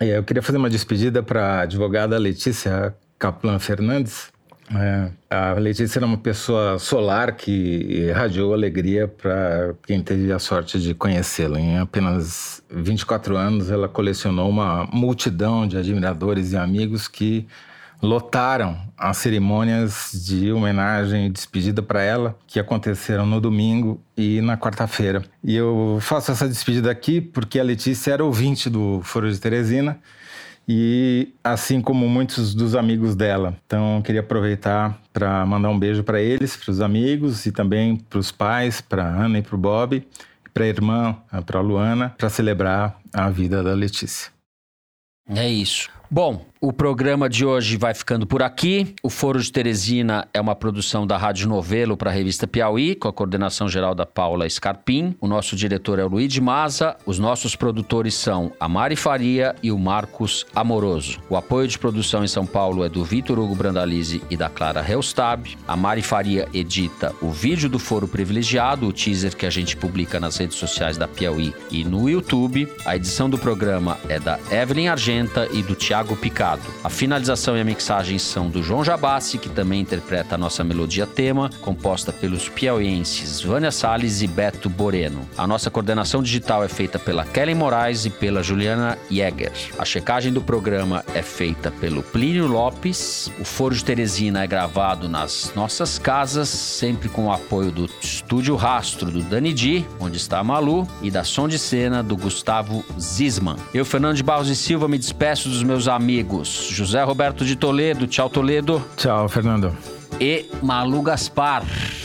É, 0.00 0.16
Eu 0.18 0.24
queria 0.24 0.42
fazer 0.42 0.58
uma 0.58 0.70
despedida 0.70 1.22
para 1.22 1.44
a 1.44 1.60
advogada 1.62 2.18
Letícia 2.18 2.94
Kaplan 3.18 3.58
Fernandes. 3.58 4.32
É, 4.74 5.10
a 5.28 5.52
Letícia 5.54 5.98
era 5.98 6.06
uma 6.06 6.16
pessoa 6.16 6.78
solar 6.78 7.32
que 7.36 7.50
irradiou 7.50 8.54
alegria 8.54 9.06
para 9.06 9.74
quem 9.86 10.02
teve 10.02 10.32
a 10.32 10.38
sorte 10.38 10.80
de 10.80 10.94
conhecê-la. 10.94 11.60
Em 11.60 11.78
apenas 11.78 12.62
24 12.70 13.36
anos, 13.36 13.70
ela 13.70 13.88
colecionou 13.88 14.48
uma 14.48 14.86
multidão 14.86 15.66
de 15.66 15.76
admiradores 15.76 16.52
e 16.52 16.56
amigos 16.56 17.06
que 17.06 17.46
lotaram 18.02 18.76
as 18.98 19.16
cerimônias 19.18 20.10
de 20.26 20.52
homenagem 20.52 21.26
e 21.26 21.30
despedida 21.30 21.80
para 21.80 22.02
ela, 22.02 22.36
que 22.46 22.58
aconteceram 22.58 23.24
no 23.24 23.40
domingo 23.40 24.00
e 24.16 24.40
na 24.40 24.56
quarta-feira. 24.56 25.22
E 25.42 25.54
eu 25.54 25.98
faço 26.00 26.32
essa 26.32 26.48
despedida 26.48 26.90
aqui 26.90 27.20
porque 27.20 27.60
a 27.60 27.64
Letícia 27.64 28.12
era 28.12 28.24
ouvinte 28.24 28.68
do 28.68 29.00
Foro 29.02 29.30
de 29.30 29.38
Teresina 29.38 30.00
e 30.68 31.32
assim 31.42 31.80
como 31.80 32.08
muitos 32.08 32.54
dos 32.54 32.74
amigos 32.74 33.14
dela. 33.14 33.56
Então, 33.66 34.02
queria 34.02 34.20
aproveitar 34.20 35.00
para 35.12 35.44
mandar 35.46 35.68
um 35.68 35.78
beijo 35.78 36.02
para 36.02 36.20
eles, 36.20 36.56
para 36.56 36.70
os 36.70 36.80
amigos 36.80 37.46
e 37.46 37.52
também 37.52 37.96
para 37.96 38.18
os 38.18 38.32
pais, 38.32 38.80
para 38.80 39.04
Ana 39.04 39.38
e 39.38 39.42
para 39.42 39.54
o 39.54 39.58
Bob, 39.58 40.06
para 40.52 40.64
a 40.64 40.68
irmã, 40.68 41.16
para 41.46 41.58
a 41.58 41.62
Luana, 41.62 42.14
para 42.18 42.28
celebrar 42.28 42.98
a 43.12 43.30
vida 43.30 43.62
da 43.62 43.74
Letícia. 43.74 44.30
É 45.28 45.48
isso. 45.48 45.88
Bom, 46.10 46.44
o 46.62 46.72
programa 46.72 47.28
de 47.28 47.44
hoje 47.44 47.76
vai 47.76 47.92
ficando 47.92 48.24
por 48.24 48.40
aqui. 48.40 48.94
O 49.02 49.10
Foro 49.10 49.42
de 49.42 49.50
Teresina 49.50 50.28
é 50.32 50.40
uma 50.40 50.54
produção 50.54 51.04
da 51.04 51.18
Rádio 51.18 51.48
Novelo 51.48 51.96
para 51.96 52.08
a 52.08 52.12
revista 52.12 52.46
Piauí, 52.46 52.94
com 52.94 53.08
a 53.08 53.12
coordenação 53.12 53.68
geral 53.68 53.96
da 53.96 54.06
Paula 54.06 54.48
Scarpim. 54.48 55.16
O 55.20 55.26
nosso 55.26 55.56
diretor 55.56 55.98
é 55.98 56.04
o 56.04 56.08
Luiz 56.08 56.32
de 56.32 56.40
Maza. 56.40 56.96
Os 57.04 57.18
nossos 57.18 57.56
produtores 57.56 58.14
são 58.14 58.52
a 58.60 58.68
Mari 58.68 58.94
Faria 58.94 59.56
e 59.60 59.72
o 59.72 59.78
Marcos 59.78 60.46
Amoroso. 60.54 61.18
O 61.28 61.36
apoio 61.36 61.66
de 61.66 61.76
produção 61.76 62.22
em 62.22 62.28
São 62.28 62.46
Paulo 62.46 62.84
é 62.84 62.88
do 62.88 63.02
Vitor 63.02 63.40
Hugo 63.40 63.56
Brandalize 63.56 64.22
e 64.30 64.36
da 64.36 64.48
Clara 64.48 64.88
Helstab. 64.88 65.58
A 65.66 65.74
Mari 65.74 66.02
Faria 66.02 66.48
edita 66.54 67.12
o 67.20 67.30
vídeo 67.30 67.68
do 67.68 67.80
Foro 67.80 68.06
Privilegiado, 68.06 68.86
o 68.86 68.92
teaser 68.92 69.36
que 69.36 69.46
a 69.46 69.50
gente 69.50 69.76
publica 69.76 70.20
nas 70.20 70.36
redes 70.36 70.58
sociais 70.58 70.96
da 70.96 71.08
Piauí 71.08 71.52
e 71.72 71.82
no 71.82 72.08
YouTube. 72.08 72.68
A 72.86 72.94
edição 72.94 73.28
do 73.28 73.36
programa 73.36 73.98
é 74.08 74.20
da 74.20 74.38
Evelyn 74.48 74.86
Argenta 74.86 75.48
e 75.50 75.60
do 75.60 75.74
Tiago 75.74 76.14
Picado. 76.52 76.62
A 76.84 76.88
finalização 76.88 77.56
e 77.56 77.60
a 77.60 77.64
mixagem 77.64 78.18
são 78.18 78.48
do 78.48 78.62
João 78.62 78.84
Jabassi, 78.84 79.38
que 79.38 79.48
também 79.48 79.80
interpreta 79.80 80.34
a 80.34 80.38
nossa 80.38 80.62
melodia 80.64 81.06
tema, 81.06 81.50
composta 81.60 82.12
pelos 82.12 82.48
piauienses 82.48 83.40
Vânia 83.40 83.70
Salles 83.70 84.22
e 84.22 84.26
Beto 84.26 84.68
Boreno. 84.68 85.28
A 85.36 85.46
nossa 85.46 85.70
coordenação 85.70 86.22
digital 86.22 86.64
é 86.64 86.68
feita 86.68 86.98
pela 86.98 87.24
Kellen 87.24 87.54
Moraes 87.54 88.04
e 88.04 88.10
pela 88.10 88.42
Juliana 88.42 88.98
Jäger. 89.10 89.52
A 89.78 89.84
checagem 89.84 90.32
do 90.32 90.40
programa 90.40 91.04
é 91.14 91.22
feita 91.22 91.70
pelo 91.70 92.02
Plínio 92.02 92.46
Lopes. 92.46 93.30
O 93.40 93.44
Foro 93.44 93.74
de 93.74 93.84
Teresina 93.84 94.42
é 94.42 94.46
gravado 94.46 95.08
nas 95.08 95.52
nossas 95.54 95.98
casas, 95.98 96.48
sempre 96.48 97.08
com 97.08 97.26
o 97.26 97.32
apoio 97.32 97.70
do 97.70 97.88
Estúdio 98.00 98.56
Rastro 98.56 99.10
do 99.10 99.22
Dani 99.22 99.52
Di, 99.52 99.86
onde 100.00 100.16
está 100.16 100.38
a 100.38 100.44
Malu, 100.44 100.86
e 101.00 101.10
da 101.10 101.24
som 101.24 101.48
de 101.48 101.58
cena 101.58 102.02
do 102.02 102.16
Gustavo 102.16 102.84
Zisman. 102.98 103.56
Eu, 103.72 103.84
Fernando 103.84 104.16
de 104.16 104.22
Barros 104.22 104.48
e 104.48 104.56
Silva, 104.56 104.88
me 104.88 104.98
despeço 104.98 105.48
dos 105.48 105.62
meus 105.62 105.88
amigos 105.88 106.41
José 106.44 107.02
Roberto 107.02 107.44
de 107.44 107.56
Toledo, 107.56 108.06
tchau 108.06 108.28
Toledo, 108.30 108.82
Tchau, 108.96 109.28
Fernando. 109.28 109.76
e 110.20 110.46
Malu 110.62 111.02
Gaspar. 111.02 111.62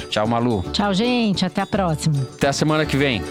Tchau, 0.09 0.27
Malu. 0.27 0.63
Tchau, 0.71 0.93
gente. 0.93 1.45
Até 1.45 1.61
a 1.61 1.65
próxima. 1.67 2.15
Até 2.35 2.47
a 2.47 2.53
semana 2.53 2.85
que 2.85 2.95
vem. 2.97 3.21